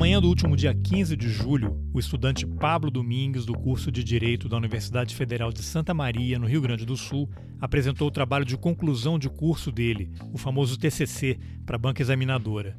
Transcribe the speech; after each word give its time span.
manhã 0.00 0.18
do 0.18 0.28
último 0.28 0.56
dia 0.56 0.72
15 0.72 1.14
de 1.14 1.28
julho, 1.28 1.78
o 1.92 2.00
estudante 2.00 2.46
Pablo 2.46 2.90
Domingues, 2.90 3.44
do 3.44 3.52
curso 3.52 3.92
de 3.92 4.02
Direito 4.02 4.48
da 4.48 4.56
Universidade 4.56 5.14
Federal 5.14 5.52
de 5.52 5.62
Santa 5.62 5.92
Maria, 5.92 6.38
no 6.38 6.46
Rio 6.46 6.62
Grande 6.62 6.86
do 6.86 6.96
Sul, 6.96 7.28
apresentou 7.60 8.08
o 8.08 8.10
trabalho 8.10 8.46
de 8.46 8.56
conclusão 8.56 9.18
de 9.18 9.28
curso 9.28 9.70
dele, 9.70 10.10
o 10.32 10.38
famoso 10.38 10.78
TCC, 10.78 11.38
para 11.66 11.76
a 11.76 11.78
banca 11.78 12.00
examinadora. 12.00 12.78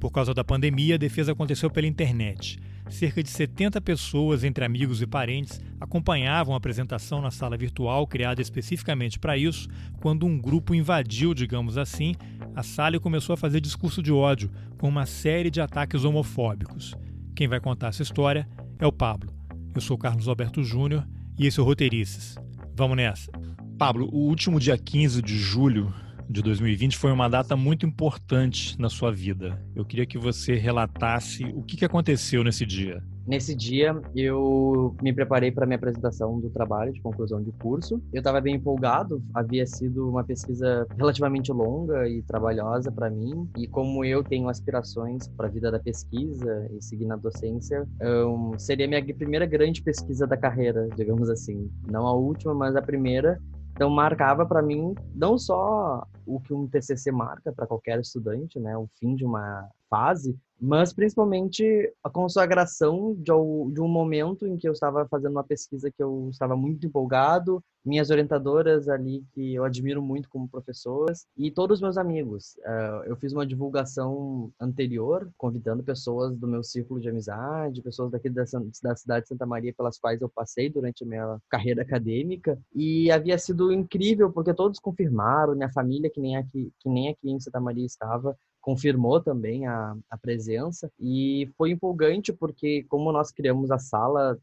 Por 0.00 0.10
causa 0.10 0.32
da 0.32 0.42
pandemia, 0.42 0.94
a 0.94 0.98
defesa 0.98 1.32
aconteceu 1.32 1.70
pela 1.70 1.86
internet. 1.86 2.58
Cerca 2.90 3.22
de 3.22 3.30
70 3.30 3.80
pessoas, 3.80 4.44
entre 4.44 4.64
amigos 4.64 5.00
e 5.00 5.06
parentes, 5.06 5.60
acompanhavam 5.80 6.54
a 6.54 6.58
apresentação 6.58 7.20
na 7.20 7.30
sala 7.30 7.56
virtual 7.56 8.06
criada 8.06 8.42
especificamente 8.42 9.18
para 9.18 9.36
isso, 9.36 9.68
quando 10.00 10.26
um 10.26 10.38
grupo 10.38 10.74
invadiu, 10.74 11.32
digamos 11.32 11.78
assim, 11.78 12.14
a 12.54 12.62
sala 12.62 12.96
e 12.96 13.00
começou 13.00 13.34
a 13.34 13.36
fazer 13.36 13.60
discurso 13.60 14.02
de 14.02 14.12
ódio, 14.12 14.50
com 14.78 14.88
uma 14.88 15.06
série 15.06 15.50
de 15.50 15.60
ataques 15.60 16.04
homofóbicos. 16.04 16.94
Quem 17.34 17.48
vai 17.48 17.60
contar 17.60 17.88
essa 17.88 18.02
história 18.02 18.46
é 18.78 18.86
o 18.86 18.92
Pablo. 18.92 19.32
Eu 19.74 19.80
sou 19.80 19.96
Carlos 19.96 20.28
Alberto 20.28 20.62
Júnior 20.62 21.06
e 21.38 21.46
esse 21.46 21.58
é 21.58 21.62
o 21.62 21.66
Roteirices. 21.66 22.36
Vamos 22.74 22.96
nessa. 22.96 23.30
Pablo, 23.78 24.08
o 24.12 24.28
último 24.28 24.60
dia 24.60 24.76
15 24.76 25.22
de 25.22 25.38
julho 25.38 25.92
de 26.32 26.42
2020 26.42 26.96
foi 26.96 27.12
uma 27.12 27.28
data 27.28 27.54
muito 27.56 27.86
importante 27.86 28.80
na 28.80 28.88
sua 28.88 29.12
vida. 29.12 29.62
Eu 29.76 29.84
queria 29.84 30.06
que 30.06 30.18
você 30.18 30.54
relatasse 30.54 31.44
o 31.54 31.62
que 31.62 31.84
aconteceu 31.84 32.42
nesse 32.42 32.64
dia. 32.64 33.02
Nesse 33.26 33.54
dia, 33.54 33.94
eu 34.16 34.96
me 35.00 35.12
preparei 35.12 35.52
para 35.52 35.64
minha 35.64 35.76
apresentação 35.76 36.40
do 36.40 36.50
trabalho 36.50 36.92
de 36.92 37.00
conclusão 37.00 37.40
de 37.40 37.52
curso. 37.52 38.02
Eu 38.12 38.18
estava 38.18 38.40
bem 38.40 38.56
empolgado, 38.56 39.22
havia 39.32 39.64
sido 39.64 40.08
uma 40.08 40.24
pesquisa 40.24 40.86
relativamente 40.96 41.52
longa 41.52 42.08
e 42.08 42.22
trabalhosa 42.22 42.90
para 42.90 43.08
mim. 43.08 43.48
E 43.56 43.68
como 43.68 44.04
eu 44.04 44.24
tenho 44.24 44.48
aspirações 44.48 45.28
para 45.28 45.46
a 45.46 45.50
vida 45.50 45.70
da 45.70 45.78
pesquisa 45.78 46.68
e 46.76 46.82
seguir 46.82 47.06
na 47.06 47.16
docência, 47.16 47.86
um, 48.02 48.58
seria 48.58 48.88
minha 48.88 49.02
primeira 49.14 49.46
grande 49.46 49.82
pesquisa 49.82 50.26
da 50.26 50.36
carreira, 50.36 50.88
digamos 50.96 51.30
assim. 51.30 51.70
Não 51.88 52.06
a 52.06 52.14
última, 52.14 52.52
mas 52.54 52.74
a 52.74 52.82
primeira. 52.82 53.40
Então 53.82 53.90
marcava 53.90 54.46
para 54.46 54.62
mim 54.62 54.94
não 55.12 55.36
só 55.36 56.06
o 56.24 56.38
que 56.38 56.54
um 56.54 56.68
TCC 56.68 57.10
marca 57.10 57.52
para 57.52 57.66
qualquer 57.66 57.98
estudante, 57.98 58.60
né, 58.60 58.78
o 58.78 58.88
fim 58.96 59.16
de 59.16 59.24
uma 59.24 59.68
fase, 59.90 60.38
mas 60.62 60.92
principalmente 60.92 61.92
a 62.04 62.08
consagração 62.08 63.16
de, 63.18 63.32
um 63.32 63.88
momento 63.88 64.46
em 64.46 64.56
que 64.56 64.68
eu 64.68 64.72
estava 64.72 65.08
fazendo 65.08 65.32
uma 65.32 65.42
pesquisa 65.42 65.90
que 65.90 66.00
eu 66.00 66.28
estava 66.30 66.54
muito 66.54 66.86
empolgado, 66.86 67.60
minhas 67.84 68.10
orientadoras 68.10 68.88
ali 68.88 69.24
que 69.32 69.54
eu 69.54 69.64
admiro 69.64 70.00
muito 70.00 70.28
como 70.28 70.48
professoras 70.48 71.26
e 71.36 71.50
todos 71.50 71.78
os 71.78 71.82
meus 71.82 71.98
amigos. 71.98 72.54
Uh, 72.58 73.06
eu 73.06 73.16
fiz 73.16 73.32
uma 73.32 73.44
divulgação 73.44 74.52
anterior, 74.60 75.28
convidando 75.36 75.82
pessoas 75.82 76.36
do 76.36 76.46
meu 76.46 76.62
círculo 76.62 77.00
de 77.00 77.08
amizade, 77.08 77.82
pessoas 77.82 78.12
daqui 78.12 78.30
da, 78.30 78.44
da 78.84 78.94
cidade 78.94 79.22
de 79.22 79.28
Santa 79.28 79.44
Maria 79.44 79.74
pelas 79.74 79.98
quais 79.98 80.22
eu 80.22 80.28
passei 80.28 80.70
durante 80.70 81.02
a 81.02 81.06
minha 81.08 81.38
carreira 81.50 81.82
acadêmica 81.82 82.56
e 82.72 83.10
havia 83.10 83.36
sido 83.36 83.72
incrível 83.72 84.30
porque 84.30 84.54
todos 84.54 84.78
confirmaram, 84.78 85.56
minha 85.56 85.72
família 85.72 86.08
que 86.08 86.20
nem 86.20 86.36
aqui, 86.36 86.72
que 86.78 86.88
nem 86.88 87.08
aqui 87.08 87.28
em 87.28 87.40
Santa 87.40 87.58
Maria 87.58 87.84
estava, 87.84 88.36
confirmou 88.62 89.20
também 89.20 89.66
a, 89.66 89.94
a 90.08 90.16
presença 90.16 90.90
e 90.98 91.50
foi 91.58 91.72
empolgante 91.72 92.32
porque 92.32 92.84
como 92.88 93.12
nós 93.12 93.30
criamos 93.30 93.70
a 93.70 93.78
sala 93.78 94.38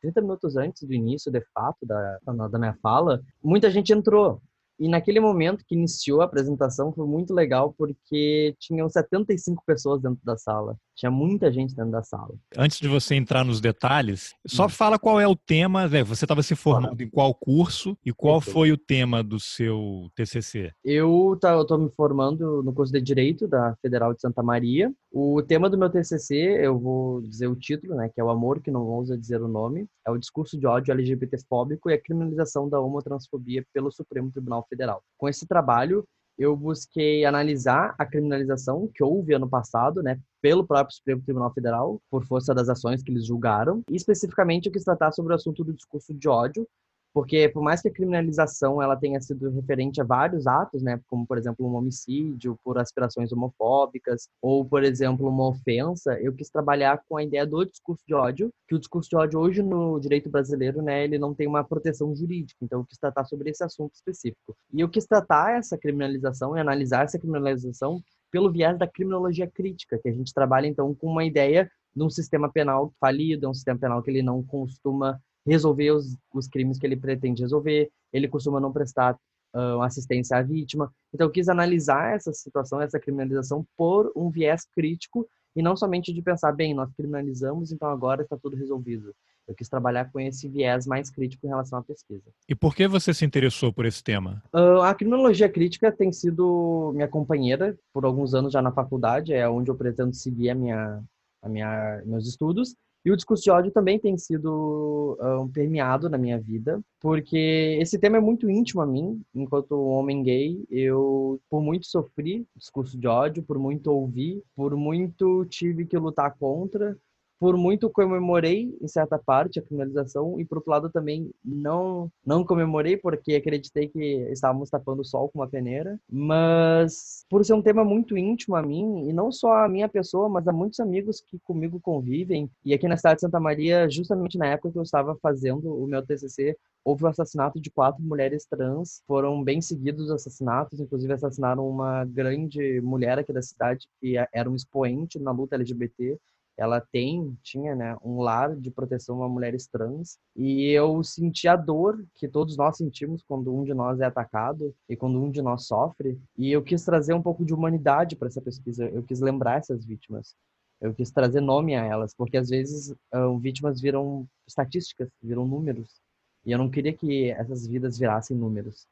30 0.00 0.22
minutos 0.22 0.56
antes 0.56 0.84
do 0.84 0.94
início 0.94 1.30
de 1.30 1.42
fato 1.52 1.84
da, 1.84 2.18
da 2.48 2.58
minha 2.58 2.74
fala, 2.80 3.20
muita 3.42 3.70
gente 3.70 3.92
entrou 3.92 4.40
e 4.78 4.88
naquele 4.88 5.20
momento 5.20 5.64
que 5.64 5.74
iniciou 5.74 6.20
a 6.20 6.24
apresentação 6.24 6.92
foi 6.92 7.06
muito 7.06 7.32
legal 7.32 7.72
porque 7.76 8.54
tinham 8.58 8.88
75 8.88 9.62
pessoas 9.64 10.00
dentro 10.02 10.20
da 10.24 10.36
sala. 10.36 10.76
Tinha 10.96 11.10
muita 11.10 11.52
gente 11.52 11.74
dentro 11.74 11.90
da 11.90 12.02
sala. 12.02 12.34
Antes 12.56 12.78
de 12.78 12.88
você 12.88 13.14
entrar 13.14 13.44
nos 13.44 13.60
detalhes, 13.60 14.34
só 14.46 14.66
hum. 14.66 14.68
fala 14.68 14.98
qual 14.98 15.20
é 15.20 15.26
o 15.26 15.34
tema. 15.34 15.88
Né? 15.88 16.02
Você 16.04 16.24
estava 16.24 16.42
se 16.42 16.54
formando 16.54 17.00
em 17.00 17.08
qual 17.08 17.34
curso 17.34 17.96
e 18.04 18.12
qual 18.12 18.40
foi 18.40 18.70
o 18.70 18.78
tema 18.78 19.22
do 19.22 19.40
seu 19.40 20.08
TCC? 20.14 20.72
Eu 20.84 21.36
tá, 21.40 21.60
estou 21.60 21.78
me 21.78 21.90
formando 21.96 22.62
no 22.62 22.72
curso 22.72 22.92
de 22.92 23.00
Direito 23.00 23.48
da 23.48 23.74
Federal 23.82 24.14
de 24.14 24.20
Santa 24.20 24.42
Maria. 24.42 24.92
O 25.12 25.42
tema 25.42 25.68
do 25.68 25.78
meu 25.78 25.90
TCC, 25.90 26.34
eu 26.34 26.78
vou 26.78 27.22
dizer 27.22 27.46
o 27.46 27.56
título, 27.56 27.94
né, 27.94 28.10
que 28.12 28.20
é 28.20 28.24
o 28.24 28.30
amor 28.30 28.60
que 28.60 28.70
não 28.70 28.82
ousa 28.82 29.16
dizer 29.16 29.40
o 29.40 29.48
nome, 29.48 29.86
é 30.06 30.10
o 30.10 30.18
discurso 30.18 30.58
de 30.58 30.66
ódio 30.66 30.92
LGBTfóbico 30.92 31.90
e 31.90 31.94
a 31.94 32.00
criminalização 32.00 32.68
da 32.68 32.80
homotransfobia 32.80 33.64
pelo 33.72 33.90
Supremo 33.90 34.30
Tribunal 34.30 34.66
Federal. 34.68 35.02
Com 35.16 35.28
esse 35.28 35.46
trabalho, 35.46 36.04
eu 36.38 36.56
busquei 36.56 37.24
analisar 37.24 37.94
a 37.98 38.04
criminalização 38.04 38.90
que 38.92 39.02
houve 39.02 39.34
ano 39.34 39.48
passado, 39.48 40.02
né, 40.02 40.18
pelo 40.40 40.66
próprio 40.66 40.96
Supremo 40.96 41.22
Tribunal 41.22 41.52
Federal, 41.52 42.00
por 42.10 42.24
força 42.24 42.54
das 42.54 42.68
ações 42.68 43.02
que 43.02 43.10
eles 43.10 43.26
julgaram, 43.26 43.82
e 43.90 43.96
especificamente 43.96 44.66
eu 44.66 44.72
quis 44.72 44.84
tratar 44.84 45.12
sobre 45.12 45.32
o 45.32 45.36
assunto 45.36 45.64
do 45.64 45.72
discurso 45.72 46.12
de 46.12 46.28
ódio, 46.28 46.66
porque 47.14 47.48
por 47.48 47.62
mais 47.62 47.80
que 47.80 47.88
a 47.88 47.92
criminalização 47.92 48.82
ela 48.82 48.96
tenha 48.96 49.20
sido 49.20 49.48
referente 49.50 50.00
a 50.00 50.04
vários 50.04 50.48
atos, 50.48 50.82
né, 50.82 51.00
como 51.06 51.24
por 51.24 51.38
exemplo 51.38 51.64
um 51.64 51.76
homicídio 51.76 52.58
por 52.64 52.76
aspirações 52.76 53.30
homofóbicas 53.32 54.28
ou 54.42 54.64
por 54.64 54.82
exemplo 54.82 55.28
uma 55.28 55.48
ofensa, 55.48 56.20
eu 56.20 56.34
quis 56.34 56.50
trabalhar 56.50 57.00
com 57.08 57.16
a 57.16 57.22
ideia 57.22 57.46
do 57.46 57.64
discurso 57.64 58.02
de 58.06 58.14
ódio, 58.14 58.50
que 58.66 58.74
o 58.74 58.78
discurso 58.78 59.08
de 59.08 59.16
ódio 59.16 59.38
hoje 59.38 59.62
no 59.62 60.00
direito 60.00 60.28
brasileiro, 60.28 60.82
né, 60.82 61.04
ele 61.04 61.16
não 61.16 61.32
tem 61.32 61.46
uma 61.46 61.62
proteção 61.62 62.14
jurídica, 62.16 62.58
então 62.62 62.80
eu 62.80 62.84
quis 62.84 62.98
tratar 62.98 63.24
sobre 63.24 63.50
esse 63.50 63.62
assunto 63.62 63.94
específico. 63.94 64.56
E 64.72 64.80
eu 64.80 64.88
quis 64.88 65.06
tratar 65.06 65.56
essa 65.56 65.78
criminalização 65.78 66.56
e 66.56 66.60
analisar 66.60 67.04
essa 67.04 67.18
criminalização 67.18 68.02
pelo 68.32 68.50
viés 68.50 68.76
da 68.76 68.88
criminologia 68.88 69.48
crítica, 69.48 69.96
que 70.02 70.08
a 70.08 70.12
gente 70.12 70.34
trabalha 70.34 70.66
então 70.66 70.92
com 70.92 71.06
uma 71.06 71.24
ideia 71.24 71.70
de 71.94 72.02
um 72.02 72.10
sistema 72.10 72.50
penal 72.50 72.92
falido, 73.00 73.48
um 73.48 73.54
sistema 73.54 73.78
penal 73.78 74.02
que 74.02 74.10
ele 74.10 74.22
não 74.22 74.42
costuma 74.42 75.20
resolver 75.46 75.90
os, 75.90 76.16
os 76.32 76.48
crimes 76.48 76.78
que 76.78 76.86
ele 76.86 76.96
pretende 76.96 77.42
resolver, 77.42 77.90
ele 78.12 78.28
costuma 78.28 78.60
não 78.60 78.72
prestar 78.72 79.14
uh, 79.54 79.82
assistência 79.82 80.36
à 80.36 80.42
vítima. 80.42 80.92
Então, 81.12 81.26
eu 81.26 81.30
quis 81.30 81.48
analisar 81.48 82.14
essa 82.14 82.32
situação, 82.32 82.80
essa 82.80 82.98
criminalização, 82.98 83.64
por 83.76 84.12
um 84.16 84.30
viés 84.30 84.66
crítico 84.74 85.26
e 85.56 85.62
não 85.62 85.76
somente 85.76 86.12
de 86.12 86.20
pensar, 86.20 86.52
bem, 86.52 86.74
nós 86.74 86.92
criminalizamos, 86.94 87.70
então 87.70 87.88
agora 87.88 88.22
está 88.22 88.36
tudo 88.36 88.56
resolvido. 88.56 89.14
Eu 89.46 89.54
quis 89.54 89.68
trabalhar 89.68 90.10
com 90.10 90.18
esse 90.18 90.48
viés 90.48 90.86
mais 90.86 91.10
crítico 91.10 91.46
em 91.46 91.50
relação 91.50 91.78
à 91.78 91.82
pesquisa. 91.82 92.24
E 92.48 92.54
por 92.54 92.74
que 92.74 92.88
você 92.88 93.12
se 93.12 93.24
interessou 93.24 93.72
por 93.72 93.84
esse 93.84 94.02
tema? 94.02 94.42
Uh, 94.52 94.80
a 94.80 94.94
criminologia 94.94 95.48
crítica 95.48 95.92
tem 95.92 96.10
sido 96.10 96.90
minha 96.94 97.06
companheira 97.06 97.78
por 97.92 98.04
alguns 98.04 98.34
anos 98.34 98.52
já 98.52 98.62
na 98.62 98.72
faculdade, 98.72 99.34
é 99.34 99.48
onde 99.48 99.70
eu 99.70 99.74
pretendo 99.76 100.14
seguir 100.14 100.50
a 100.50 100.54
minha, 100.54 101.02
a 101.42 101.48
minha, 101.48 102.02
meus 102.06 102.26
estudos. 102.26 102.74
E 103.04 103.12
o 103.12 103.16
discurso 103.16 103.42
de 103.42 103.50
ódio 103.50 103.70
também 103.70 103.98
tem 103.98 104.16
sido 104.16 105.18
um, 105.20 105.46
permeado 105.46 106.08
na 106.08 106.16
minha 106.16 106.40
vida, 106.40 106.80
porque 106.98 107.76
esse 107.78 107.98
tema 107.98 108.16
é 108.16 108.20
muito 108.20 108.48
íntimo 108.48 108.80
a 108.80 108.86
mim. 108.86 109.20
Enquanto 109.34 109.78
homem 109.78 110.22
gay, 110.22 110.64
eu 110.70 111.38
por 111.50 111.62
muito 111.62 111.86
sofri 111.86 112.46
discurso 112.56 112.98
de 112.98 113.06
ódio, 113.06 113.42
por 113.42 113.58
muito 113.58 113.88
ouvir, 113.88 114.42
por 114.56 114.74
muito 114.74 115.44
tive 115.46 115.84
que 115.84 115.98
lutar 115.98 116.34
contra, 116.38 116.96
por 117.44 117.58
muito 117.58 117.90
comemorei 117.90 118.74
em 118.80 118.88
certa 118.88 119.18
parte 119.18 119.58
a 119.58 119.62
criminalização 119.62 120.40
e 120.40 120.46
por 120.46 120.56
outro 120.56 120.70
lado 120.70 120.88
também 120.88 121.30
não 121.44 122.10
não 122.24 122.42
comemorei 122.42 122.96
porque 122.96 123.34
acreditei 123.34 123.86
que 123.86 124.26
estávamos 124.32 124.70
tapando 124.70 125.02
o 125.02 125.04
sol 125.04 125.28
com 125.28 125.40
uma 125.40 125.46
peneira, 125.46 126.00
mas 126.10 127.26
por 127.28 127.44
ser 127.44 127.52
um 127.52 127.60
tema 127.60 127.84
muito 127.84 128.16
íntimo 128.16 128.56
a 128.56 128.62
mim 128.62 129.10
e 129.10 129.12
não 129.12 129.30
só 129.30 129.62
a 129.62 129.68
minha 129.68 129.90
pessoa, 129.90 130.26
mas 130.26 130.48
a 130.48 130.52
muitos 130.54 130.80
amigos 130.80 131.20
que 131.20 131.38
comigo 131.40 131.78
convivem 131.78 132.50
e 132.64 132.72
aqui 132.72 132.88
na 132.88 132.96
cidade 132.96 133.16
de 133.16 133.20
Santa 133.20 133.38
Maria, 133.38 133.90
justamente 133.90 134.38
na 134.38 134.46
época 134.46 134.72
que 134.72 134.78
eu 134.78 134.82
estava 134.82 135.14
fazendo 135.16 135.70
o 135.70 135.86
meu 135.86 136.00
TCC, 136.02 136.56
houve 136.82 137.04
o 137.04 137.08
assassinato 137.08 137.60
de 137.60 137.70
quatro 137.70 138.02
mulheres 138.02 138.46
trans, 138.46 139.02
foram 139.06 139.44
bem 139.44 139.60
seguidos 139.60 140.06
os 140.06 140.12
assassinatos, 140.12 140.80
inclusive 140.80 141.12
assassinaram 141.12 141.68
uma 141.68 142.06
grande 142.06 142.80
mulher 142.80 143.18
aqui 143.18 143.34
da 143.34 143.42
cidade 143.42 143.86
que 144.00 144.14
era 144.32 144.48
um 144.48 144.54
expoente 144.54 145.18
na 145.18 145.30
luta 145.30 145.56
LGBT 145.56 146.18
ela 146.56 146.80
tem, 146.80 147.36
tinha, 147.42 147.74
né, 147.74 147.96
um 148.02 148.20
lar 148.20 148.54
de 148.54 148.70
proteção 148.70 149.22
a 149.22 149.28
mulheres 149.28 149.66
trans, 149.66 150.18
e 150.36 150.70
eu 150.70 151.02
senti 151.02 151.48
a 151.48 151.56
dor 151.56 152.04
que 152.14 152.28
todos 152.28 152.56
nós 152.56 152.76
sentimos 152.76 153.22
quando 153.22 153.54
um 153.54 153.64
de 153.64 153.74
nós 153.74 154.00
é 154.00 154.04
atacado 154.04 154.74
e 154.88 154.96
quando 154.96 155.20
um 155.20 155.30
de 155.30 155.42
nós 155.42 155.66
sofre, 155.66 156.18
e 156.36 156.52
eu 156.52 156.62
quis 156.62 156.84
trazer 156.84 157.14
um 157.14 157.22
pouco 157.22 157.44
de 157.44 157.52
humanidade 157.52 158.16
para 158.16 158.28
essa 158.28 158.40
pesquisa, 158.40 158.86
eu 158.88 159.02
quis 159.02 159.20
lembrar 159.20 159.58
essas 159.58 159.84
vítimas. 159.84 160.34
Eu 160.80 160.92
quis 160.92 161.10
trazer 161.10 161.40
nome 161.40 161.74
a 161.74 161.84
elas, 161.84 162.14
porque 162.14 162.36
às 162.36 162.48
vezes 162.50 162.94
um, 163.14 163.38
vítimas 163.38 163.80
viram 163.80 164.26
estatísticas, 164.46 165.08
viram 165.22 165.46
números, 165.46 166.00
e 166.44 166.52
eu 166.52 166.58
não 166.58 166.70
queria 166.70 166.92
que 166.92 167.30
essas 167.30 167.66
vidas 167.66 167.98
virassem 167.98 168.36
números. 168.36 168.86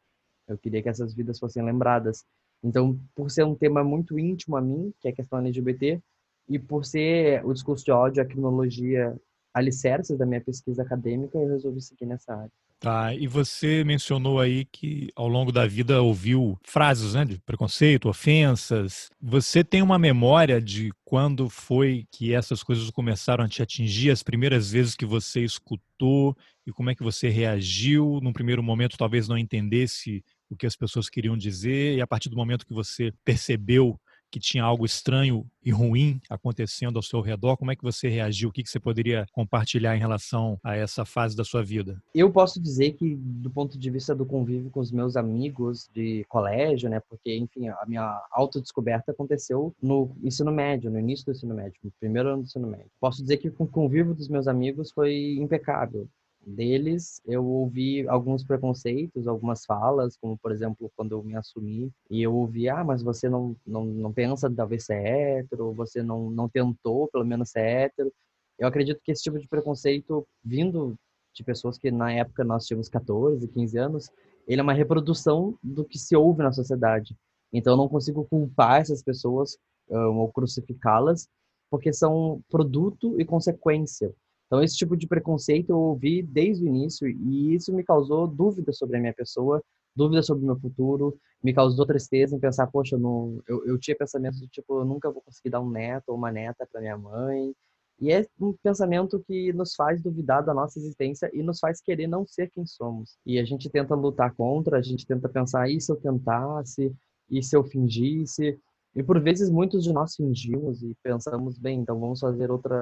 Eu 0.48 0.56
queria 0.58 0.82
que 0.82 0.88
essas 0.88 1.14
vidas 1.14 1.38
fossem 1.38 1.62
lembradas. 1.62 2.24
Então, 2.62 2.98
por 3.14 3.30
ser 3.30 3.44
um 3.44 3.54
tema 3.54 3.84
muito 3.84 4.18
íntimo 4.18 4.56
a 4.56 4.60
mim, 4.60 4.92
que 5.00 5.08
é 5.08 5.10
a 5.10 5.14
questão 5.14 5.38
LGBT, 5.38 6.00
e 6.48 6.58
por 6.58 6.84
ser 6.84 7.44
o 7.44 7.52
discurso 7.52 7.84
de 7.84 7.92
ódio, 7.92 8.22
a 8.22 8.26
criminologia 8.26 9.14
alicerces 9.54 10.16
da 10.16 10.24
minha 10.24 10.40
pesquisa 10.40 10.82
acadêmica, 10.82 11.38
eu 11.38 11.48
resolvi 11.48 11.80
seguir 11.80 12.06
nessa 12.06 12.34
área. 12.34 12.50
Tá, 12.80 13.14
e 13.14 13.28
você 13.28 13.84
mencionou 13.84 14.40
aí 14.40 14.64
que 14.64 15.08
ao 15.14 15.28
longo 15.28 15.52
da 15.52 15.64
vida 15.68 16.02
ouviu 16.02 16.58
frases 16.64 17.14
né, 17.14 17.24
de 17.24 17.38
preconceito, 17.38 18.08
ofensas. 18.08 19.08
Você 19.20 19.62
tem 19.62 19.82
uma 19.82 20.00
memória 20.00 20.60
de 20.60 20.90
quando 21.04 21.48
foi 21.48 22.08
que 22.10 22.34
essas 22.34 22.60
coisas 22.60 22.90
começaram 22.90 23.44
a 23.44 23.48
te 23.48 23.62
atingir, 23.62 24.10
as 24.10 24.24
primeiras 24.24 24.72
vezes 24.72 24.96
que 24.96 25.06
você 25.06 25.44
escutou 25.44 26.36
e 26.66 26.72
como 26.72 26.90
é 26.90 26.94
que 26.96 27.04
você 27.04 27.28
reagiu? 27.28 28.18
Num 28.20 28.32
primeiro 28.32 28.64
momento, 28.64 28.98
talvez 28.98 29.28
não 29.28 29.38
entendesse 29.38 30.24
o 30.50 30.56
que 30.56 30.66
as 30.66 30.74
pessoas 30.74 31.08
queriam 31.08 31.36
dizer, 31.36 31.96
e 31.96 32.00
a 32.00 32.06
partir 32.06 32.28
do 32.30 32.36
momento 32.36 32.66
que 32.66 32.74
você 32.74 33.12
percebeu 33.24 33.96
que 34.32 34.40
tinha 34.40 34.64
algo 34.64 34.86
estranho 34.86 35.46
e 35.62 35.70
ruim 35.70 36.20
acontecendo 36.28 36.96
ao 36.96 37.02
seu 37.02 37.20
redor, 37.20 37.56
como 37.56 37.70
é 37.70 37.76
que 37.76 37.82
você 37.82 38.08
reagiu? 38.08 38.48
O 38.48 38.52
que 38.52 38.66
você 38.66 38.80
poderia 38.80 39.26
compartilhar 39.30 39.94
em 39.94 40.00
relação 40.00 40.58
a 40.64 40.74
essa 40.74 41.04
fase 41.04 41.36
da 41.36 41.44
sua 41.44 41.62
vida? 41.62 42.02
Eu 42.14 42.32
posso 42.32 42.60
dizer 42.60 42.92
que, 42.92 43.14
do 43.14 43.50
ponto 43.50 43.78
de 43.78 43.90
vista 43.90 44.14
do 44.14 44.24
convívio 44.24 44.70
com 44.70 44.80
os 44.80 44.90
meus 44.90 45.16
amigos 45.16 45.88
de 45.94 46.24
colégio, 46.28 46.88
né, 46.88 47.00
porque, 47.08 47.36
enfim, 47.36 47.68
a 47.68 47.84
minha 47.86 48.20
autodescoberta 48.32 49.12
aconteceu 49.12 49.74
no 49.80 50.10
ensino 50.24 50.50
médio, 50.50 50.90
no 50.90 50.98
início 50.98 51.26
do 51.26 51.32
ensino 51.32 51.54
médio, 51.54 51.78
no 51.84 51.92
primeiro 52.00 52.30
ano 52.30 52.42
do 52.42 52.46
ensino 52.46 52.66
médio. 52.66 52.90
Posso 52.98 53.20
dizer 53.20 53.36
que 53.36 53.48
o 53.48 53.66
convívio 53.66 54.14
dos 54.14 54.28
meus 54.28 54.48
amigos 54.48 54.90
foi 54.90 55.36
impecável 55.38 56.08
deles, 56.44 57.20
eu 57.26 57.44
ouvi 57.44 58.06
alguns 58.08 58.44
preconceitos, 58.44 59.26
algumas 59.26 59.64
falas, 59.64 60.16
como 60.16 60.36
por 60.38 60.52
exemplo 60.52 60.90
quando 60.96 61.12
eu 61.12 61.22
me 61.22 61.36
assumi 61.36 61.92
e 62.10 62.22
eu 62.22 62.34
ouvi, 62.34 62.68
ah, 62.68 62.84
mas 62.84 63.02
você 63.02 63.28
não 63.28 63.56
não, 63.66 63.84
não 63.84 64.12
pensa 64.12 64.50
talvez 64.50 64.84
ser 64.84 65.04
hétero, 65.04 65.72
você 65.72 66.02
não 66.02 66.30
não 66.30 66.48
tentou 66.48 67.08
pelo 67.08 67.24
menos 67.24 67.50
ser 67.50 67.60
hétero. 67.60 68.12
Eu 68.58 68.68
acredito 68.68 69.00
que 69.02 69.12
esse 69.12 69.22
tipo 69.22 69.38
de 69.38 69.48
preconceito 69.48 70.26
vindo 70.44 70.96
de 71.34 71.42
pessoas 71.44 71.78
que 71.78 71.90
na 71.90 72.12
época 72.12 72.44
nós 72.44 72.66
tínhamos 72.66 72.88
14, 72.88 73.48
15 73.48 73.78
anos, 73.78 74.10
ele 74.46 74.60
é 74.60 74.62
uma 74.62 74.74
reprodução 74.74 75.58
do 75.62 75.84
que 75.84 75.98
se 75.98 76.14
ouve 76.16 76.42
na 76.42 76.52
sociedade. 76.52 77.16
Então 77.52 77.74
eu 77.74 77.76
não 77.76 77.88
consigo 77.88 78.24
culpar 78.24 78.80
essas 78.80 79.02
pessoas 79.02 79.56
um, 79.88 80.18
ou 80.18 80.32
crucificá-las, 80.32 81.28
porque 81.70 81.92
são 81.92 82.42
produto 82.50 83.18
e 83.20 83.24
consequência 83.24 84.12
então, 84.52 84.62
esse 84.62 84.76
tipo 84.76 84.94
de 84.94 85.06
preconceito 85.06 85.70
eu 85.70 85.78
ouvi 85.78 86.22
desde 86.22 86.62
o 86.62 86.68
início 86.68 87.08
e 87.08 87.54
isso 87.54 87.74
me 87.74 87.82
causou 87.82 88.26
dúvida 88.26 88.70
sobre 88.70 88.98
a 88.98 89.00
minha 89.00 89.14
pessoa, 89.14 89.64
dúvida 89.96 90.22
sobre 90.22 90.44
o 90.44 90.46
meu 90.46 90.60
futuro, 90.60 91.18
me 91.42 91.54
causou 91.54 91.86
tristeza 91.86 92.36
em 92.36 92.38
pensar, 92.38 92.66
poxa, 92.66 92.96
eu, 92.96 92.98
não, 92.98 93.42
eu, 93.48 93.64
eu 93.64 93.78
tinha 93.78 93.96
pensamento 93.96 94.38
do 94.38 94.46
tipo, 94.46 94.78
eu 94.78 94.84
nunca 94.84 95.10
vou 95.10 95.22
conseguir 95.22 95.48
dar 95.48 95.60
um 95.62 95.70
neto 95.70 96.10
ou 96.10 96.16
uma 96.16 96.30
neta 96.30 96.68
para 96.70 96.82
minha 96.82 96.98
mãe. 96.98 97.54
E 97.98 98.12
é 98.12 98.26
um 98.38 98.52
pensamento 98.62 99.24
que 99.26 99.54
nos 99.54 99.74
faz 99.74 100.02
duvidar 100.02 100.44
da 100.44 100.52
nossa 100.52 100.78
existência 100.78 101.30
e 101.32 101.42
nos 101.42 101.58
faz 101.58 101.80
querer 101.80 102.06
não 102.06 102.26
ser 102.26 102.50
quem 102.50 102.66
somos. 102.66 103.16
E 103.24 103.38
a 103.38 103.44
gente 103.46 103.70
tenta 103.70 103.94
lutar 103.94 104.34
contra, 104.34 104.76
a 104.76 104.82
gente 104.82 105.06
tenta 105.06 105.30
pensar, 105.30 105.70
e 105.70 105.80
se 105.80 105.90
eu 105.90 105.96
tentasse? 105.96 106.94
E 107.30 107.42
se 107.42 107.56
eu 107.56 107.64
fingisse? 107.64 108.60
E 108.94 109.02
por 109.02 109.20
vezes 109.20 109.50
muitos 109.50 109.84
de 109.84 109.92
nós 109.92 110.14
fingimos 110.14 110.82
e 110.82 110.94
pensamos, 111.02 111.58
bem, 111.58 111.80
então 111.80 111.98
vamos 111.98 112.20
fazer 112.20 112.50
outra, 112.50 112.76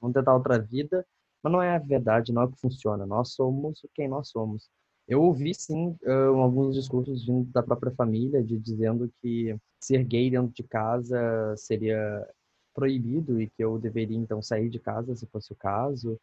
vamos 0.00 0.14
tentar 0.14 0.34
outra 0.34 0.58
vida, 0.58 1.06
mas 1.42 1.52
não 1.52 1.62
é 1.62 1.76
a 1.76 1.78
verdade, 1.78 2.32
não 2.32 2.42
é 2.42 2.44
o 2.44 2.52
que 2.52 2.60
funciona. 2.60 3.06
Nós 3.06 3.32
somos 3.32 3.80
quem 3.94 4.08
nós 4.08 4.28
somos. 4.28 4.68
Eu 5.08 5.22
ouvi 5.22 5.54
sim 5.54 5.96
alguns 6.36 6.74
discursos 6.74 7.24
vindo 7.24 7.50
da 7.52 7.62
própria 7.62 7.92
família, 7.92 8.42
de 8.42 8.58
dizendo 8.58 9.10
que 9.22 9.56
ser 9.80 10.04
gay 10.04 10.30
dentro 10.30 10.52
de 10.52 10.62
casa 10.64 11.54
seria 11.56 12.26
proibido 12.74 13.40
e 13.40 13.48
que 13.48 13.64
eu 13.64 13.78
deveria 13.78 14.16
então 14.18 14.42
sair 14.42 14.68
de 14.68 14.78
casa 14.78 15.14
se 15.14 15.26
fosse 15.26 15.52
o 15.52 15.56
caso. 15.56 16.18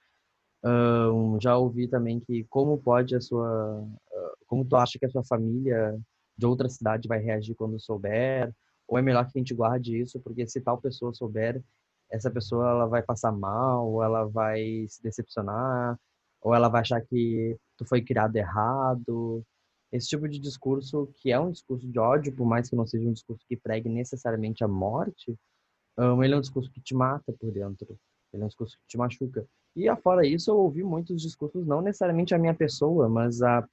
Um, 0.63 1.39
já 1.41 1.57
ouvi 1.57 1.87
também 1.87 2.19
que 2.19 2.45
como 2.45 2.77
pode 2.77 3.15
a 3.15 3.21
sua, 3.21 3.85
como 4.47 4.63
tu 4.65 4.75
acha 4.75 4.99
que 4.99 5.05
a 5.05 5.09
sua 5.09 5.23
família 5.23 5.97
de 6.37 6.45
outra 6.45 6.69
cidade 6.69 7.07
vai 7.07 7.19
reagir 7.19 7.55
quando 7.55 7.79
souber? 7.79 8.53
Ou 8.87 8.97
é 8.97 9.01
melhor 9.01 9.25
que 9.25 9.37
a 9.37 9.39
gente 9.39 9.53
guarde 9.53 9.99
isso, 9.99 10.19
porque 10.19 10.47
se 10.47 10.61
tal 10.61 10.77
pessoa 10.79 11.13
souber, 11.13 11.61
essa 12.11 12.29
pessoa 12.29 12.69
ela 12.69 12.85
vai 12.85 13.01
passar 13.01 13.31
mal, 13.31 13.89
ou 13.89 14.03
ela 14.03 14.25
vai 14.25 14.85
se 14.87 15.01
decepcionar, 15.01 15.99
ou 16.41 16.53
ela 16.53 16.69
vai 16.69 16.81
achar 16.81 17.01
que 17.01 17.57
tu 17.77 17.85
foi 17.85 18.01
criado 18.01 18.35
errado. 18.35 19.43
Esse 19.91 20.09
tipo 20.09 20.27
de 20.27 20.39
discurso, 20.39 21.07
que 21.15 21.31
é 21.31 21.39
um 21.39 21.51
discurso 21.51 21.87
de 21.87 21.97
ódio, 21.99 22.35
por 22.35 22.45
mais 22.45 22.69
que 22.69 22.75
não 22.75 22.85
seja 22.85 23.07
um 23.07 23.13
discurso 23.13 23.45
que 23.47 23.57
pregue 23.57 23.89
necessariamente 23.89 24.63
a 24.63 24.67
morte, 24.67 25.35
um, 25.97 26.23
ele 26.23 26.33
é 26.33 26.37
um 26.37 26.41
discurso 26.41 26.71
que 26.71 26.81
te 26.81 26.95
mata 26.95 27.33
por 27.33 27.51
dentro. 27.51 27.97
Ele 28.31 28.43
é 28.43 28.45
um 28.45 28.47
discurso 28.47 28.77
que 28.79 28.87
te 28.87 28.97
machuca. 28.97 29.45
E 29.75 29.87
afora 29.87 30.25
isso, 30.25 30.51
eu 30.51 30.57
ouvi 30.57 30.83
muitos 30.83 31.21
discursos, 31.21 31.65
não 31.65 31.81
necessariamente 31.81 32.33
a 32.33 32.39
minha 32.39 32.53
pessoa, 32.53 33.09
mas 33.09 33.41
a 33.41 33.67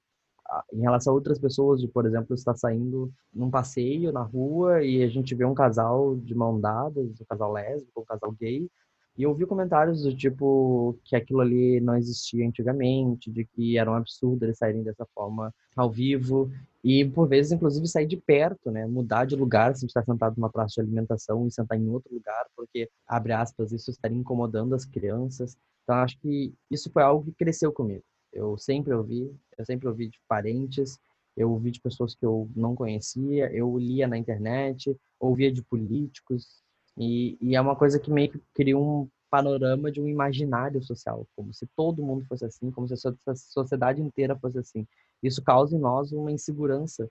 em 0.73 0.81
relação 0.81 1.13
a 1.13 1.15
outras 1.15 1.39
pessoas, 1.39 1.81
de, 1.81 1.89
por 1.89 2.07
exemplo, 2.07 2.35
estar 2.35 2.57
saindo 2.57 3.13
num 3.33 3.51
passeio 3.51 4.13
na 4.13 4.23
rua 4.23 4.83
e 4.83 5.03
a 5.03 5.09
gente 5.09 5.35
vê 5.35 5.45
um 5.45 5.55
casal 5.55 6.17
de 6.17 6.35
mão 6.35 6.61
dadas, 6.61 7.21
um 7.21 7.25
casal 7.29 7.53
lésbico, 7.53 8.01
um 8.01 8.05
casal 8.05 8.33
gay, 8.33 8.69
e 9.17 9.23
eu 9.23 9.37
comentários 9.47 10.03
do 10.03 10.17
tipo 10.17 10.97
que 11.05 11.15
aquilo 11.15 11.41
ali 11.41 11.81
não 11.81 11.95
existia 11.97 12.47
antigamente, 12.47 13.31
de 13.31 13.45
que 13.45 13.77
era 13.77 13.91
um 13.91 13.95
absurdo 13.95 14.45
eles 14.45 14.57
saírem 14.57 14.83
dessa 14.83 15.07
forma 15.15 15.53
ao 15.77 15.91
vivo, 15.91 16.51
e 16.83 17.05
por 17.05 17.29
vezes, 17.29 17.53
inclusive, 17.53 17.87
sair 17.87 18.07
de 18.07 18.17
perto, 18.17 18.71
né? 18.71 18.87
Mudar 18.87 19.27
de 19.27 19.37
lugar, 19.37 19.75
se 19.75 19.79
a 19.79 19.81
gente 19.81 19.91
está 19.91 20.03
sentado 20.03 20.37
numa 20.37 20.49
praça 20.49 20.77
de 20.77 20.81
alimentação 20.81 21.47
e 21.47 21.53
sentar 21.53 21.79
em 21.79 21.89
outro 21.91 22.15
lugar, 22.15 22.47
porque, 22.57 22.89
abre 23.07 23.33
aspas, 23.33 23.73
isso 23.73 23.91
estaria 23.91 24.17
incomodando 24.17 24.75
as 24.75 24.87
crianças. 24.87 25.55
Então, 25.83 25.97
acho 25.97 26.19
que 26.21 26.55
isso 26.71 26.91
foi 26.91 27.03
algo 27.03 27.25
que 27.25 27.33
cresceu 27.33 27.71
comigo. 27.73 28.03
Eu 28.33 28.57
sempre 28.59 28.93
ouvi, 28.95 29.35
eu 29.59 29.65
sempre 29.65 29.89
ouvi 29.89 30.09
de 30.09 30.21
parentes, 30.29 30.99
eu 31.37 31.51
ouvi 31.51 31.71
de 31.71 31.81
pessoas 31.81 32.15
que 32.15 32.25
eu 32.25 32.49
não 32.55 32.75
conhecia, 32.75 33.53
eu 33.53 33.79
lia 33.79 34.07
na 34.07 34.19
internet, 34.19 34.97
ouvia 35.19 35.53
de 35.53 35.63
políticos, 35.63 36.63
e, 36.97 37.39
e 37.41 37.57
é 37.57 37.61
uma 37.61 37.77
coisa 37.77 37.99
que 37.99 38.11
meio 38.11 38.31
que 38.31 38.41
cria 38.55 38.79
um 38.79 39.09
panorama 39.31 39.91
de 39.93 40.01
um 40.01 40.09
imaginário 40.09 40.83
social, 40.83 41.27
como 41.37 41.55
se 41.55 41.67
todo 41.77 42.03
mundo 42.03 42.25
fosse 42.27 42.45
assim, 42.45 42.71
como 42.71 42.89
se 42.89 42.95
a 42.95 43.35
sociedade 43.35 44.03
inteira 44.03 44.37
fosse 44.37 44.59
assim. 44.59 44.87
Isso 45.23 45.43
causa 45.43 45.77
em 45.77 45.79
nós 45.79 46.13
uma 46.13 46.33
insegurança 46.33 47.09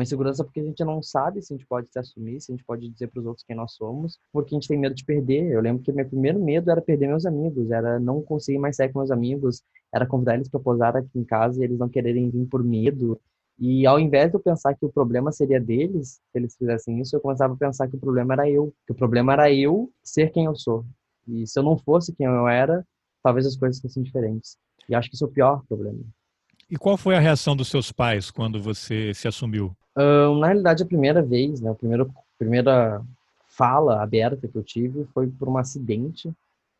uma 0.00 0.02
insegurança 0.02 0.42
porque 0.42 0.60
a 0.60 0.64
gente 0.64 0.82
não 0.82 1.02
sabe 1.02 1.42
se 1.42 1.52
a 1.52 1.56
gente 1.56 1.66
pode 1.66 1.92
se 1.92 1.98
assumir, 1.98 2.40
se 2.40 2.50
a 2.50 2.56
gente 2.56 2.64
pode 2.64 2.88
dizer 2.88 3.08
para 3.08 3.20
os 3.20 3.26
outros 3.26 3.44
quem 3.44 3.54
nós 3.54 3.72
somos, 3.72 4.18
porque 4.32 4.54
a 4.54 4.56
gente 4.58 4.66
tem 4.66 4.78
medo 4.78 4.94
de 4.94 5.04
perder. 5.04 5.52
Eu 5.52 5.60
lembro 5.60 5.82
que 5.82 5.92
meu 5.92 6.06
primeiro 6.06 6.42
medo 6.42 6.70
era 6.70 6.80
perder 6.80 7.06
meus 7.06 7.26
amigos, 7.26 7.70
era 7.70 8.00
não 8.00 8.22
conseguir 8.22 8.58
mais 8.58 8.76
sair 8.76 8.90
com 8.90 9.00
meus 9.00 9.10
amigos, 9.10 9.62
era 9.92 10.06
convidar 10.06 10.34
eles 10.34 10.48
para 10.48 10.58
posar 10.58 10.96
aqui 10.96 11.18
em 11.18 11.24
casa 11.24 11.60
e 11.60 11.64
eles 11.64 11.78
não 11.78 11.88
quererem 11.88 12.30
vir 12.30 12.46
por 12.46 12.64
medo. 12.64 13.20
E 13.58 13.86
ao 13.86 14.00
invés 14.00 14.30
de 14.30 14.36
eu 14.36 14.40
pensar 14.40 14.74
que 14.74 14.86
o 14.86 14.90
problema 14.90 15.30
seria 15.30 15.60
deles, 15.60 16.12
se 16.32 16.38
eles 16.38 16.56
fizessem 16.56 16.98
isso, 16.98 17.14
eu 17.14 17.20
começava 17.20 17.52
a 17.52 17.56
pensar 17.56 17.86
que 17.86 17.96
o 17.96 18.00
problema 18.00 18.32
era 18.32 18.48
eu, 18.48 18.72
que 18.86 18.92
o 18.92 18.96
problema 18.96 19.34
era 19.34 19.52
eu 19.52 19.92
ser 20.02 20.30
quem 20.32 20.46
eu 20.46 20.56
sou. 20.56 20.84
E 21.28 21.46
se 21.46 21.58
eu 21.58 21.62
não 21.62 21.76
fosse 21.76 22.14
quem 22.14 22.26
eu 22.26 22.48
era, 22.48 22.86
talvez 23.22 23.46
as 23.46 23.56
coisas 23.56 23.78
fossem 23.78 24.02
diferentes. 24.02 24.56
E 24.88 24.94
acho 24.94 25.10
que 25.10 25.14
isso 25.14 25.24
é 25.24 25.28
o 25.28 25.30
pior 25.30 25.62
problema. 25.68 26.00
E 26.70 26.76
qual 26.76 26.96
foi 26.96 27.16
a 27.16 27.20
reação 27.20 27.56
dos 27.56 27.68
seus 27.68 27.90
pais 27.90 28.30
quando 28.30 28.62
você 28.62 29.12
se 29.12 29.26
assumiu? 29.26 29.74
Uh, 29.96 30.38
na 30.38 30.46
realidade, 30.46 30.82
a 30.84 30.86
primeira 30.86 31.20
vez, 31.20 31.60
né, 31.60 31.70
a 31.70 31.74
primeira, 31.74 32.06
primeira 32.38 33.02
fala 33.48 34.02
aberta 34.02 34.46
que 34.46 34.56
eu 34.56 34.62
tive 34.62 35.04
foi 35.12 35.26
por 35.26 35.48
um 35.48 35.58
acidente. 35.58 36.32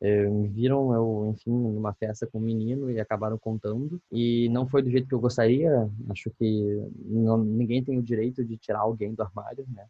É, 0.03 0.27
me 0.31 0.49
viram 0.49 0.95
eu, 0.95 1.35
enfim, 1.35 1.51
numa 1.51 1.93
festa 1.93 2.27
com 2.27 2.39
um 2.39 2.43
menino 2.43 2.91
e 2.91 2.99
acabaram 2.99 3.37
contando. 3.37 4.01
E 4.11 4.49
não 4.49 4.67
foi 4.67 4.81
do 4.81 4.91
jeito 4.91 5.09
que 5.09 5.15
eu 5.15 5.21
gostaria. 5.21 5.91
Acho 6.09 6.31
que 6.39 6.83
não, 7.05 7.37
ninguém 7.37 7.85
tem 7.85 7.99
o 7.99 8.03
direito 8.03 8.43
de 8.43 8.57
tirar 8.57 8.79
alguém 8.79 9.13
do 9.13 9.23
armário, 9.23 9.67
né? 9.75 9.85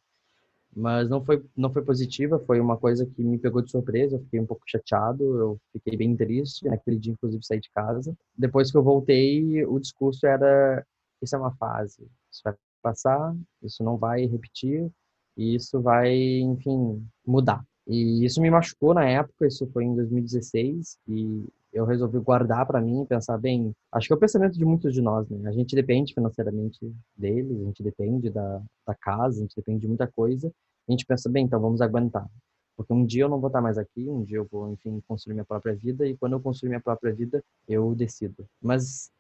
Mas 0.75 1.09
não 1.09 1.25
foi 1.25 1.45
não 1.57 1.73
foi 1.73 1.83
positiva 1.83 2.39
foi 2.47 2.61
uma 2.61 2.77
coisa 2.77 3.05
que 3.07 3.23
me 3.23 3.39
pegou 3.39 3.61
de 3.63 3.71
surpresa 3.71 4.17
eu 4.17 4.21
fiquei 4.21 4.41
um 4.41 4.47
pouco 4.47 4.63
chateado 4.67 5.23
eu 5.39 5.61
fiquei 5.73 5.97
bem 5.97 6.17
triste 6.17 6.67
naquele 6.67 6.99
dia 6.99 7.13
inclusive 7.13 7.45
saí 7.45 7.61
de 7.61 7.71
casa. 7.71 8.17
Depois 8.37 8.71
que 8.71 8.77
eu 8.77 8.83
voltei 8.83 9.65
o 9.65 9.79
discurso 9.79 10.27
era 10.27 10.85
isso 11.23 11.35
é 11.35 11.39
uma 11.39 11.55
fase 11.57 12.03
isso 12.31 12.41
vai 12.45 12.55
passar 12.83 13.35
isso 13.63 13.83
não 13.83 13.97
vai 13.97 14.27
repetir 14.27 14.91
e 15.37 15.55
isso 15.55 15.81
vai 15.81 16.13
enfim 16.15 17.05
mudar. 17.27 17.65
E 17.87 18.25
isso 18.25 18.41
me 18.41 18.51
machucou 18.51 18.95
na 18.95 19.05
época 19.09 19.47
isso 19.47 19.67
foi 19.73 19.85
em 19.85 19.95
2016 19.95 20.99
e 21.09 21.49
eu 21.73 21.85
resolvi 21.85 22.19
guardar 22.19 22.67
para 22.67 22.81
mim 22.81 23.05
pensar 23.07 23.39
bem. 23.39 23.75
Acho 23.93 24.09
que 24.09 24.13
é 24.13 24.17
o 24.17 24.21
pensamento 24.21 24.59
de 24.59 24.65
muitos 24.65 24.93
de 24.93 25.01
nós, 25.01 25.29
né? 25.29 25.49
A 25.49 25.53
gente 25.53 25.75
depende 25.75 26.13
financeiramente 26.13 26.79
deles, 27.17 27.61
a 27.61 27.65
gente 27.65 27.83
depende 27.83 28.31
da, 28.31 28.63
da 28.87 28.95
casa, 28.95 29.39
a 29.39 29.43
gente 29.43 29.55
depende 29.55 29.81
de 29.81 29.89
muita 29.89 30.07
coisa. 30.07 30.53
A 30.89 30.93
gente 30.93 31.07
pensa, 31.07 31.31
bem, 31.31 31.45
então 31.45 31.61
vamos 31.61 31.81
aguentar. 31.81 32.29
Porque 32.77 32.93
um 32.93 33.05
dia 33.05 33.25
eu 33.25 33.29
não 33.29 33.39
vou 33.39 33.49
estar 33.49 33.61
mais 33.61 33.79
aqui, 33.79 34.09
um 34.09 34.25
dia 34.25 34.39
eu 34.39 34.49
vou, 34.51 34.73
enfim, 34.73 35.01
construir 35.07 35.35
minha 35.35 35.45
própria 35.45 35.75
vida 35.75 36.07
e 36.07 36.17
quando 36.17 36.33
eu 36.33 36.41
construir 36.41 36.71
minha 36.71 36.81
própria 36.81 37.15
vida, 37.15 37.45
eu 37.69 37.95
decido. 37.95 38.47
Mas 38.61 39.11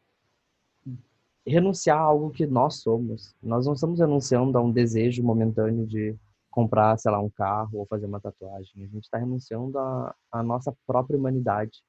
renunciar 1.46 1.98
a 1.98 2.02
algo 2.02 2.30
que 2.30 2.46
nós 2.46 2.76
somos. 2.80 3.34
Nós 3.42 3.66
não 3.66 3.74
estamos 3.74 4.00
renunciando 4.00 4.56
a 4.58 4.62
um 4.62 4.72
desejo 4.72 5.22
momentâneo 5.22 5.86
de 5.86 6.16
comprar, 6.50 6.98
sei 6.98 7.10
lá, 7.10 7.20
um 7.20 7.30
carro 7.30 7.78
ou 7.78 7.86
fazer 7.86 8.06
uma 8.06 8.20
tatuagem. 8.20 8.84
A 8.84 8.86
gente 8.86 9.04
está 9.04 9.18
renunciando 9.18 9.78
à 9.78 10.42
nossa 10.42 10.74
própria 10.86 11.16
humanidade 11.16 11.80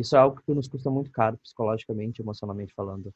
isso 0.00 0.16
é 0.16 0.18
algo 0.18 0.40
que 0.44 0.52
nos 0.54 0.68
custa 0.68 0.90
muito 0.90 1.10
caro, 1.10 1.38
psicologicamente, 1.38 2.22
emocionalmente 2.22 2.74
falando. 2.74 3.12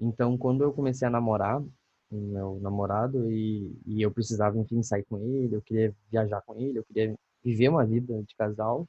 Então, 0.00 0.36
quando 0.38 0.62
eu 0.62 0.72
comecei 0.72 1.06
a 1.06 1.10
namorar, 1.10 1.62
meu 2.10 2.58
namorado, 2.60 3.30
e, 3.30 3.72
e 3.86 4.02
eu 4.02 4.10
precisava, 4.10 4.58
enfim, 4.58 4.82
sair 4.82 5.04
com 5.04 5.18
ele, 5.18 5.54
eu 5.54 5.62
queria 5.62 5.94
viajar 6.10 6.42
com 6.42 6.56
ele, 6.56 6.78
eu 6.78 6.84
queria 6.84 7.14
viver 7.42 7.68
uma 7.68 7.86
vida 7.86 8.22
de 8.22 8.34
casal, 8.34 8.88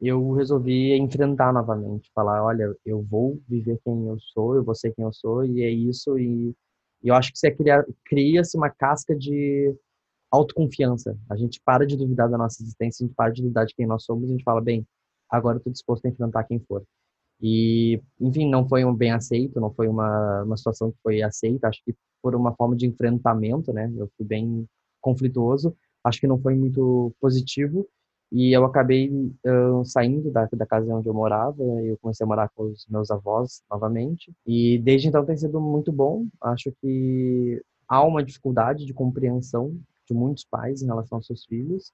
eu 0.00 0.32
resolvi 0.32 0.94
enfrentar 0.96 1.52
novamente, 1.52 2.10
falar, 2.14 2.42
olha, 2.44 2.74
eu 2.86 3.02
vou 3.02 3.40
viver 3.48 3.78
quem 3.84 4.06
eu 4.06 4.18
sou, 4.20 4.54
eu 4.54 4.64
vou 4.64 4.74
ser 4.74 4.92
quem 4.94 5.04
eu 5.04 5.12
sou, 5.12 5.44
e 5.44 5.62
é 5.62 5.70
isso, 5.70 6.18
e, 6.18 6.54
e 7.02 7.08
eu 7.08 7.14
acho 7.14 7.32
que 7.32 7.38
você 7.38 7.54
cria-se 8.04 8.56
uma 8.56 8.70
casca 8.70 9.14
de 9.14 9.74
autoconfiança. 10.30 11.18
A 11.28 11.36
gente 11.36 11.60
para 11.64 11.86
de 11.86 11.96
duvidar 11.96 12.30
da 12.30 12.38
nossa 12.38 12.62
existência, 12.62 13.04
a 13.04 13.06
gente 13.08 13.16
para 13.16 13.32
de 13.32 13.42
duvidar 13.42 13.66
de 13.66 13.74
quem 13.74 13.86
nós 13.86 14.04
somos, 14.04 14.28
a 14.28 14.32
gente 14.32 14.44
fala, 14.44 14.60
bem, 14.60 14.86
agora 15.30 15.56
eu 15.56 15.58
estou 15.58 15.72
disposto 15.72 16.06
a 16.06 16.08
enfrentar 16.08 16.44
quem 16.44 16.58
for. 16.60 16.82
E, 17.40 18.00
enfim, 18.20 18.48
não 18.48 18.68
foi 18.68 18.84
um 18.84 18.94
bem 18.94 19.12
aceito, 19.12 19.60
não 19.60 19.72
foi 19.72 19.88
uma, 19.88 20.42
uma 20.42 20.56
situação 20.56 20.90
que 20.90 20.98
foi 21.02 21.22
aceita, 21.22 21.68
acho 21.68 21.82
que 21.84 21.94
por 22.20 22.34
uma 22.34 22.54
forma 22.54 22.76
de 22.76 22.86
enfrentamento, 22.86 23.72
né? 23.72 23.92
Eu 23.96 24.10
fui 24.16 24.26
bem 24.26 24.66
conflituoso, 25.00 25.76
acho 26.02 26.20
que 26.20 26.26
não 26.26 26.40
foi 26.40 26.54
muito 26.54 27.12
positivo, 27.20 27.86
e 28.30 28.52
eu 28.52 28.64
acabei 28.64 29.08
uh, 29.10 29.84
saindo 29.84 30.30
da, 30.30 30.46
da 30.52 30.66
casa 30.66 30.92
onde 30.92 31.08
eu 31.08 31.14
morava, 31.14 31.62
eu 31.62 31.96
comecei 31.98 32.24
a 32.24 32.26
morar 32.26 32.48
com 32.50 32.64
os 32.64 32.86
meus 32.88 33.10
avós 33.10 33.62
novamente, 33.70 34.32
e 34.46 34.78
desde 34.78 35.08
então 35.08 35.24
tem 35.24 35.36
sido 35.36 35.60
muito 35.60 35.92
bom, 35.92 36.26
acho 36.40 36.72
que 36.82 37.62
há 37.88 38.02
uma 38.04 38.22
dificuldade 38.22 38.84
de 38.84 38.92
compreensão 38.92 39.74
de 40.06 40.14
muitos 40.14 40.44
pais 40.44 40.82
em 40.82 40.86
relação 40.86 41.18
aos 41.18 41.26
seus 41.26 41.44
filhos. 41.44 41.92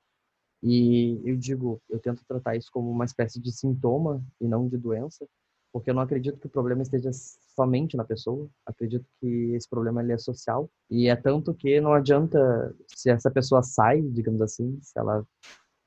E 0.66 1.20
eu 1.22 1.36
digo, 1.36 1.78
eu 1.90 1.98
tento 1.98 2.24
tratar 2.26 2.56
isso 2.56 2.70
como 2.72 2.90
uma 2.90 3.04
espécie 3.04 3.38
de 3.38 3.52
sintoma 3.52 4.24
e 4.40 4.48
não 4.48 4.66
de 4.66 4.78
doença, 4.78 5.28
porque 5.70 5.90
eu 5.90 5.94
não 5.94 6.00
acredito 6.00 6.38
que 6.38 6.46
o 6.46 6.50
problema 6.50 6.80
esteja 6.80 7.10
somente 7.12 7.98
na 7.98 8.04
pessoa. 8.04 8.48
Acredito 8.64 9.04
que 9.20 9.52
esse 9.54 9.68
problema 9.68 10.02
ele 10.02 10.12
é 10.12 10.18
social 10.18 10.70
e 10.90 11.08
é 11.08 11.14
tanto 11.16 11.52
que 11.52 11.82
não 11.82 11.92
adianta 11.92 12.74
se 12.88 13.10
essa 13.10 13.30
pessoa 13.30 13.62
sai, 13.62 14.00
digamos 14.00 14.40
assim, 14.40 14.78
se 14.80 14.98
ela 14.98 15.26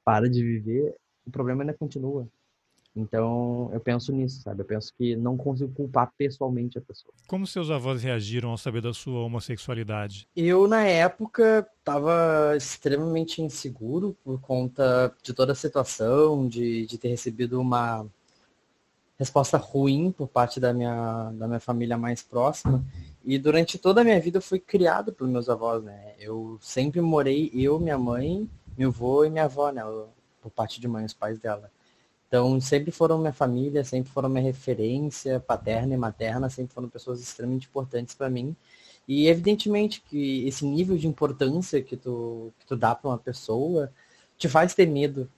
para 0.05 0.29
de 0.29 0.43
viver, 0.43 0.95
o 1.25 1.31
problema 1.31 1.63
ainda 1.63 1.73
continua. 1.73 2.29
Então, 2.97 3.69
eu 3.71 3.79
penso 3.79 4.11
nisso, 4.11 4.41
sabe? 4.41 4.61
Eu 4.61 4.65
penso 4.65 4.91
que 4.97 5.15
não 5.15 5.37
consigo 5.37 5.71
culpar 5.71 6.11
pessoalmente 6.17 6.79
a 6.79 6.81
pessoa. 6.81 7.13
Como 7.27 7.45
seus 7.45 7.69
avós 7.69 8.01
reagiram 8.01 8.49
ao 8.49 8.57
saber 8.57 8.81
da 8.81 8.91
sua 8.91 9.19
homossexualidade? 9.19 10.27
Eu, 10.35 10.67
na 10.67 10.83
época, 10.83 11.67
estava 11.79 12.55
extremamente 12.57 13.39
inseguro 13.39 14.17
por 14.23 14.41
conta 14.41 15.13
de 15.21 15.31
toda 15.31 15.51
a 15.51 15.55
situação, 15.55 16.47
de, 16.47 16.87
de 16.87 16.97
ter 16.97 17.09
recebido 17.09 17.61
uma 17.61 18.03
resposta 19.19 19.57
ruim 19.57 20.11
por 20.11 20.27
parte 20.27 20.59
da 20.59 20.73
minha, 20.73 21.31
da 21.35 21.47
minha 21.47 21.59
família 21.59 21.97
mais 21.97 22.23
próxima. 22.23 22.83
E 23.23 23.37
durante 23.37 23.77
toda 23.77 24.01
a 24.01 24.03
minha 24.03 24.19
vida 24.19 24.37
eu 24.37 24.41
fui 24.41 24.59
criado 24.59 25.13
pelos 25.13 25.31
meus 25.31 25.49
avós, 25.49 25.83
né? 25.83 26.15
Eu 26.17 26.57
sempre 26.61 26.99
morei, 26.99 27.51
eu, 27.53 27.79
minha 27.79 27.97
mãe, 27.97 28.49
meu 28.75 28.89
avô 28.89 29.23
e 29.23 29.29
minha 29.29 29.45
avó, 29.45 29.71
né? 29.71 29.83
Por 30.41 30.49
parte 30.49 30.81
de 30.81 30.87
mãe, 30.87 31.05
os 31.05 31.13
pais 31.13 31.37
dela. 31.37 31.69
Então, 32.27 32.59
sempre 32.59 32.91
foram 32.91 33.17
minha 33.19 33.33
família, 33.33 33.83
sempre 33.83 34.11
foram 34.11 34.29
minha 34.29 34.43
referência 34.43 35.39
paterna 35.39 35.93
e 35.93 35.97
materna, 35.97 36.49
sempre 36.49 36.73
foram 36.73 36.89
pessoas 36.89 37.21
extremamente 37.21 37.67
importantes 37.67 38.13
para 38.15 38.29
mim. 38.29 38.55
E 39.07 39.27
evidentemente 39.27 40.01
que 40.01 40.45
esse 40.45 40.65
nível 40.65 40.97
de 40.97 41.07
importância 41.07 41.81
que 41.81 41.95
tu, 41.95 42.51
que 42.59 42.65
tu 42.65 42.75
dá 42.75 42.93
para 42.93 43.09
uma 43.09 43.17
pessoa 43.17 43.91
te 44.37 44.49
faz 44.49 44.73
ter 44.73 44.85
medo 44.85 45.29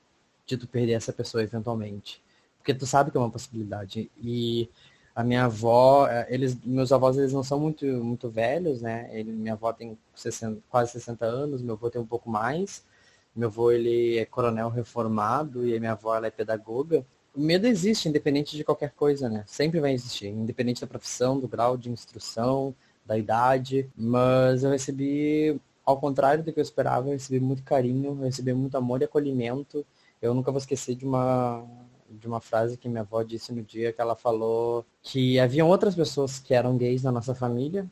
de 0.45 0.57
tu 0.57 0.67
perder 0.67 0.93
essa 0.93 1.13
pessoa 1.13 1.43
eventualmente. 1.43 2.21
Porque 2.57 2.73
tu 2.73 2.85
sabe 2.87 3.11
que 3.11 3.17
é 3.17 3.19
uma 3.19 3.29
possibilidade. 3.29 4.09
E 4.17 4.67
a 5.15 5.23
minha 5.23 5.45
avó, 5.45 6.07
eh, 6.07 6.27
eles, 6.29 6.57
meus 6.63 6.91
avós 6.91 7.17
eles 7.17 7.33
não 7.33 7.43
são 7.43 7.59
muito, 7.59 7.85
muito 7.85 8.29
velhos, 8.29 8.81
né? 8.81 9.09
Ele, 9.11 9.31
minha 9.31 9.53
avó 9.53 9.71
tem 9.71 9.97
60, 10.15 10.61
quase 10.69 10.93
60 10.93 11.25
anos, 11.25 11.61
meu 11.61 11.75
avô 11.75 11.89
tem 11.89 12.01
um 12.01 12.05
pouco 12.05 12.29
mais. 12.29 12.83
Meu 13.35 13.47
avô, 13.47 13.71
ele 13.71 14.17
é 14.17 14.25
coronel 14.25 14.69
reformado 14.69 15.65
e 15.65 15.75
a 15.75 15.79
minha 15.79 15.93
avó, 15.93 16.15
ela 16.15 16.27
é 16.27 16.31
pedagoga. 16.31 17.05
O 17.35 17.39
medo 17.41 17.67
existe, 17.67 18.09
independente 18.09 18.57
de 18.57 18.63
qualquer 18.63 18.91
coisa, 18.91 19.29
né? 19.29 19.43
Sempre 19.47 19.79
vai 19.79 19.93
existir, 19.93 20.27
independente 20.27 20.81
da 20.81 20.87
profissão, 20.87 21.39
do 21.39 21.47
grau 21.47 21.77
de 21.77 21.89
instrução, 21.89 22.75
da 23.05 23.17
idade. 23.17 23.89
Mas 23.95 24.63
eu 24.63 24.71
recebi, 24.71 25.59
ao 25.85 25.99
contrário 25.99 26.43
do 26.43 26.51
que 26.51 26.59
eu 26.59 26.63
esperava, 26.63 27.07
eu 27.07 27.13
recebi 27.13 27.39
muito 27.39 27.63
carinho, 27.63 28.11
eu 28.11 28.25
recebi 28.25 28.53
muito 28.53 28.75
amor 28.75 29.01
e 29.01 29.05
acolhimento. 29.05 29.85
Eu 30.21 30.33
nunca 30.33 30.51
vou 30.51 30.59
esquecer 30.59 30.95
de 30.95 31.05
uma 31.05 31.65
de 32.09 32.27
uma 32.27 32.41
frase 32.41 32.77
que 32.77 32.89
minha 32.89 33.01
avó 33.01 33.21
disse 33.21 33.53
no 33.53 33.61
dia 33.61 33.93
que 33.93 34.01
ela 34.01 34.15
falou 34.15 34.85
que 35.03 35.39
haviam 35.39 35.67
outras 35.67 35.95
pessoas 35.95 36.39
que 36.39 36.53
eram 36.53 36.77
gays 36.77 37.03
na 37.03 37.11
nossa 37.11 37.35
família, 37.35 37.85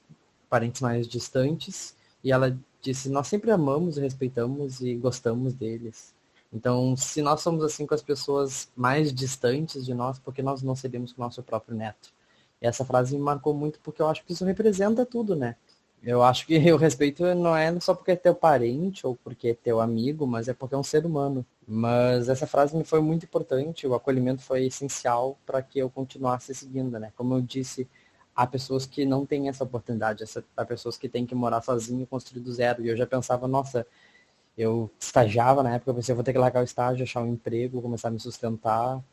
parentes 0.49 0.81
mais 0.81 1.07
distantes, 1.07 1.95
e 2.27 2.31
ela 2.33 2.59
disse, 2.81 3.07
nós 3.07 3.25
sempre 3.27 3.51
amamos, 3.51 3.95
respeitamos 3.95 4.81
e 4.81 4.95
gostamos 4.95 5.53
deles. 5.53 6.13
Então, 6.51 6.93
se 6.97 7.21
nós 7.21 7.39
somos 7.39 7.63
assim 7.63 7.85
com 7.85 7.95
as 7.95 8.01
pessoas 8.01 8.69
mais 8.75 9.13
distantes 9.13 9.85
de 9.85 9.93
nós, 9.93 10.19
porque 10.19 10.41
nós 10.41 10.61
não 10.61 10.75
seríamos 10.75 11.13
com 11.13 11.21
o 11.21 11.25
nosso 11.25 11.41
próprio 11.41 11.77
neto? 11.77 12.11
E 12.61 12.67
essa 12.67 12.83
frase 12.83 13.15
me 13.15 13.21
marcou 13.21 13.53
muito 13.53 13.79
porque 13.81 14.01
eu 14.01 14.09
acho 14.09 14.25
que 14.25 14.33
isso 14.33 14.43
representa 14.43 15.05
tudo, 15.05 15.37
né? 15.37 15.55
Eu 16.03 16.21
acho 16.21 16.45
que 16.45 16.57
o 16.73 16.75
respeito 16.75 17.23
não 17.33 17.55
é 17.55 17.79
só 17.79 17.93
porque 17.93 18.11
é 18.11 18.15
teu 18.17 18.35
parente 18.35 19.07
ou 19.07 19.15
porque 19.15 19.49
é 19.49 19.53
teu 19.53 19.79
amigo, 19.79 20.27
mas 20.27 20.49
é 20.49 20.53
porque 20.53 20.75
é 20.75 20.77
um 20.77 20.83
ser 20.83 21.05
humano. 21.05 21.45
Mas 21.65 22.27
essa 22.27 22.45
frase 22.45 22.75
me 22.75 22.83
foi 22.83 22.99
muito 22.99 23.23
importante, 23.23 23.87
o 23.87 23.95
acolhimento 23.95 24.41
foi 24.41 24.65
essencial 24.65 25.37
para 25.45 25.61
que 25.61 25.79
eu 25.79 25.89
continuasse 25.89 26.53
seguindo, 26.53 26.99
né? 26.99 27.13
Como 27.15 27.35
eu 27.35 27.41
disse, 27.41 27.87
há 28.37 28.45
pessoas 28.45 28.85
que 28.85 29.03
não 29.03 29.25
têm 29.25 29.49
essa 29.49 29.63
oportunidade, 29.63 30.23
há 30.55 30.63
pessoas 30.63 30.95
que 30.95 31.09
têm 31.09 31.25
que 31.25 31.33
morar 31.33 31.61
sozinho 31.63 32.05
construir 32.05 32.39
do 32.41 32.53
zero. 32.53 32.85
E 32.85 32.89
eu 32.89 32.95
já 32.95 33.07
pensava, 33.07 33.47
nossa, 33.47 33.85
eu 34.55 34.91
estagiava 34.99 35.63
na 35.63 35.73
época, 35.73 35.89
eu 35.89 35.95
pensei, 35.95 36.13
eu 36.13 36.15
vou 36.15 36.23
ter 36.23 36.33
que 36.33 36.39
largar 36.39 36.61
o 36.61 36.63
estágio, 36.63 37.03
achar 37.03 37.23
um 37.23 37.33
emprego, 37.33 37.81
começar 37.81 38.09
a 38.09 38.11
me 38.11 38.19
sustentar. 38.19 39.03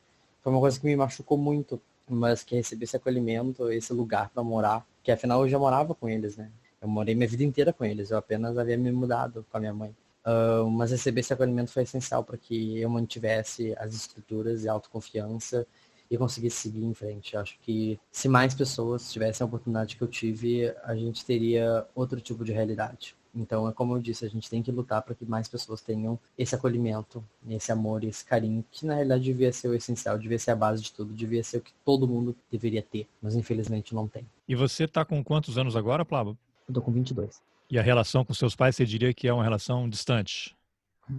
Foi 0.43 0.52
uma 0.52 0.61
coisa 0.61 0.78
que 0.78 0.85
me 0.85 0.95
machucou 0.95 1.38
muito, 1.38 1.81
mas 2.07 2.45
que 2.45 2.54
recebi 2.54 2.85
esse 2.85 2.97
acolhimento, 2.97 3.73
esse 3.73 3.95
lugar 3.95 4.28
para 4.28 4.43
morar, 4.43 4.87
que 5.02 5.11
afinal 5.11 5.43
eu 5.43 5.49
já 5.49 5.59
morava 5.59 5.95
com 5.95 6.07
eles, 6.07 6.37
né? 6.37 6.50
Eu 6.83 6.88
morei 6.88 7.14
minha 7.14 7.26
vida 7.28 7.43
inteira 7.45 7.73
com 7.73 7.83
eles, 7.83 8.11
eu 8.11 8.19
apenas 8.19 8.59
havia 8.59 8.76
me 8.76 8.93
mudado 8.93 9.47
com 9.50 9.57
a 9.57 9.61
minha 9.61 9.73
mãe. 9.73 9.97
Uh, 10.26 10.69
mas 10.71 10.90
receber 10.90 11.21
esse 11.21 11.33
acolhimento 11.33 11.71
foi 11.73 11.83
essencial 11.83 12.23
para 12.25 12.37
que 12.37 12.78
eu 12.78 12.90
mantivesse 12.90 13.75
as 13.78 13.95
estruturas 13.95 14.64
e 14.64 14.69
autoconfiança 14.69 15.66
e 16.11 16.18
conseguir 16.18 16.50
seguir 16.50 16.84
em 16.84 16.94
frente. 16.94 17.37
Acho 17.37 17.58
que 17.61 17.99
se 18.11 18.28
mais 18.28 18.54
pessoas 18.54 19.12
tivessem 19.12 19.44
a 19.44 19.49
oportunidade 19.49 19.96
que 19.96 20.02
eu 20.02 20.08
tive, 20.08 20.75
a 20.84 20.94
gente 20.94 21.25
teria 21.25 21.87
outro 21.94 22.20
tipo 22.20 22.44
de 22.44 22.52
realidade. 22.52 23.14
Então, 23.34 23.68
é 23.68 23.73
como 23.73 23.96
eu 23.96 24.00
disse, 24.00 24.25
a 24.25 24.28
gente 24.28 24.49
tem 24.49 24.62
que 24.62 24.70
lutar 24.70 25.02
para 25.02 25.14
que 25.14 25.25
mais 25.25 25.49
pessoas 25.49 25.80
tenham 25.80 26.18
esse 26.38 26.54
acolhimento, 26.54 27.25
esse 27.49 27.73
amor, 27.73 28.04
esse 28.04 28.25
carinho, 28.25 28.64
que 28.70 28.87
na 28.87 28.94
realidade 28.94 29.25
devia 29.25 29.52
ser 29.52 29.68
o 29.68 29.75
essencial, 29.75 30.16
devia 30.16 30.38
ser 30.38 30.52
a 30.52 30.56
base 30.56 30.82
de 30.82 30.92
tudo, 30.92 31.12
devia 31.12 31.42
ser 31.42 31.58
o 31.58 31.61
que 31.61 31.73
todo 31.84 32.06
mundo 32.06 32.37
deveria 32.50 32.80
ter, 32.80 33.08
mas 33.20 33.34
infelizmente 33.34 33.94
não 33.94 34.06
tem. 34.06 34.25
E 34.46 34.54
você 34.54 34.84
está 34.84 35.04
com 35.04 35.23
quantos 35.25 35.58
anos 35.58 35.75
agora, 35.75 36.04
Plava? 36.04 36.37
Eu 36.68 36.75
tô 36.75 36.80
com 36.80 36.92
22. 36.92 37.42
E 37.68 37.78
a 37.78 37.82
relação 37.82 38.25
com 38.25 38.32
seus 38.32 38.54
pais, 38.54 38.76
você 38.76 38.87
diria 38.87 39.12
que 39.12 39.26
é 39.26 39.32
uma 39.32 39.42
relação 39.42 39.88
distante? 39.88 40.56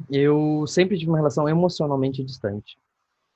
Eu 0.09 0.65
sempre 0.67 0.97
tive 0.97 1.11
uma 1.11 1.17
relação 1.17 1.49
emocionalmente 1.49 2.23
distante 2.23 2.77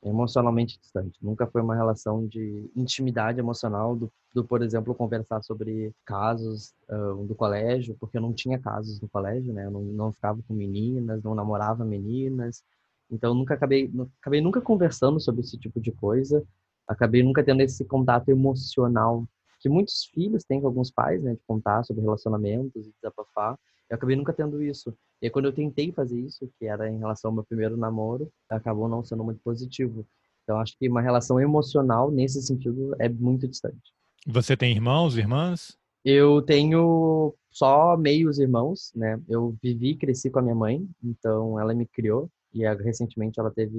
emocionalmente 0.04 0.80
distante. 0.80 1.18
Nunca 1.22 1.46
foi 1.48 1.62
uma 1.62 1.76
relação 1.76 2.26
de 2.26 2.70
intimidade 2.76 3.40
emocional 3.40 3.96
do, 3.96 4.12
do 4.34 4.46
por 4.46 4.62
exemplo, 4.62 4.96
conversar 4.96 5.42
sobre 5.44 5.94
casos 6.06 6.74
uh, 6.90 7.26
do 7.26 7.36
colégio, 7.36 7.96
porque 8.00 8.18
eu 8.18 8.22
não 8.22 8.34
tinha 8.34 8.58
casos 8.58 9.02
no 9.02 9.10
colégio, 9.10 9.54
né? 9.54 9.66
Eu 9.66 9.72
não, 9.72 9.82
não 9.82 10.12
ficava 10.12 10.42
com 10.48 10.54
meninas, 10.54 11.22
não 11.24 11.36
namorava 11.36 11.84
meninas. 11.84 12.64
Então, 13.12 13.34
nunca 13.34 13.56
acabei, 13.56 13.92
acabei 14.22 14.42
nunca 14.42 14.62
conversando 14.62 15.20
sobre 15.20 15.42
esse 15.42 15.58
tipo 15.58 15.82
de 15.82 15.92
coisa. 15.92 16.46
Acabei 16.88 17.22
nunca 17.24 17.44
tendo 17.44 17.62
esse 17.62 17.84
contato 17.86 18.30
emocional 18.30 19.28
que 19.60 19.68
muitos 19.68 20.06
filhos 20.06 20.44
têm 20.46 20.62
com 20.62 20.68
alguns 20.68 20.90
pais, 20.90 21.22
né? 21.22 21.34
De 21.34 21.42
contar 21.46 21.84
sobre 21.84 22.02
relacionamentos 22.02 22.88
e 22.88 22.94
desabafar. 23.02 23.60
Eu 23.90 23.96
acabei 23.98 24.16
nunca 24.16 24.32
tendo 24.32 24.64
isso. 24.64 24.96
E 25.22 25.26
aí, 25.26 25.30
quando 25.30 25.46
eu 25.46 25.54
tentei 25.54 25.92
fazer 25.92 26.20
isso, 26.20 26.50
que 26.58 26.66
era 26.66 26.90
em 26.90 26.98
relação 26.98 27.30
ao 27.30 27.36
meu 27.36 27.44
primeiro 27.44 27.76
namoro, 27.76 28.32
acabou 28.50 28.88
não 28.88 29.04
sendo 29.04 29.24
muito 29.24 29.42
positivo. 29.42 30.06
Então, 30.44 30.60
acho 30.60 30.78
que 30.78 30.88
uma 30.88 31.02
relação 31.02 31.40
emocional, 31.40 32.10
nesse 32.10 32.42
sentido, 32.42 32.96
é 33.00 33.10
muito 33.10 33.48
distante. 33.48 33.94
Você 34.26 34.56
tem 34.56 34.72
irmãos, 34.72 35.18
irmãs? 35.18 35.78
Eu 36.04 36.42
tenho 36.42 37.36
só 37.52 37.98
meios 37.98 38.40
irmãos, 38.40 38.92
né? 38.96 39.22
Eu 39.28 39.56
vivi 39.62 39.90
e 39.90 39.98
cresci 39.98 40.30
com 40.30 40.40
a 40.40 40.42
minha 40.42 40.56
mãe, 40.56 40.88
então 41.04 41.60
ela 41.60 41.74
me 41.74 41.86
criou. 41.86 42.30
E 42.54 42.66
recentemente 42.76 43.40
ela 43.40 43.52
teve 43.52 43.78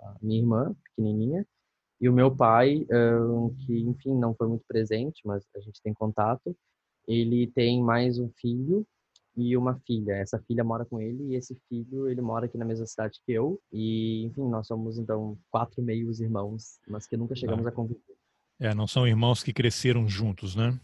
a 0.00 0.16
minha 0.20 0.40
irmã, 0.40 0.74
pequenininha. 0.84 1.46
E 2.00 2.08
o 2.08 2.12
meu 2.12 2.34
pai, 2.34 2.86
que 3.64 3.80
enfim 3.80 4.14
não 4.14 4.34
foi 4.34 4.48
muito 4.48 4.64
presente, 4.66 5.22
mas 5.24 5.46
a 5.54 5.60
gente 5.60 5.80
tem 5.82 5.94
contato. 5.94 6.54
Ele 7.06 7.46
tem 7.46 7.82
mais 7.82 8.18
um 8.18 8.28
filho 8.36 8.86
e 9.40 9.56
uma 9.56 9.80
filha. 9.86 10.12
Essa 10.12 10.38
filha 10.46 10.62
mora 10.62 10.84
com 10.84 11.00
ele 11.00 11.32
e 11.32 11.36
esse 11.36 11.56
filho, 11.68 12.08
ele 12.08 12.20
mora 12.20 12.46
aqui 12.46 12.58
na 12.58 12.64
mesma 12.64 12.86
cidade 12.86 13.20
que 13.24 13.32
eu. 13.32 13.60
E, 13.72 14.24
enfim, 14.26 14.48
nós 14.48 14.66
somos 14.66 14.98
então 14.98 15.38
quatro 15.50 15.82
meios 15.82 16.20
irmãos, 16.20 16.78
mas 16.88 17.06
que 17.06 17.16
nunca 17.16 17.34
chegamos 17.34 17.66
ah. 17.66 17.68
a 17.68 17.72
conviver. 17.72 18.00
É, 18.58 18.74
não 18.74 18.86
são 18.86 19.06
irmãos 19.06 19.42
que 19.42 19.52
cresceram 19.52 20.06
juntos, 20.06 20.54
né? 20.54 20.78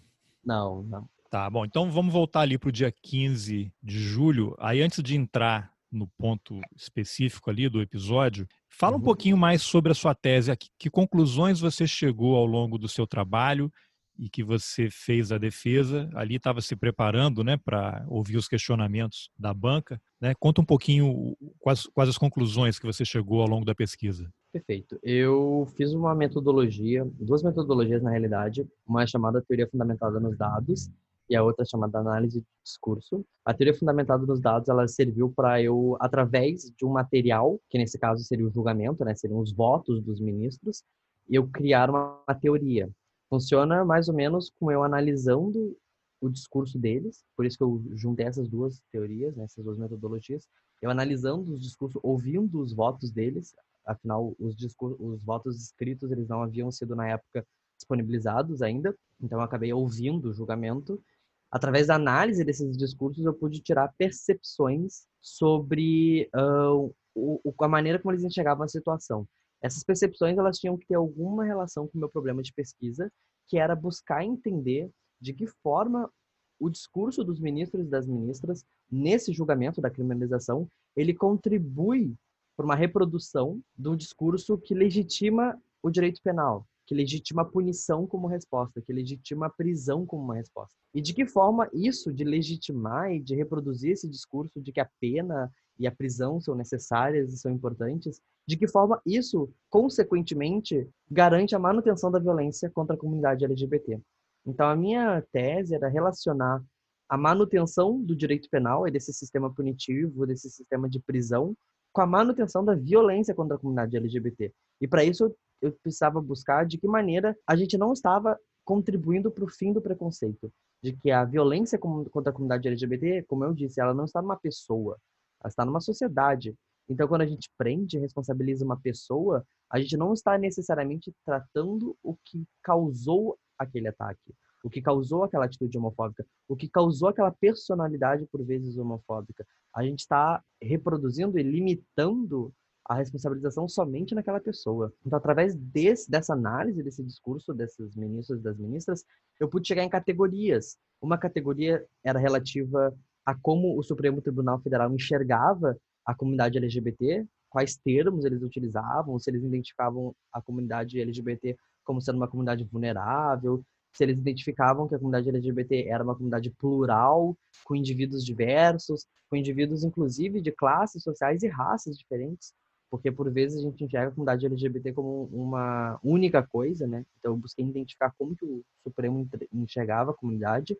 Não, 0.44 0.82
não. 0.82 1.08
Tá, 1.30 1.50
bom, 1.50 1.64
então 1.64 1.90
vamos 1.90 2.12
voltar 2.12 2.40
ali 2.40 2.56
para 2.56 2.68
o 2.68 2.72
dia 2.72 2.90
15 2.90 3.72
de 3.82 3.98
julho. 3.98 4.54
Aí, 4.58 4.80
antes 4.80 5.02
de 5.02 5.16
entrar 5.16 5.70
no 5.90 6.06
ponto 6.06 6.60
específico 6.74 7.50
ali 7.50 7.68
do 7.68 7.80
episódio, 7.80 8.46
fala 8.68 8.96
uhum. 8.96 9.02
um 9.02 9.04
pouquinho 9.04 9.36
mais 9.36 9.62
sobre 9.62 9.92
a 9.92 9.94
sua 9.94 10.14
tese. 10.14 10.54
Que, 10.56 10.68
que 10.78 10.90
conclusões 10.90 11.60
você 11.60 11.86
chegou 11.86 12.36
ao 12.36 12.46
longo 12.46 12.78
do 12.78 12.88
seu 12.88 13.06
trabalho 13.06 13.70
e 14.18 14.28
que 14.28 14.42
você 14.42 14.88
fez 14.90 15.30
a 15.30 15.38
defesa, 15.38 16.08
ali 16.14 16.36
estava 16.36 16.60
se 16.60 16.74
preparando 16.74 17.44
né, 17.44 17.56
para 17.56 18.04
ouvir 18.08 18.36
os 18.36 18.48
questionamentos 18.48 19.30
da 19.38 19.52
banca. 19.52 20.00
Né? 20.20 20.34
Conta 20.38 20.60
um 20.60 20.64
pouquinho 20.64 21.36
quais, 21.58 21.86
quais 21.86 22.08
as 22.08 22.18
conclusões 22.18 22.78
que 22.78 22.86
você 22.86 23.04
chegou 23.04 23.40
ao 23.42 23.48
longo 23.48 23.64
da 23.64 23.74
pesquisa. 23.74 24.30
Perfeito. 24.52 24.98
Eu 25.02 25.68
fiz 25.76 25.92
uma 25.92 26.14
metodologia, 26.14 27.06
duas 27.20 27.42
metodologias 27.42 28.02
na 28.02 28.10
realidade, 28.10 28.66
uma 28.86 29.02
é 29.02 29.06
chamada 29.06 29.42
teoria 29.42 29.68
fundamentada 29.68 30.18
nos 30.18 30.36
dados 30.36 30.90
e 31.28 31.36
a 31.36 31.42
outra 31.42 31.64
é 31.64 31.66
chamada 31.66 31.98
análise 31.98 32.40
de 32.40 32.46
discurso. 32.64 33.24
A 33.44 33.52
teoria 33.52 33.74
fundamentada 33.74 34.24
nos 34.24 34.40
dados, 34.40 34.68
ela 34.68 34.86
serviu 34.88 35.32
para 35.34 35.60
eu, 35.60 35.96
através 36.00 36.72
de 36.76 36.84
um 36.84 36.90
material, 36.90 37.60
que 37.68 37.78
nesse 37.78 37.98
caso 37.98 38.24
seria 38.24 38.46
o 38.46 38.50
julgamento, 38.50 39.04
né, 39.04 39.14
seriam 39.14 39.40
os 39.40 39.52
votos 39.52 40.02
dos 40.02 40.20
ministros, 40.20 40.82
eu 41.28 41.46
criar 41.48 41.90
uma, 41.90 42.20
uma 42.26 42.34
teoria. 42.34 42.88
Funciona 43.28 43.84
mais 43.84 44.08
ou 44.08 44.14
menos 44.14 44.50
com 44.50 44.70
eu 44.70 44.82
analisando 44.82 45.76
o 46.20 46.28
discurso 46.28 46.78
deles, 46.78 47.24
por 47.36 47.44
isso 47.44 47.58
que 47.58 47.64
eu 47.64 47.82
juntei 47.92 48.26
essas 48.26 48.48
duas 48.48 48.80
teorias, 48.90 49.36
né, 49.36 49.44
essas 49.44 49.64
duas 49.64 49.78
metodologias, 49.78 50.48
eu 50.80 50.90
analisando 50.90 51.52
os 51.52 51.60
discursos, 51.60 52.00
ouvindo 52.02 52.60
os 52.60 52.72
votos 52.72 53.10
deles, 53.10 53.54
afinal 53.84 54.34
os 54.38 54.56
discursos, 54.56 54.98
os 55.00 55.22
votos 55.22 55.60
escritos 55.60 56.10
eles 56.10 56.28
não 56.28 56.42
haviam 56.42 56.70
sido 56.70 56.94
na 56.96 57.08
época 57.08 57.46
disponibilizados 57.76 58.62
ainda, 58.62 58.96
então 59.20 59.38
eu 59.38 59.44
acabei 59.44 59.72
ouvindo 59.72 60.30
o 60.30 60.34
julgamento. 60.34 61.02
Através 61.50 61.86
da 61.86 61.94
análise 61.94 62.44
desses 62.44 62.76
discursos 62.76 63.24
eu 63.24 63.34
pude 63.34 63.60
tirar 63.60 63.92
percepções 63.96 65.06
sobre 65.20 66.28
uh, 66.34 66.92
o, 67.14 67.54
a 67.60 67.68
maneira 67.68 67.98
como 67.98 68.12
eles 68.12 68.24
enxergavam 68.24 68.64
a 68.64 68.68
situação. 68.68 69.26
Essas 69.62 69.82
percepções 69.82 70.36
elas 70.36 70.58
tinham 70.58 70.76
que 70.76 70.86
ter 70.86 70.94
alguma 70.94 71.44
relação 71.44 71.86
com 71.86 71.96
o 71.96 72.00
meu 72.00 72.08
problema 72.08 72.42
de 72.42 72.52
pesquisa, 72.52 73.10
que 73.48 73.58
era 73.58 73.74
buscar 73.74 74.24
entender 74.24 74.90
de 75.20 75.32
que 75.32 75.46
forma 75.46 76.10
o 76.58 76.70
discurso 76.70 77.22
dos 77.22 77.40
ministros 77.40 77.86
e 77.86 77.90
das 77.90 78.06
ministras 78.06 78.64
nesse 78.90 79.32
julgamento 79.32 79.80
da 79.80 79.90
criminalização, 79.90 80.68
ele 80.96 81.14
contribui 81.14 82.14
para 82.56 82.64
uma 82.64 82.74
reprodução 82.74 83.60
do 83.76 83.94
discurso 83.94 84.56
que 84.58 84.74
legitima 84.74 85.60
o 85.82 85.90
direito 85.90 86.22
penal, 86.22 86.66
que 86.86 86.94
legitima 86.94 87.42
a 87.42 87.44
punição 87.44 88.06
como 88.06 88.26
resposta, 88.26 88.80
que 88.80 88.92
legitima 88.92 89.46
a 89.46 89.50
prisão 89.50 90.06
como 90.06 90.22
uma 90.22 90.36
resposta. 90.36 90.74
E 90.94 91.02
de 91.02 91.12
que 91.12 91.26
forma 91.26 91.68
isso 91.72 92.12
de 92.12 92.24
legitimar 92.24 93.12
e 93.12 93.20
de 93.20 93.34
reproduzir 93.34 93.92
esse 93.92 94.08
discurso 94.08 94.60
de 94.60 94.72
que 94.72 94.80
a 94.80 94.88
pena 94.98 95.52
e 95.78 95.86
a 95.86 95.92
prisão 95.92 96.40
são 96.40 96.54
necessárias 96.54 97.32
e 97.32 97.38
são 97.38 97.50
importantes, 97.50 98.20
de 98.46 98.56
que 98.56 98.68
forma 98.68 99.00
isso, 99.04 99.52
consequentemente, 99.68 100.88
garante 101.10 101.54
a 101.54 101.58
manutenção 101.58 102.10
da 102.10 102.18
violência 102.18 102.70
contra 102.70 102.94
a 102.94 102.98
comunidade 102.98 103.44
LGBT. 103.44 104.00
Então, 104.46 104.68
a 104.68 104.76
minha 104.76 105.22
tese 105.32 105.74
era 105.74 105.88
relacionar 105.88 106.62
a 107.08 107.16
manutenção 107.16 108.00
do 108.00 108.16
direito 108.16 108.48
penal 108.50 108.86
e 108.86 108.90
desse 108.90 109.12
sistema 109.12 109.52
punitivo, 109.52 110.26
desse 110.26 110.50
sistema 110.50 110.88
de 110.88 111.00
prisão, 111.00 111.54
com 111.92 112.00
a 112.00 112.06
manutenção 112.06 112.64
da 112.64 112.74
violência 112.74 113.34
contra 113.34 113.56
a 113.56 113.58
comunidade 113.58 113.96
LGBT. 113.96 114.52
E 114.80 114.86
para 114.86 115.04
isso, 115.04 115.34
eu 115.62 115.72
precisava 115.82 116.20
buscar 116.20 116.66
de 116.66 116.78
que 116.78 116.86
maneira 116.86 117.36
a 117.46 117.56
gente 117.56 117.78
não 117.78 117.92
estava 117.92 118.38
contribuindo 118.64 119.30
para 119.30 119.44
o 119.44 119.48
fim 119.48 119.72
do 119.72 119.80
preconceito, 119.80 120.52
de 120.82 120.92
que 120.92 121.10
a 121.10 121.24
violência 121.24 121.78
contra 121.78 122.30
a 122.30 122.32
comunidade 122.32 122.68
LGBT, 122.68 123.24
como 123.28 123.44
eu 123.44 123.54
disse, 123.54 123.80
ela 123.80 123.94
não 123.94 124.04
está 124.04 124.20
numa 124.20 124.36
pessoa, 124.36 124.98
ela 125.46 125.48
está 125.48 125.64
numa 125.64 125.80
sociedade. 125.80 126.54
Então, 126.88 127.08
quando 127.08 127.22
a 127.22 127.26
gente 127.26 127.50
prende, 127.56 127.98
responsabiliza 127.98 128.64
uma 128.64 128.78
pessoa, 128.78 129.44
a 129.70 129.78
gente 129.80 129.96
não 129.96 130.12
está 130.12 130.36
necessariamente 130.36 131.12
tratando 131.24 131.96
o 132.02 132.16
que 132.24 132.44
causou 132.62 133.38
aquele 133.58 133.88
ataque, 133.88 134.34
o 134.62 134.70
que 134.70 134.82
causou 134.82 135.22
aquela 135.24 135.46
atitude 135.46 135.78
homofóbica, 135.78 136.26
o 136.48 136.56
que 136.56 136.68
causou 136.68 137.08
aquela 137.08 137.30
personalidade 137.30 138.26
por 138.26 138.44
vezes 138.44 138.76
homofóbica. 138.76 139.46
A 139.74 139.82
gente 139.82 140.00
está 140.00 140.42
reproduzindo 140.60 141.38
e 141.38 141.42
limitando 141.42 142.52
a 142.88 142.94
responsabilização 142.94 143.68
somente 143.68 144.14
naquela 144.14 144.40
pessoa. 144.40 144.92
Então, 145.04 145.16
através 145.16 145.56
desse, 145.56 146.08
dessa 146.08 146.34
análise, 146.34 146.82
desse 146.84 147.02
discurso 147.02 147.52
desses 147.52 147.96
ministros 147.96 148.38
e 148.38 148.42
das 148.42 148.56
ministras, 148.58 149.04
eu 149.40 149.48
pude 149.48 149.66
chegar 149.66 149.82
em 149.82 149.88
categorias. 149.88 150.76
Uma 151.00 151.18
categoria 151.18 151.84
era 152.04 152.18
relativa 152.18 152.96
a 153.26 153.34
como 153.34 153.76
o 153.76 153.82
Supremo 153.82 154.22
Tribunal 154.22 154.60
Federal 154.60 154.94
enxergava 154.94 155.76
a 156.04 156.14
comunidade 156.14 156.56
LGBT, 156.56 157.26
quais 157.50 157.76
termos 157.76 158.24
eles 158.24 158.40
utilizavam, 158.40 159.18
se 159.18 159.28
eles 159.28 159.42
identificavam 159.42 160.14
a 160.32 160.40
comunidade 160.40 161.00
LGBT 161.00 161.56
como 161.84 162.00
sendo 162.00 162.16
uma 162.16 162.28
comunidade 162.28 162.64
vulnerável, 162.64 163.62
se 163.92 164.04
eles 164.04 164.18
identificavam 164.18 164.86
que 164.86 164.94
a 164.94 164.98
comunidade 164.98 165.28
LGBT 165.28 165.88
era 165.88 166.04
uma 166.04 166.14
comunidade 166.14 166.50
plural, 166.50 167.36
com 167.64 167.74
indivíduos 167.74 168.24
diversos, 168.24 169.06
com 169.28 169.36
indivíduos 169.36 169.82
inclusive 169.82 170.40
de 170.40 170.52
classes 170.52 171.02
sociais 171.02 171.42
e 171.42 171.48
raças 171.48 171.98
diferentes, 171.98 172.52
porque 172.90 173.10
por 173.10 173.32
vezes 173.32 173.58
a 173.58 173.62
gente 173.62 173.82
enxerga 173.82 174.08
a 174.08 174.10
comunidade 174.12 174.46
LGBT 174.46 174.92
como 174.92 175.24
uma 175.32 175.98
única 176.04 176.42
coisa, 176.46 176.86
né? 176.86 177.04
Então 177.18 177.32
eu 177.32 177.36
busquei 177.36 177.64
identificar 177.64 178.12
como 178.16 178.36
que 178.36 178.44
o 178.44 178.62
Supremo 178.84 179.28
enxergava 179.52 180.12
a 180.12 180.14
comunidade 180.14 180.76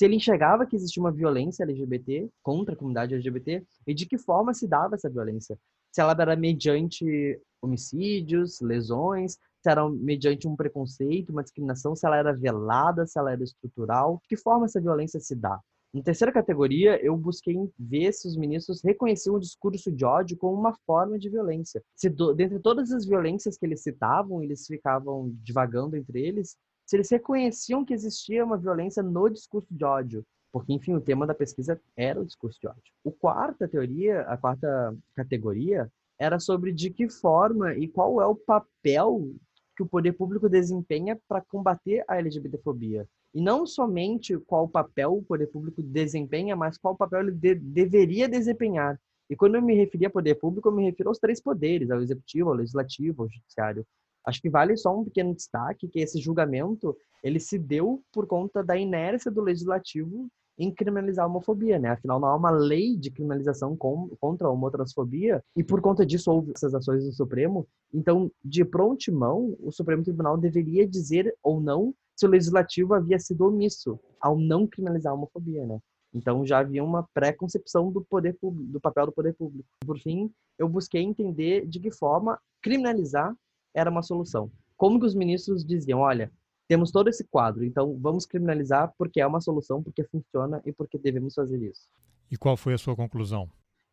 se 0.00 0.06
ele 0.06 0.16
enxergava 0.16 0.64
que 0.64 0.74
existia 0.74 1.02
uma 1.02 1.12
violência 1.12 1.62
LGBT 1.62 2.26
contra 2.42 2.72
a 2.72 2.76
comunidade 2.76 3.12
LGBT 3.12 3.62
e 3.86 3.92
de 3.92 4.06
que 4.06 4.16
forma 4.16 4.54
se 4.54 4.66
dava 4.66 4.94
essa 4.94 5.10
violência. 5.10 5.58
Se 5.92 6.00
ela 6.00 6.16
era 6.18 6.34
mediante 6.34 7.38
homicídios, 7.60 8.62
lesões, 8.62 9.32
se 9.32 9.70
era 9.70 9.86
mediante 9.90 10.48
um 10.48 10.56
preconceito, 10.56 11.28
uma 11.28 11.42
discriminação, 11.42 11.94
se 11.94 12.06
ela 12.06 12.16
era 12.16 12.32
velada, 12.32 13.06
se 13.06 13.18
ela 13.18 13.30
era 13.30 13.44
estrutural, 13.44 14.18
de 14.22 14.28
que 14.28 14.38
forma 14.38 14.64
essa 14.64 14.80
violência 14.80 15.20
se 15.20 15.36
dá. 15.36 15.60
Na 15.92 16.02
terceira 16.02 16.32
categoria, 16.32 16.98
eu 17.04 17.14
busquei 17.14 17.56
ver 17.78 18.10
se 18.14 18.26
os 18.26 18.38
ministros 18.38 18.80
reconheciam 18.82 19.34
o 19.34 19.40
discurso 19.40 19.92
de 19.92 20.06
ódio 20.06 20.34
como 20.34 20.58
uma 20.58 20.72
forma 20.86 21.18
de 21.18 21.28
violência. 21.28 21.82
Se 21.94 22.08
do, 22.08 22.32
dentre 22.32 22.58
todas 22.58 22.90
as 22.90 23.04
violências 23.04 23.58
que 23.58 23.66
eles 23.66 23.82
citavam, 23.82 24.42
eles 24.42 24.66
ficavam 24.66 25.30
divagando 25.42 25.94
entre 25.94 26.26
eles, 26.26 26.56
se 26.90 26.96
eles 26.96 27.08
reconheciam 27.08 27.84
que 27.84 27.94
existia 27.94 28.44
uma 28.44 28.58
violência 28.58 29.00
no 29.00 29.28
discurso 29.28 29.68
de 29.70 29.84
ódio, 29.84 30.26
porque 30.50 30.72
enfim 30.72 30.92
o 30.92 31.00
tema 31.00 31.24
da 31.24 31.32
pesquisa 31.32 31.80
era 31.96 32.20
o 32.20 32.26
discurso 32.26 32.58
de 32.60 32.66
ódio. 32.66 32.82
O 33.04 33.12
quarta 33.12 33.68
teoria, 33.68 34.22
a 34.22 34.36
quarta 34.36 34.92
categoria 35.14 35.88
era 36.18 36.40
sobre 36.40 36.72
de 36.72 36.90
que 36.90 37.08
forma 37.08 37.76
e 37.76 37.86
qual 37.86 38.20
é 38.20 38.26
o 38.26 38.34
papel 38.34 39.30
que 39.76 39.84
o 39.84 39.86
poder 39.86 40.14
público 40.14 40.48
desempenha 40.48 41.16
para 41.28 41.40
combater 41.40 42.02
a 42.08 42.18
LGBTfobia. 42.18 43.06
E 43.32 43.40
não 43.40 43.64
somente 43.64 44.36
qual 44.38 44.68
papel 44.68 45.14
o 45.14 45.22
poder 45.22 45.46
público 45.46 45.80
desempenha, 45.84 46.56
mas 46.56 46.76
qual 46.76 46.96
papel 46.96 47.20
ele 47.20 47.30
de 47.30 47.54
deveria 47.54 48.28
desempenhar. 48.28 49.00
E 49.30 49.36
quando 49.36 49.54
eu 49.54 49.62
me 49.62 49.76
referi 49.76 50.06
a 50.06 50.10
poder 50.10 50.34
público, 50.34 50.68
eu 50.68 50.72
me 50.72 50.86
refiro 50.86 51.08
aos 51.08 51.20
três 51.20 51.40
poderes, 51.40 51.88
ao 51.88 52.02
executivo, 52.02 52.48
ao 52.48 52.56
legislativo, 52.56 53.22
ao 53.22 53.30
judiciário. 53.30 53.86
Acho 54.24 54.40
que 54.40 54.50
vale 54.50 54.76
só 54.76 54.96
um 54.96 55.04
pequeno 55.04 55.34
destaque 55.34 55.88
que 55.88 56.00
esse 56.00 56.20
julgamento 56.20 56.96
ele 57.22 57.40
se 57.40 57.58
deu 57.58 58.02
por 58.12 58.26
conta 58.26 58.62
da 58.62 58.76
inércia 58.76 59.30
do 59.30 59.40
legislativo 59.40 60.28
em 60.58 60.70
criminalizar 60.70 61.24
a 61.24 61.28
homofobia, 61.28 61.78
né? 61.78 61.90
Afinal, 61.90 62.20
não 62.20 62.28
há 62.28 62.36
uma 62.36 62.50
lei 62.50 62.94
de 62.96 63.10
criminalização 63.10 63.74
com, 63.74 64.10
contra 64.20 64.46
a 64.46 64.50
homotransfobia 64.50 65.42
e 65.56 65.64
por 65.64 65.80
conta 65.80 66.04
disso 66.04 66.30
houve 66.30 66.52
essas 66.54 66.74
ações 66.74 67.04
do 67.04 67.12
Supremo. 67.12 67.66
Então, 67.94 68.30
de 68.44 68.62
prontimão, 68.62 69.56
o 69.60 69.72
Supremo 69.72 70.02
Tribunal 70.02 70.36
deveria 70.36 70.86
dizer 70.86 71.34
ou 71.42 71.60
não 71.60 71.94
se 72.14 72.26
o 72.26 72.28
legislativo 72.28 72.92
havia 72.92 73.18
sido 73.18 73.46
omisso 73.46 73.98
ao 74.20 74.38
não 74.38 74.66
criminalizar 74.66 75.12
a 75.12 75.16
homofobia, 75.16 75.64
né? 75.64 75.78
Então 76.12 76.44
já 76.44 76.58
havia 76.58 76.84
uma 76.84 77.08
pré-concepção 77.14 77.90
do 77.90 78.04
poder 78.04 78.36
público, 78.38 78.70
do 78.70 78.80
papel 78.80 79.06
do 79.06 79.12
poder 79.12 79.34
público. 79.34 79.68
Por 79.86 79.98
fim, 79.98 80.30
eu 80.58 80.68
busquei 80.68 81.00
entender 81.02 81.66
de 81.66 81.80
que 81.80 81.90
forma 81.90 82.38
criminalizar 82.60 83.34
era 83.74 83.90
uma 83.90 84.02
solução. 84.02 84.50
Como 84.76 84.98
que 84.98 85.06
os 85.06 85.14
ministros 85.14 85.64
diziam, 85.64 86.00
olha, 86.00 86.30
temos 86.68 86.90
todo 86.90 87.08
esse 87.08 87.24
quadro, 87.24 87.64
então 87.64 87.98
vamos 88.00 88.26
criminalizar 88.26 88.92
porque 88.96 89.20
é 89.20 89.26
uma 89.26 89.40
solução, 89.40 89.82
porque 89.82 90.04
funciona 90.04 90.62
e 90.64 90.72
porque 90.72 90.98
devemos 90.98 91.34
fazer 91.34 91.60
isso. 91.62 91.88
E 92.30 92.36
qual 92.36 92.56
foi 92.56 92.74
a 92.74 92.78
sua 92.78 92.94
conclusão? 92.94 93.48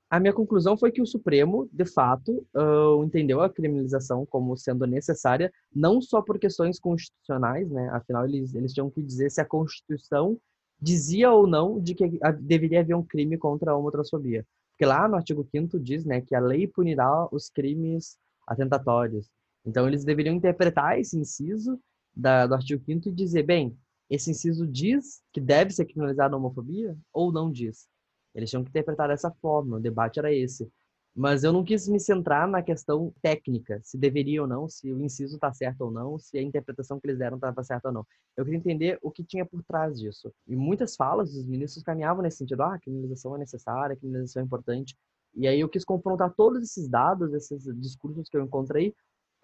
A 0.09 0.19
minha 0.19 0.31
conclusão 0.31 0.77
foi 0.77 0.89
que 0.91 1.01
o 1.01 1.05
Supremo, 1.05 1.67
de 1.73 1.83
fato, 1.83 2.45
uh, 2.55 3.03
entendeu 3.03 3.41
a 3.41 3.49
criminalização 3.49 4.25
como 4.25 4.55
sendo 4.55 4.87
necessária, 4.87 5.51
não 5.75 5.99
só 5.99 6.21
por 6.21 6.39
questões 6.39 6.79
constitucionais, 6.79 7.69
né? 7.69 7.89
Afinal, 7.91 8.25
eles, 8.25 8.55
eles 8.55 8.73
tinham 8.73 8.89
que 8.89 9.01
dizer 9.01 9.29
se 9.29 9.41
a 9.41 9.45
Constituição 9.45 10.39
dizia 10.79 11.31
ou 11.31 11.45
não 11.45 11.79
de 11.79 11.93
que 11.93 12.19
deveria 12.39 12.79
haver 12.79 12.95
um 12.95 13.03
crime 13.03 13.37
contra 13.37 13.71
a 13.71 13.75
homotransfobia. 13.75 14.45
Porque 14.71 14.85
lá 14.85 15.07
no 15.07 15.15
artigo 15.15 15.43
5 15.43 15.79
diz 15.79 16.05
né, 16.05 16.21
que 16.21 16.35
a 16.35 16.39
lei 16.39 16.67
punirá 16.67 17.27
os 17.31 17.49
crimes 17.49 18.17
atentatórios. 18.45 19.27
Então, 19.67 19.85
eles 19.85 20.05
deveriam 20.05 20.33
interpretar 20.33 20.97
esse 20.97 21.17
inciso 21.17 21.77
da, 22.15 22.47
do 22.47 22.53
artigo 22.53 22.81
5 22.85 23.09
e 23.09 23.11
dizer, 23.11 23.43
bem, 23.43 23.77
esse 24.09 24.31
inciso 24.31 24.65
diz 24.65 25.21
que 25.33 25.41
deve 25.41 25.71
ser 25.71 25.83
criminalizada 25.85 26.33
a 26.33 26.37
homofobia 26.37 26.97
ou 27.11 27.33
não 27.33 27.51
diz? 27.51 27.89
Eles 28.33 28.49
tinham 28.49 28.63
que 28.63 28.69
interpretar 28.69 29.09
dessa 29.09 29.29
forma, 29.41 29.75
o 29.75 29.79
debate 29.81 30.19
era 30.19 30.33
esse. 30.33 30.71
Mas 31.13 31.43
eu 31.43 31.51
não 31.51 31.65
quis 31.65 31.87
me 31.87 31.99
centrar 31.99 32.47
na 32.47 32.61
questão 32.61 33.11
técnica, 33.21 33.81
se 33.83 33.97
deveria 33.97 34.41
ou 34.41 34.47
não, 34.47 34.69
se 34.69 34.93
o 34.93 35.01
inciso 35.01 35.35
está 35.35 35.51
certo 35.51 35.81
ou 35.81 35.91
não, 35.91 36.17
se 36.17 36.37
a 36.37 36.41
interpretação 36.41 36.99
que 36.99 37.07
eles 37.07 37.17
deram 37.17 37.35
estava 37.35 37.63
certa 37.63 37.89
ou 37.89 37.93
não. 37.93 38.05
Eu 38.37 38.45
queria 38.45 38.59
entender 38.59 38.99
o 39.01 39.11
que 39.11 39.23
tinha 39.23 39.45
por 39.45 39.61
trás 39.63 39.99
disso. 39.99 40.31
E 40.47 40.55
muitas 40.55 40.95
falas 40.95 41.33
dos 41.33 41.45
ministros 41.45 41.83
caminhavam 41.83 42.21
nesse 42.21 42.37
sentido: 42.37 42.61
ah, 42.61 42.75
a 42.75 42.79
criminalização 42.79 43.35
é 43.35 43.39
necessária, 43.39 43.95
a 43.95 43.97
criminalização 43.97 44.43
é 44.43 44.45
importante. 44.45 44.95
E 45.35 45.47
aí 45.47 45.59
eu 45.59 45.67
quis 45.67 45.83
confrontar 45.83 46.33
todos 46.35 46.61
esses 46.61 46.87
dados, 46.87 47.33
esses 47.33 47.63
discursos 47.79 48.29
que 48.29 48.37
eu 48.37 48.43
encontrei, 48.43 48.93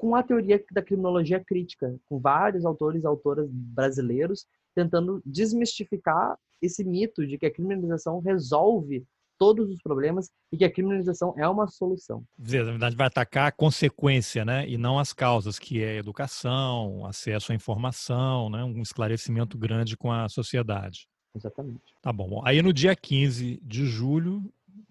com 0.04 0.18
a 0.18 0.22
teoria 0.22 0.62
da 0.70 0.82
criminologia 0.82 1.39
crítica, 1.39 1.98
com 2.10 2.20
vários 2.20 2.66
autores 2.66 3.02
e 3.02 3.08
autoras 3.08 3.50
brasileiros 3.50 4.46
tentando 4.76 5.22
desmistificar 5.26 6.38
esse 6.62 6.84
mito 6.84 7.26
de 7.26 7.38
que 7.38 7.46
a 7.46 7.54
criminalização 7.54 8.20
resolve 8.20 9.06
todos 9.39 9.70
os 9.70 9.82
problemas 9.82 10.30
e 10.52 10.58
que 10.58 10.66
a 10.66 10.72
criminalização 10.72 11.34
é 11.38 11.48
uma 11.48 11.68
solução. 11.68 12.22
Na 12.38 12.63
verdade, 12.63 12.98
vai 12.98 13.08
atacar 13.08 13.48
a 13.48 13.52
consequência, 13.52 14.44
né? 14.44 14.68
E 14.68 14.78
não 14.78 15.00
as 15.00 15.13
causas, 15.13 15.58
que 15.58 15.82
é 15.82 15.96
educação, 15.96 17.06
acesso 17.06 17.54
à 17.54 17.56
informação, 17.56 18.50
né? 18.50 18.62
um 18.62 18.82
esclarecimento 18.82 19.58
grande 19.58 19.96
com 19.96 20.12
a 20.12 20.28
sociedade. 20.28 21.08
Exatamente. 21.34 21.82
Tá 22.02 22.12
bom. 22.12 22.42
Aí 22.44 22.62
no 22.62 22.74
dia 22.74 22.94
15 22.94 23.58
de 23.63 23.86
julho, 23.86 24.44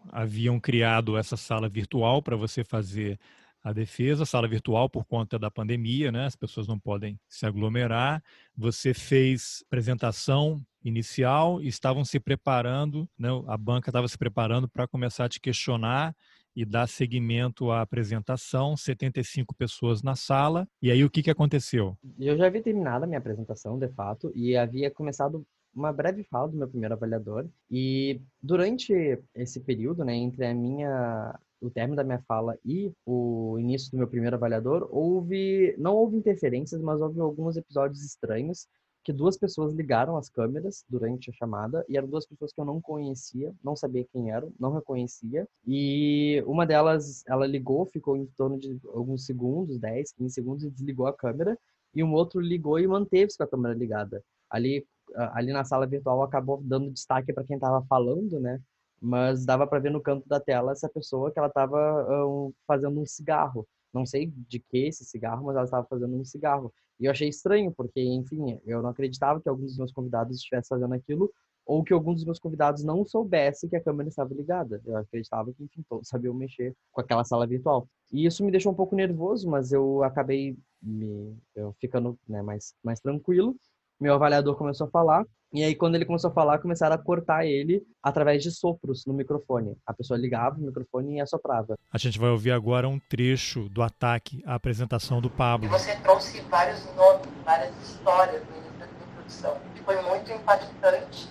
haviam 0.09 0.59
criado 0.59 1.19
essa 1.19 1.37
sala 1.37 1.69
virtual 1.69 2.23
para 2.23 2.35
você 2.35 2.65
fazer 2.65 3.21
a 3.63 3.73
defesa, 3.73 4.25
sala 4.25 4.49
virtual 4.49 4.91
por 4.91 5.05
conta 5.05 5.39
da 5.39 5.51
pandemia, 5.51 6.11
né? 6.11 6.27
As 6.27 6.37
pessoas 6.37 6.67
não 6.67 6.79
podem 6.79 7.19
se 7.29 7.47
aglomerar. 7.47 8.23
Você 8.57 8.93
fez 8.93 9.63
apresentação 9.67 10.61
inicial 10.85 11.63
estavam 11.63 12.05
se 12.05 12.19
preparando, 12.19 13.09
né? 13.19 13.29
A 13.47 13.57
banca 13.57 13.91
estava 13.91 14.09
se 14.09 14.19
preparando 14.19 14.69
para 14.69 14.89
começar 14.89 15.27
a 15.27 15.29
te 15.29 15.41
questionar 15.41 16.15
e 16.55 16.65
dar 16.65 16.87
seguimento 16.87 17.71
à 17.71 17.81
apresentação, 17.81 18.77
75 18.77 19.55
pessoas 19.55 20.03
na 20.03 20.15
sala. 20.15 20.69
E 20.83 20.91
aí 20.91 21.03
o 21.05 21.11
que, 21.11 21.23
que 21.23 21.31
aconteceu? 21.31 21.97
Eu 22.19 22.37
já 22.37 22.47
havia 22.47 22.63
terminado 22.63 23.05
a 23.05 23.07
minha 23.07 23.19
apresentação, 23.19 23.79
de 23.79 23.89
fato, 23.89 24.31
e 24.35 24.57
havia 24.57 24.91
começado 24.91 25.47
uma 25.75 25.93
breve 25.93 26.25
fala 26.25 26.49
do 26.49 26.57
meu 26.57 26.69
primeiro 26.69 26.95
avaliador. 26.95 27.47
E 27.71 28.21
durante 28.43 28.93
esse 29.35 29.61
período, 29.61 30.05
né, 30.05 30.15
entre 30.15 30.47
a 30.47 30.55
minha 30.55 31.39
o 31.61 31.71
término 31.71 31.95
da 31.95 32.03
minha 32.03 32.19
fala 32.27 32.59
e 32.65 32.93
o 33.07 33.57
início 33.59 33.91
do 33.93 33.99
meu 33.99 34.09
primeiro 34.09 34.35
avaliador, 34.35 34.89
houve 34.91 35.75
não 35.79 35.95
houve 35.95 36.17
interferências, 36.17 36.81
mas 36.83 37.01
houve 37.01 37.21
alguns 37.21 37.57
episódios 37.57 38.05
estranhos 38.05 38.67
que 39.05 39.13
duas 39.13 39.37
pessoas 39.37 39.75
ligaram 39.75 40.17
as 40.17 40.29
câmeras 40.29 40.85
durante 40.89 41.31
a 41.31 41.33
chamada 41.33 41.85
e 41.89 41.97
eram 41.97 42.09
duas 42.09 42.27
pessoas 42.27 42.53
que 42.53 42.61
eu 42.61 42.65
não 42.65 42.81
conhecia, 42.81 43.53
não 43.63 43.75
sabia 43.75 44.07
quem 44.13 44.31
eram, 44.31 44.53
não 44.59 44.73
reconhecia. 44.73 45.47
E 45.67 46.43
uma 46.47 46.65
delas, 46.65 47.25
ela 47.27 47.47
ligou, 47.47 47.85
ficou 47.87 48.17
em 48.17 48.27
torno 48.37 48.59
de 48.59 48.79
alguns 48.89 49.27
segundos, 49.27 49.79
10, 49.79 50.13
15 50.13 50.35
segundos 50.35 50.65
e 50.65 50.71
desligou 50.71 51.07
a 51.07 51.13
câmera, 51.13 51.59
e 51.95 52.03
um 52.03 52.13
outro 52.13 52.41
ligou 52.41 52.79
e 52.79 52.87
manteve-se 52.87 53.37
com 53.37 53.45
a 53.45 53.49
câmera 53.49 53.75
ligada. 53.75 54.23
Ali 54.49 54.87
ali 55.33 55.53
na 55.53 55.65
sala 55.65 55.87
virtual 55.87 56.23
acabou 56.23 56.61
dando 56.63 56.91
destaque 56.91 57.33
para 57.33 57.45
quem 57.45 57.57
estava 57.57 57.85
falando, 57.87 58.41
né? 58.41 58.61
Mas 59.01 59.45
dava 59.45 59.67
para 59.67 59.81
ver 59.81 59.91
no 59.91 60.01
canto 60.01 60.29
da 60.29 60.39
tela 60.39 60.73
essa 60.73 60.89
pessoa 60.89 61.31
que 61.33 61.39
ela 61.39 61.49
estava 61.49 62.27
um, 62.27 62.53
fazendo 62.67 63.01
um 63.01 63.07
cigarro. 63.07 63.67
Não 63.93 64.07
sei 64.07 64.33
de 64.49 64.61
que 64.61 64.87
esse 64.87 65.05
cigarro, 65.05 65.47
mas 65.47 65.57
ela 65.57 65.65
estava 65.65 65.87
fazendo 65.87 66.17
um 66.17 66.25
cigarro. 66.25 66.73
E 67.01 67.07
eu 67.07 67.11
achei 67.11 67.29
estranho, 67.29 67.73
porque, 67.73 68.01
enfim, 68.01 68.61
eu 68.65 68.81
não 68.81 68.91
acreditava 68.91 69.41
que 69.41 69.49
alguns 69.49 69.71
dos 69.71 69.79
meus 69.79 69.93
convidados 69.93 70.37
estivessem 70.37 70.69
fazendo 70.69 70.95
aquilo, 70.95 71.31
ou 71.67 71.83
que 71.83 71.93
alguns 71.93 72.17
dos 72.17 72.25
meus 72.25 72.39
convidados 72.39 72.85
não 72.85 73.05
soubessem 73.05 73.69
que 73.69 73.77
a 73.77 73.83
câmera 73.83 74.09
estava 74.09 74.33
ligada. 74.35 74.81
Eu 74.85 74.97
acreditava 74.97 75.53
que, 75.53 75.65
enfim, 75.65 75.85
todos 75.89 76.09
sabiam 76.09 76.35
mexer 76.35 76.75
com 76.91 77.01
aquela 77.01 77.25
sala 77.25 77.47
virtual. 77.47 77.89
E 78.13 78.25
isso 78.25 78.45
me 78.45 78.51
deixou 78.51 78.73
um 78.73 78.75
pouco 78.77 78.95
nervoso, 78.95 79.49
mas 79.49 79.73
eu 79.73 80.03
acabei 80.03 80.57
me 80.81 81.37
eu 81.55 81.73
ficando 81.81 82.19
né, 82.29 82.43
mais, 82.43 82.75
mais 82.83 83.01
tranquilo 83.01 83.57
meu 84.01 84.15
avaliador 84.15 84.57
começou 84.57 84.87
a 84.87 84.91
falar. 84.91 85.25
E 85.53 85.63
aí, 85.63 85.75
quando 85.75 85.97
ele 85.97 86.07
começou 86.07 86.31
a 86.31 86.33
falar, 86.33 86.59
começaram 86.61 86.95
a 86.95 86.99
cortar 86.99 87.45
ele 87.45 87.83
através 88.03 88.43
de 88.43 88.51
sopros 88.51 89.05
no 89.07 89.13
microfone. 89.13 89.77
A 89.87 89.93
pessoa 89.93 90.19
ligava 90.19 90.57
o 90.57 90.63
microfone 90.63 91.17
e 91.17 91.21
assoprava. 91.21 91.77
A 91.93 91.99
gente 91.99 92.19
vai 92.19 92.31
ouvir 92.31 92.53
agora 92.53 92.89
um 92.89 92.99
trecho 92.99 93.69
do 93.69 93.83
ataque 93.83 94.43
à 94.47 94.55
apresentação 94.55 95.21
do 95.21 95.29
Pablo. 95.29 95.69
Você 95.69 95.95
trouxe 95.97 96.41
vários 96.43 96.83
nomes, 96.97 97.27
várias 97.45 97.77
histórias 97.83 98.43
no 98.49 98.57
início 98.57 98.79
da 98.79 98.87
introdução. 98.87 99.59
Foi 99.85 100.01
muito 100.03 100.33
impactante. 100.33 101.29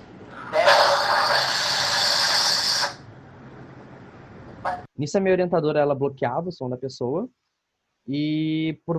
Né? 0.52 0.66
Nisso, 4.96 5.18
a 5.18 5.20
minha 5.20 5.34
orientadora 5.34 5.80
ela 5.80 5.96
bloqueava 5.96 6.50
o 6.50 6.52
som 6.52 6.70
da 6.70 6.78
pessoa 6.78 7.28
e 8.08 8.80
por, 8.86 8.98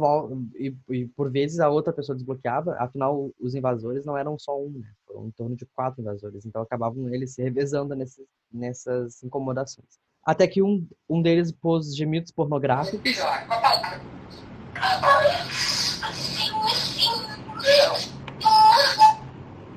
e, 0.54 0.74
e, 0.90 1.06
por 1.08 1.30
vezes 1.30 1.58
a 1.60 1.68
outra 1.68 1.92
pessoa 1.92 2.14
desbloqueava, 2.14 2.74
afinal 2.78 3.30
os 3.40 3.54
invasores 3.54 4.04
não 4.04 4.16
eram 4.16 4.38
só 4.38 4.58
um, 4.58 4.70
né? 4.70 4.88
foram 5.06 5.26
em 5.26 5.30
torno 5.32 5.56
de 5.56 5.66
quatro 5.66 6.00
invasores, 6.00 6.46
então 6.46 6.62
acabavam 6.62 7.12
eles 7.12 7.34
se 7.34 7.42
revezando 7.42 7.94
nesses, 7.94 8.24
nessas 8.52 9.22
incomodações. 9.22 9.98
Até 10.24 10.46
que 10.46 10.62
um, 10.62 10.86
um 11.08 11.20
deles 11.20 11.50
pôs 11.50 11.96
gemidos 11.96 12.30
pornográficos. 12.30 13.02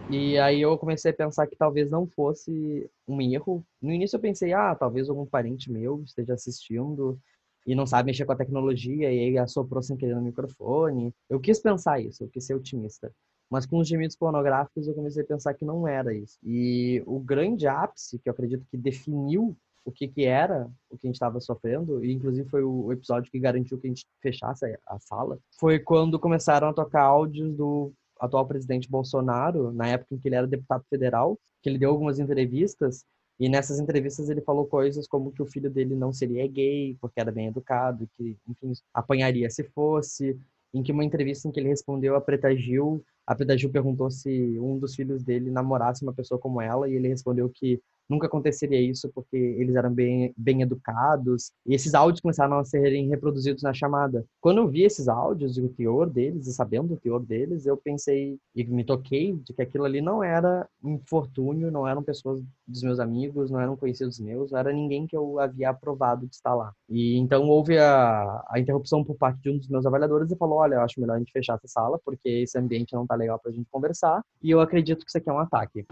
E 0.07 0.37
aí 0.37 0.61
eu 0.61 0.77
comecei 0.77 1.09
a 1.09 1.15
pensar 1.15 1.47
que 1.47 1.55
talvez 1.55 1.89
não 1.89 2.05
fosse 2.05 2.87
um 3.07 3.19
erro. 3.19 3.65
No 3.81 3.91
início 3.91 4.17
eu 4.17 4.21
pensei, 4.21 4.53
ah, 4.53 4.75
talvez 4.75 5.09
algum 5.09 5.25
parente 5.25 5.71
meu 5.71 6.03
esteja 6.03 6.35
assistindo 6.35 7.19
e 7.65 7.73
não 7.73 7.85
sabe 7.85 8.07
mexer 8.07 8.25
com 8.25 8.31
a 8.31 8.37
tecnologia 8.37 9.11
e 9.11 9.19
aí 9.19 9.37
assoprou 9.37 9.81
sem 9.81 9.97
querer 9.97 10.15
no 10.15 10.21
microfone. 10.21 11.13
Eu 11.29 11.39
quis 11.39 11.59
pensar 11.59 11.99
isso, 11.99 12.23
eu 12.23 12.29
quis 12.29 12.45
ser 12.45 12.53
otimista. 12.53 13.11
Mas 13.49 13.65
com 13.65 13.77
os 13.77 13.87
gemidos 13.87 14.15
pornográficos 14.15 14.87
eu 14.87 14.93
comecei 14.93 15.23
a 15.23 15.27
pensar 15.27 15.53
que 15.53 15.65
não 15.65 15.87
era 15.87 16.13
isso. 16.13 16.37
E 16.43 17.01
o 17.05 17.19
grande 17.19 17.67
ápice, 17.67 18.19
que 18.19 18.29
eu 18.29 18.33
acredito 18.33 18.65
que 18.69 18.77
definiu 18.77 19.55
o 19.83 19.91
que, 19.91 20.07
que 20.07 20.25
era 20.25 20.67
o 20.89 20.97
que 20.97 21.05
a 21.05 21.09
gente 21.09 21.15
estava 21.15 21.39
sofrendo, 21.39 22.03
e 22.03 22.11
inclusive 22.11 22.49
foi 22.49 22.63
o 22.63 22.91
episódio 22.91 23.31
que 23.31 23.39
garantiu 23.39 23.79
que 23.79 23.85
a 23.85 23.89
gente 23.89 24.03
fechasse 24.19 24.65
a 24.87 24.99
sala, 24.99 25.37
foi 25.59 25.77
quando 25.77 26.19
começaram 26.19 26.67
a 26.67 26.73
tocar 26.73 27.03
áudios 27.03 27.55
do 27.55 27.93
atual 28.19 28.47
presidente 28.47 28.89
Bolsonaro, 28.89 29.71
na 29.71 29.87
época 29.89 30.15
em 30.15 30.17
que 30.17 30.27
ele 30.27 30.35
era 30.35 30.47
deputado 30.47 30.83
federal, 30.89 31.37
que 31.61 31.69
ele 31.69 31.77
deu 31.77 31.91
algumas 31.91 32.19
entrevistas 32.19 33.05
e 33.39 33.49
nessas 33.49 33.79
entrevistas 33.79 34.29
ele 34.29 34.41
falou 34.41 34.65
coisas 34.65 35.07
como 35.07 35.31
que 35.31 35.41
o 35.41 35.45
filho 35.45 35.69
dele 35.69 35.95
não 35.95 36.13
seria 36.13 36.47
gay, 36.47 36.97
porque 37.01 37.19
era 37.19 37.31
bem 37.31 37.47
educado, 37.47 38.09
que, 38.13 38.37
enfim, 38.47 38.73
apanharia 38.93 39.49
se 39.49 39.63
fosse. 39.63 40.37
Em 40.73 40.83
que 40.83 40.91
uma 40.91 41.03
entrevista 41.05 41.47
em 41.47 41.51
que 41.51 41.59
ele 41.59 41.69
respondeu 41.69 42.15
a 42.15 42.21
Preta 42.21 42.55
Gil, 42.55 43.03
a 43.25 43.35
Preta 43.35 43.57
Gil 43.57 43.69
perguntou 43.69 44.09
se 44.11 44.57
um 44.59 44.77
dos 44.77 44.95
filhos 44.95 45.23
dele 45.23 45.49
namorasse 45.49 46.03
uma 46.03 46.13
pessoa 46.13 46.39
como 46.39 46.61
ela, 46.61 46.89
e 46.89 46.93
ele 46.93 47.07
respondeu 47.07 47.49
que 47.49 47.81
nunca 48.09 48.27
aconteceria 48.27 48.81
isso 48.81 49.09
porque 49.13 49.35
eles 49.35 49.75
eram 49.75 49.93
bem, 49.93 50.33
bem 50.37 50.61
educados. 50.61 51.51
E 51.65 51.73
esses 51.73 51.93
áudios 51.93 52.21
começaram 52.21 52.57
a 52.57 52.65
serem 52.65 53.09
reproduzidos 53.09 53.63
na 53.63 53.73
chamada. 53.73 54.25
Quando 54.39 54.59
eu 54.59 54.67
vi 54.67 54.83
esses 54.83 55.07
áudios 55.07 55.57
e 55.57 55.61
o 55.61 55.69
teor 55.69 56.09
deles, 56.09 56.47
e 56.47 56.53
sabendo 56.53 56.93
o 56.93 56.97
teor 56.97 57.19
deles, 57.19 57.65
eu 57.65 57.77
pensei 57.77 58.37
e 58.55 58.63
me 58.65 58.83
toquei 58.83 59.33
de 59.33 59.53
que 59.53 59.61
aquilo 59.61 59.85
ali 59.85 60.01
não 60.01 60.23
era 60.23 60.67
infortúnio, 60.83 61.71
não 61.71 61.87
eram 61.87 62.03
pessoas 62.03 62.41
dos 62.67 62.81
meus 62.83 62.99
amigos, 62.99 63.51
não 63.51 63.59
eram 63.59 63.75
conhecidos 63.75 64.19
meus, 64.19 64.51
não 64.51 64.59
era 64.59 64.71
ninguém 64.71 65.07
que 65.07 65.15
eu 65.15 65.39
havia 65.39 65.69
aprovado 65.69 66.27
de 66.27 66.35
estar 66.35 66.53
lá. 66.53 66.73
E 66.89 67.17
então 67.17 67.43
houve 67.47 67.77
a, 67.77 68.43
a 68.49 68.59
interrupção 68.59 69.03
por 69.03 69.15
parte 69.15 69.41
de 69.41 69.49
um 69.49 69.57
dos 69.57 69.67
meus 69.67 69.85
avaliadores 69.85 70.31
e 70.31 70.37
falou: 70.37 70.59
Olha, 70.59 70.75
eu 70.75 70.81
acho 70.81 70.99
melhor 70.99 71.15
a 71.15 71.19
gente 71.19 71.31
fechar 71.31 71.55
essa 71.55 71.67
sala 71.67 71.99
porque 72.03 72.29
esse 72.29 72.57
ambiente 72.57 72.93
não 72.93 73.05
tá 73.05 73.15
legal 73.15 73.39
pra 73.39 73.51
gente 73.51 73.67
conversar 73.71 74.21
e 74.41 74.51
eu 74.51 74.59
acredito 74.59 75.03
que 75.03 75.09
isso 75.09 75.17
aqui 75.17 75.29
é 75.29 75.33
um 75.33 75.39
ataque. 75.39 75.85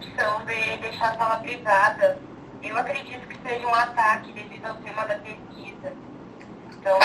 Opção 0.00 0.46
de 0.46 0.76
deixar 0.78 1.10
a 1.10 1.18
sala 1.18 1.36
privada. 1.40 2.18
Eu 2.62 2.76
acredito 2.76 3.26
que 3.28 3.48
seja 3.48 3.66
um 3.66 3.74
ataque 3.74 4.32
devido 4.32 4.64
ao 4.64 4.74
tema 4.76 5.04
da 5.04 5.16
pesquisa. 5.16 5.92
Então. 6.72 6.98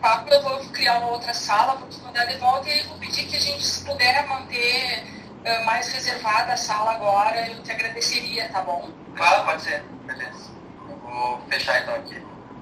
Papo, 0.00 0.32
eu 0.32 0.42
vou 0.42 0.58
criar 0.72 0.98
uma 0.98 1.10
outra 1.10 1.34
sala, 1.34 1.76
vou 1.76 1.88
te 1.88 2.00
mandar 2.00 2.24
de 2.24 2.38
volta 2.38 2.68
e 2.68 2.82
vou 2.84 2.98
pedir 2.98 3.26
que 3.26 3.36
a 3.36 3.40
gente, 3.40 3.62
se 3.62 3.84
puder 3.84 4.26
manter 4.26 5.04
uh, 5.40 5.64
mais 5.66 5.92
reservada 5.92 6.54
a 6.54 6.56
sala 6.56 6.92
agora, 6.92 7.50
eu 7.50 7.62
te 7.62 7.70
agradeceria, 7.70 8.48
tá 8.50 8.62
bom? 8.62 8.90
Claro, 9.14 9.44
pode 9.44 9.62
ser. 9.62 9.82
Beleza. 10.06 10.50
Eu 10.88 10.96
vou 10.98 11.40
fechar 11.48 11.82
então 11.82 11.94
aqui. 11.94 12.16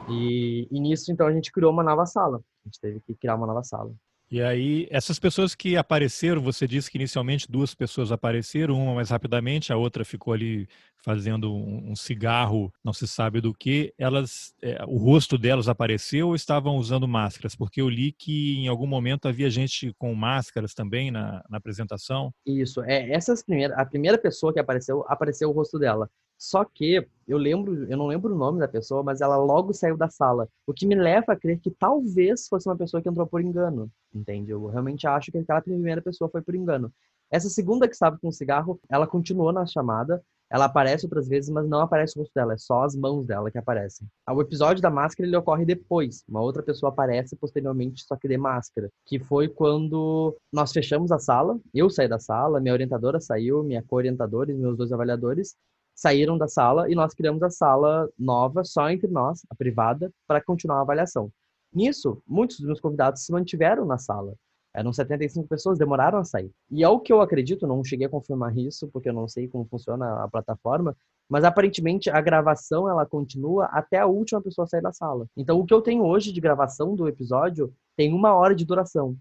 E, 0.08 0.68
e 0.70 0.80
nisso, 0.80 1.12
então, 1.12 1.26
a 1.26 1.32
gente 1.32 1.52
criou 1.52 1.72
uma 1.72 1.82
nova 1.82 2.06
sala. 2.06 2.38
A 2.38 2.68
gente 2.68 2.80
teve 2.80 3.00
que 3.00 3.14
criar 3.14 3.36
uma 3.36 3.46
nova 3.46 3.62
sala. 3.62 3.92
E 4.30 4.42
aí, 4.42 4.86
essas 4.90 5.18
pessoas 5.18 5.54
que 5.54 5.74
apareceram, 5.74 6.42
você 6.42 6.66
disse 6.66 6.90
que 6.90 6.98
inicialmente 6.98 7.50
duas 7.50 7.74
pessoas 7.74 8.12
apareceram, 8.12 8.78
uma 8.78 8.94
mais 8.94 9.08
rapidamente, 9.08 9.72
a 9.72 9.76
outra 9.76 10.04
ficou 10.04 10.34
ali 10.34 10.68
fazendo 10.98 11.54
um, 11.54 11.96
cigarro, 11.96 12.70
não 12.84 12.92
se 12.92 13.08
sabe 13.08 13.40
do 13.40 13.54
que. 13.54 13.94
Elas, 13.96 14.54
é, 14.60 14.84
o 14.86 14.98
rosto 14.98 15.38
delas 15.38 15.66
apareceu 15.66 16.28
ou 16.28 16.34
estavam 16.34 16.76
usando 16.76 17.08
máscaras? 17.08 17.56
Porque 17.56 17.80
eu 17.80 17.88
li 17.88 18.12
que 18.12 18.58
em 18.58 18.68
algum 18.68 18.86
momento 18.86 19.26
havia 19.26 19.48
gente 19.48 19.94
com 19.96 20.14
máscaras 20.14 20.74
também 20.74 21.10
na, 21.10 21.42
na 21.48 21.56
apresentação. 21.56 22.30
Isso, 22.44 22.82
é 22.82 23.10
essas 23.10 23.42
primeiras, 23.42 23.78
a 23.78 23.86
primeira 23.86 24.18
pessoa 24.18 24.52
que 24.52 24.60
apareceu, 24.60 25.04
apareceu 25.08 25.48
o 25.48 25.52
rosto 25.52 25.78
dela. 25.78 26.10
Só 26.38 26.64
que 26.64 27.04
eu 27.26 27.36
lembro, 27.36 27.90
eu 27.90 27.96
não 27.96 28.06
lembro 28.06 28.32
o 28.32 28.38
nome 28.38 28.60
da 28.60 28.68
pessoa, 28.68 29.02
mas 29.02 29.20
ela 29.20 29.36
logo 29.36 29.74
saiu 29.74 29.96
da 29.96 30.08
sala. 30.08 30.48
O 30.66 30.72
que 30.72 30.86
me 30.86 30.94
leva 30.94 31.32
a 31.32 31.36
crer 31.36 31.58
que 31.58 31.70
talvez 31.70 32.46
fosse 32.48 32.68
uma 32.68 32.76
pessoa 32.76 33.02
que 33.02 33.08
entrou 33.08 33.26
por 33.26 33.40
engano, 33.40 33.90
entende? 34.14 34.52
Eu 34.52 34.66
realmente 34.66 35.06
acho 35.06 35.32
que 35.32 35.38
aquela 35.38 35.60
primeira 35.60 36.00
pessoa 36.00 36.30
foi 36.30 36.40
por 36.40 36.54
engano. 36.54 36.92
Essa 37.30 37.50
segunda 37.50 37.86
que 37.86 37.92
estava 37.92 38.16
com 38.18 38.28
o 38.28 38.32
cigarro, 38.32 38.80
ela 38.88 39.06
continuou 39.06 39.52
na 39.52 39.66
chamada, 39.66 40.22
ela 40.50 40.64
aparece 40.64 41.04
outras 41.04 41.28
vezes, 41.28 41.50
mas 41.50 41.68
não 41.68 41.80
aparece 41.80 42.16
o 42.16 42.22
rosto 42.22 42.32
dela, 42.34 42.54
é 42.54 42.56
só 42.56 42.82
as 42.84 42.96
mãos 42.96 43.26
dela 43.26 43.50
que 43.50 43.58
aparecem. 43.58 44.08
O 44.30 44.40
episódio 44.40 44.80
da 44.80 44.88
máscara 44.88 45.28
ele 45.28 45.36
ocorre 45.36 45.64
depois. 45.66 46.24
Uma 46.26 46.40
outra 46.40 46.62
pessoa 46.62 46.90
aparece 46.90 47.36
posteriormente, 47.36 48.04
só 48.06 48.16
que 48.16 48.26
de 48.26 48.38
máscara, 48.38 48.88
que 49.04 49.18
foi 49.18 49.48
quando 49.48 50.34
nós 50.50 50.72
fechamos 50.72 51.12
a 51.12 51.18
sala, 51.18 51.60
eu 51.74 51.90
saí 51.90 52.08
da 52.08 52.18
sala, 52.18 52.60
minha 52.60 52.72
orientadora 52.72 53.20
saiu, 53.20 53.62
minha 53.62 53.82
co-orientadora 53.82 54.50
e 54.50 54.54
meus 54.54 54.76
dois 54.76 54.90
avaliadores, 54.90 55.54
saíram 55.98 56.38
da 56.38 56.46
sala 56.46 56.88
e 56.88 56.94
nós 56.94 57.12
criamos 57.12 57.42
a 57.42 57.50
sala 57.50 58.08
nova, 58.16 58.62
só 58.62 58.88
entre 58.88 59.08
nós, 59.08 59.40
a 59.50 59.54
privada, 59.56 60.12
para 60.28 60.40
continuar 60.40 60.78
a 60.78 60.82
avaliação. 60.82 61.28
Nisso, 61.74 62.22
muitos 62.24 62.58
dos 62.58 62.66
meus 62.66 62.80
convidados 62.80 63.24
se 63.24 63.32
mantiveram 63.32 63.84
na 63.84 63.98
sala. 63.98 64.34
Eram 64.72 64.92
75 64.92 65.48
pessoas, 65.48 65.76
demoraram 65.76 66.20
a 66.20 66.24
sair. 66.24 66.52
E 66.70 66.84
ao 66.84 67.00
que 67.00 67.12
eu 67.12 67.20
acredito, 67.20 67.66
não 67.66 67.82
cheguei 67.82 68.06
a 68.06 68.10
confirmar 68.10 68.56
isso, 68.56 68.86
porque 68.92 69.08
eu 69.08 69.12
não 69.12 69.26
sei 69.26 69.48
como 69.48 69.66
funciona 69.66 70.22
a 70.22 70.28
plataforma, 70.28 70.96
mas 71.28 71.42
aparentemente 71.42 72.08
a 72.08 72.20
gravação 72.20 72.88
ela 72.88 73.04
continua 73.04 73.64
até 73.66 73.98
a 73.98 74.06
última 74.06 74.40
pessoa 74.40 74.68
sair 74.68 74.82
da 74.82 74.92
sala. 74.92 75.26
Então 75.36 75.58
o 75.58 75.66
que 75.66 75.74
eu 75.74 75.82
tenho 75.82 76.04
hoje 76.04 76.32
de 76.32 76.40
gravação 76.40 76.94
do 76.94 77.08
episódio 77.08 77.74
tem 77.96 78.14
uma 78.14 78.36
hora 78.36 78.54
de 78.54 78.64
duração, 78.64 79.16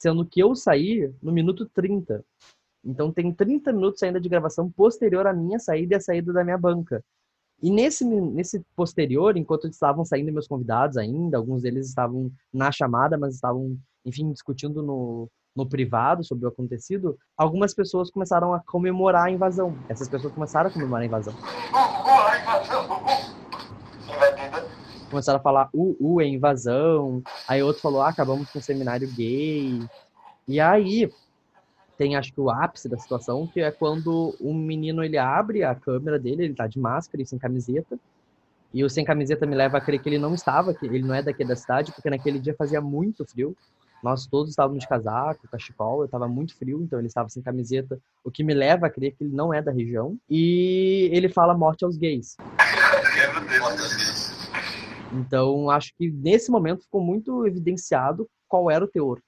sendo 0.00 0.24
que 0.24 0.40
eu 0.40 0.54
saí 0.54 1.12
no 1.20 1.32
minuto 1.32 1.68
30. 1.74 2.24
Então 2.84 3.12
tem 3.12 3.32
30 3.32 3.72
minutos 3.72 4.02
ainda 4.02 4.20
de 4.20 4.28
gravação 4.28 4.70
posterior 4.70 5.26
à 5.26 5.32
minha 5.32 5.58
saída 5.58 5.94
e 5.94 5.96
à 5.96 6.00
saída 6.00 6.32
da 6.32 6.44
minha 6.44 6.58
banca. 6.58 7.02
E 7.62 7.70
nesse, 7.70 8.04
nesse 8.04 8.64
posterior, 8.74 9.36
enquanto 9.36 9.68
estavam 9.68 10.04
saindo 10.04 10.32
meus 10.32 10.48
convidados 10.48 10.96
ainda, 10.96 11.36
alguns 11.36 11.62
deles 11.62 11.88
estavam 11.88 12.30
na 12.52 12.72
chamada, 12.72 13.18
mas 13.18 13.34
estavam, 13.34 13.76
enfim, 14.04 14.32
discutindo 14.32 14.82
no, 14.82 15.28
no 15.54 15.68
privado 15.68 16.24
sobre 16.24 16.46
o 16.46 16.48
acontecido, 16.48 17.18
algumas 17.36 17.74
pessoas 17.74 18.10
começaram 18.10 18.54
a 18.54 18.60
comemorar 18.60 19.26
a 19.26 19.30
invasão. 19.30 19.76
Essas 19.90 20.08
pessoas 20.08 20.32
começaram 20.32 20.70
a 20.70 20.72
comemorar 20.72 21.02
a 21.02 21.06
invasão. 21.06 21.34
Começaram 25.10 25.38
a 25.38 25.42
falar, 25.42 25.68
uh, 25.74 25.96
uh, 26.00 26.20
é 26.20 26.26
invasão. 26.26 27.22
Aí 27.46 27.62
outro 27.62 27.82
falou, 27.82 28.00
ah, 28.00 28.08
acabamos 28.08 28.48
com 28.50 28.58
um 28.58 28.62
seminário 28.62 29.08
gay. 29.12 29.80
E 30.48 30.60
aí, 30.60 31.10
tem 32.00 32.16
acho 32.16 32.32
que 32.32 32.40
o 32.40 32.48
ápice 32.48 32.88
da 32.88 32.96
situação, 32.96 33.46
que 33.46 33.60
é 33.60 33.70
quando 33.70 34.34
um 34.40 34.54
menino 34.54 35.04
ele 35.04 35.18
abre 35.18 35.62
a 35.62 35.74
câmera 35.74 36.18
dele, 36.18 36.44
ele 36.44 36.54
tá 36.54 36.66
de 36.66 36.78
máscara 36.78 37.22
e 37.22 37.26
sem 37.26 37.38
camiseta. 37.38 37.98
E 38.72 38.82
o 38.82 38.88
sem 38.88 39.04
camiseta 39.04 39.44
me 39.44 39.54
leva 39.54 39.76
a 39.76 39.80
crer 39.82 40.00
que 40.00 40.08
ele 40.08 40.16
não 40.16 40.32
estava, 40.32 40.72
que 40.72 40.86
ele 40.86 41.02
não 41.02 41.14
é 41.14 41.22
daqui 41.22 41.44
da 41.44 41.54
cidade, 41.54 41.92
porque 41.92 42.08
naquele 42.08 42.38
dia 42.38 42.54
fazia 42.56 42.80
muito 42.80 43.22
frio. 43.26 43.54
Nós 44.02 44.26
todos 44.26 44.48
estávamos 44.48 44.82
de 44.82 44.88
casaco, 44.88 45.46
cachecol, 45.52 45.98
eu 45.98 46.06
estava 46.06 46.26
muito 46.26 46.56
frio, 46.56 46.80
então 46.82 46.98
ele 46.98 47.08
estava 47.08 47.28
sem 47.28 47.42
camiseta, 47.42 48.00
o 48.24 48.30
que 48.30 48.42
me 48.42 48.54
leva 48.54 48.86
a 48.86 48.90
crer 48.90 49.14
que 49.14 49.24
ele 49.24 49.34
não 49.34 49.52
é 49.52 49.60
da 49.60 49.70
região. 49.70 50.16
E 50.26 51.10
ele 51.12 51.28
fala 51.28 51.52
morte 51.52 51.84
aos 51.84 51.98
gays. 51.98 52.34
Então, 55.12 55.68
acho 55.68 55.92
que 55.98 56.10
nesse 56.10 56.50
momento 56.50 56.84
ficou 56.84 57.02
muito 57.02 57.46
evidenciado 57.46 58.26
qual 58.48 58.70
era 58.70 58.82
o 58.82 58.88
teor 58.88 59.20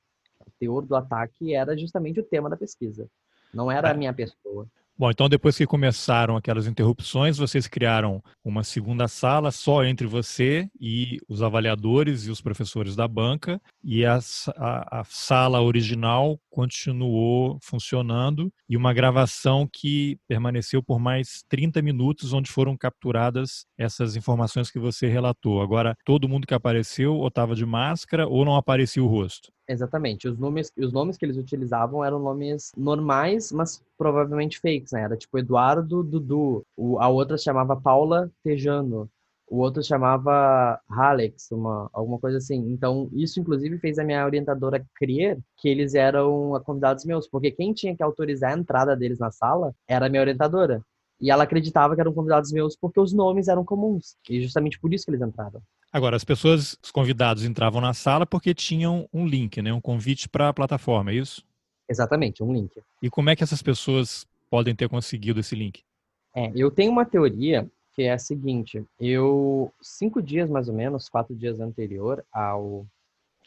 teor 0.63 0.87
do 0.87 0.95
ataque 0.95 1.53
era 1.53 1.77
justamente 1.77 2.21
o 2.21 2.23
tema 2.23 2.49
da 2.49 2.57
pesquisa. 2.57 3.09
Não 3.53 3.69
era 3.71 3.89
a 3.89 3.91
é. 3.91 3.97
minha 3.97 4.15
pessoa. 4.15 4.69
Bom, 4.97 5.11
então 5.11 5.29
depois 5.29 5.57
que 5.57 5.67
começaram 5.67 6.37
aquelas 6.37 6.67
interrupções, 6.67 7.37
vocês 7.37 7.67
criaram 7.67 8.23
uma 8.45 8.63
segunda 8.63 9.09
sala 9.09 9.51
só 9.51 9.85
entre 9.85 10.07
você 10.07 10.69
e 10.79 11.19
os 11.29 11.43
avaliadores 11.43 12.27
e 12.27 12.31
os 12.31 12.41
professores 12.41 12.95
da 12.95 13.09
banca, 13.09 13.61
e 13.83 14.05
a, 14.05 14.21
a, 14.55 15.01
a 15.01 15.05
sala 15.05 15.61
original 15.63 16.39
continuou 16.51 17.59
funcionando 17.63 18.53
e 18.69 18.77
uma 18.77 18.93
gravação 18.93 19.67
que 19.67 20.19
permaneceu 20.29 20.83
por 20.83 21.01
mais 21.01 21.43
30 21.49 21.83
minutos, 21.83 22.33
onde 22.33 22.51
foram 22.51 22.77
capturadas 22.77 23.65
essas 23.77 24.15
informações 24.15 24.71
que 24.71 24.79
você 24.79 25.09
relatou. 25.09 25.63
Agora, 25.63 25.97
todo 26.05 26.29
mundo 26.29 26.47
que 26.47 26.55
apareceu 26.55 27.17
ou 27.17 27.27
estava 27.27 27.57
de 27.57 27.67
máscara 27.67 28.29
ou 28.29 28.45
não 28.45 28.55
aparecia 28.55 29.03
o 29.03 29.09
rosto. 29.09 29.51
Exatamente. 29.73 30.29
Os 30.29 30.39
nomes, 30.39 30.71
os 30.77 30.93
nomes 30.93 31.17
que 31.17 31.25
eles 31.25 31.37
utilizavam 31.37 32.05
eram 32.05 32.19
nomes 32.19 32.73
normais, 32.77 33.51
mas 33.53 33.83
provavelmente 33.97 34.61
fakes, 34.61 34.93
né? 34.93 35.03
Era 35.03 35.17
tipo 35.17 35.39
Eduardo 35.39 36.03
Dudu. 36.03 36.65
O, 36.77 36.99
a 36.99 37.09
outra 37.09 37.39
chamava 37.39 37.75
Paula 37.81 38.31
Tejano. 38.45 39.11
O 39.49 39.59
outro 39.59 39.83
chamava 39.83 40.81
Alex, 40.89 41.51
uma, 41.51 41.89
alguma 41.93 42.19
coisa 42.19 42.39
assim. 42.39 42.57
Então, 42.73 43.09
isso 43.13 43.39
inclusive 43.41 43.79
fez 43.79 43.99
a 43.99 44.05
minha 44.05 44.25
orientadora 44.25 44.85
crer 44.95 45.39
que 45.59 45.69
eles 45.69 45.95
eram 45.95 46.59
convidados 46.65 47.05
meus, 47.05 47.29
porque 47.29 47.51
quem 47.51 47.73
tinha 47.75 47.95
que 47.95 48.03
autorizar 48.03 48.53
a 48.53 48.59
entrada 48.59 48.97
deles 48.97 49.19
na 49.19 49.31
sala 49.31 49.75
era 49.87 50.07
a 50.07 50.09
minha 50.09 50.23
orientadora. 50.23 50.83
E 51.21 51.31
ela 51.31 51.45
acreditava 51.45 51.95
que 51.95 52.01
eram 52.01 52.13
convidados 52.15 52.51
meus 52.53 52.77
porque 52.77 52.99
os 53.01 53.13
nomes 53.13 53.49
eram 53.49 53.65
comuns. 53.65 54.17
E 54.29 54.41
justamente 54.43 54.79
por 54.81 54.93
isso 54.93 55.05
que 55.05 55.11
eles 55.11 55.23
entraram. 55.23 55.63
Agora, 55.93 56.17
as 56.17 56.25
pessoas, 56.25 56.79
os 56.83 56.91
convidados 56.91 57.45
entravam 57.45 57.81
na 57.81 57.93
sala 57.93 58.25
porque 58.25 58.55
tinham 58.55 59.07
um 59.13 59.27
link, 59.27 59.61
né? 59.61 59.73
Um 59.73 59.81
convite 59.81 60.29
para 60.29 60.49
a 60.49 60.53
plataforma, 60.53 61.11
é 61.11 61.17
isso? 61.17 61.45
Exatamente, 61.89 62.43
um 62.43 62.53
link. 62.53 62.81
E 63.03 63.11
como 63.11 63.29
é 63.29 63.37
que 63.37 63.45
essas 63.45 63.63
pessoas 63.63 64.27
podem 64.49 64.75
ter 64.75 64.89
conseguido 64.89 65.41
esse 65.41 65.55
link? 65.55 65.83
É, 66.35 66.51
eu 66.55 66.71
tenho 66.71 66.91
uma 66.91 67.05
teoria 67.05 67.71
que 67.95 68.03
é 68.03 68.13
a 68.13 68.19
seguinte: 68.19 68.83
eu 68.99 69.71
cinco 69.83 70.23
dias 70.23 70.49
mais 70.49 70.69
ou 70.69 70.75
menos, 70.75 71.11
quatro 71.11 71.37
dias 71.37 71.61
anterior 71.61 72.25
ao, 72.33 72.87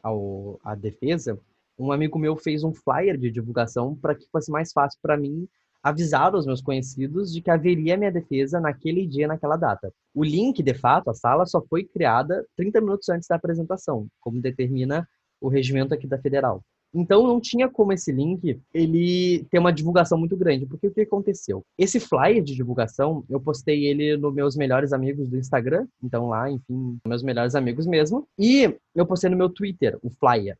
ao 0.03 0.59
à 0.63 0.75
defesa, 0.75 1.39
um 1.79 1.91
amigo 1.91 2.19
meu 2.19 2.35
fez 2.35 2.63
um 2.63 2.73
flyer 2.73 3.17
de 3.17 3.31
divulgação 3.31 3.95
para 3.95 4.13
que 4.13 4.27
fosse 4.31 4.51
mais 4.51 4.71
fácil 4.71 4.99
para 5.01 5.17
mim 5.17 5.47
avisar 5.85 6.33
os 6.33 6.47
meus 6.47 6.61
conhecidos 6.61 7.31
de 7.31 7.43
que 7.43 7.51
haveria 7.51 7.95
minha 7.95 8.11
defesa 8.11 8.59
naquele 8.59 9.05
dia, 9.05 9.27
naquela 9.27 9.55
data. 9.55 9.93
O 10.15 10.23
link, 10.23 10.63
de 10.63 10.73
fato, 10.73 11.11
a 11.11 11.13
sala 11.13 11.45
só 11.45 11.61
foi 11.69 11.83
criada 11.83 12.43
30 12.57 12.81
minutos 12.81 13.07
antes 13.09 13.27
da 13.27 13.35
apresentação, 13.35 14.07
como 14.19 14.41
determina 14.41 15.07
o 15.39 15.47
regimento 15.47 15.93
aqui 15.93 16.07
da 16.07 16.17
Federal. 16.17 16.63
Então 16.91 17.27
não 17.27 17.39
tinha 17.39 17.69
como 17.69 17.93
esse 17.93 18.11
link 18.11 18.59
ele 18.73 19.45
ter 19.51 19.59
uma 19.59 19.71
divulgação 19.71 20.17
muito 20.17 20.35
grande, 20.35 20.65
porque 20.65 20.87
o 20.87 20.91
que 20.91 21.01
aconteceu? 21.01 21.63
Esse 21.77 21.99
flyer 21.99 22.41
de 22.41 22.55
divulgação, 22.55 23.23
eu 23.29 23.39
postei 23.39 23.85
ele 23.85 24.17
nos 24.17 24.33
meus 24.33 24.55
melhores 24.55 24.91
amigos 24.91 25.29
do 25.29 25.37
Instagram, 25.37 25.85
então 26.01 26.29
lá, 26.29 26.49
enfim, 26.49 26.97
meus 27.05 27.21
melhores 27.21 27.53
amigos 27.53 27.85
mesmo, 27.85 28.27
e 28.39 28.75
eu 28.95 29.05
postei 29.05 29.29
no 29.29 29.37
meu 29.37 29.49
Twitter 29.49 29.99
o 30.01 30.09
flyer. 30.09 30.57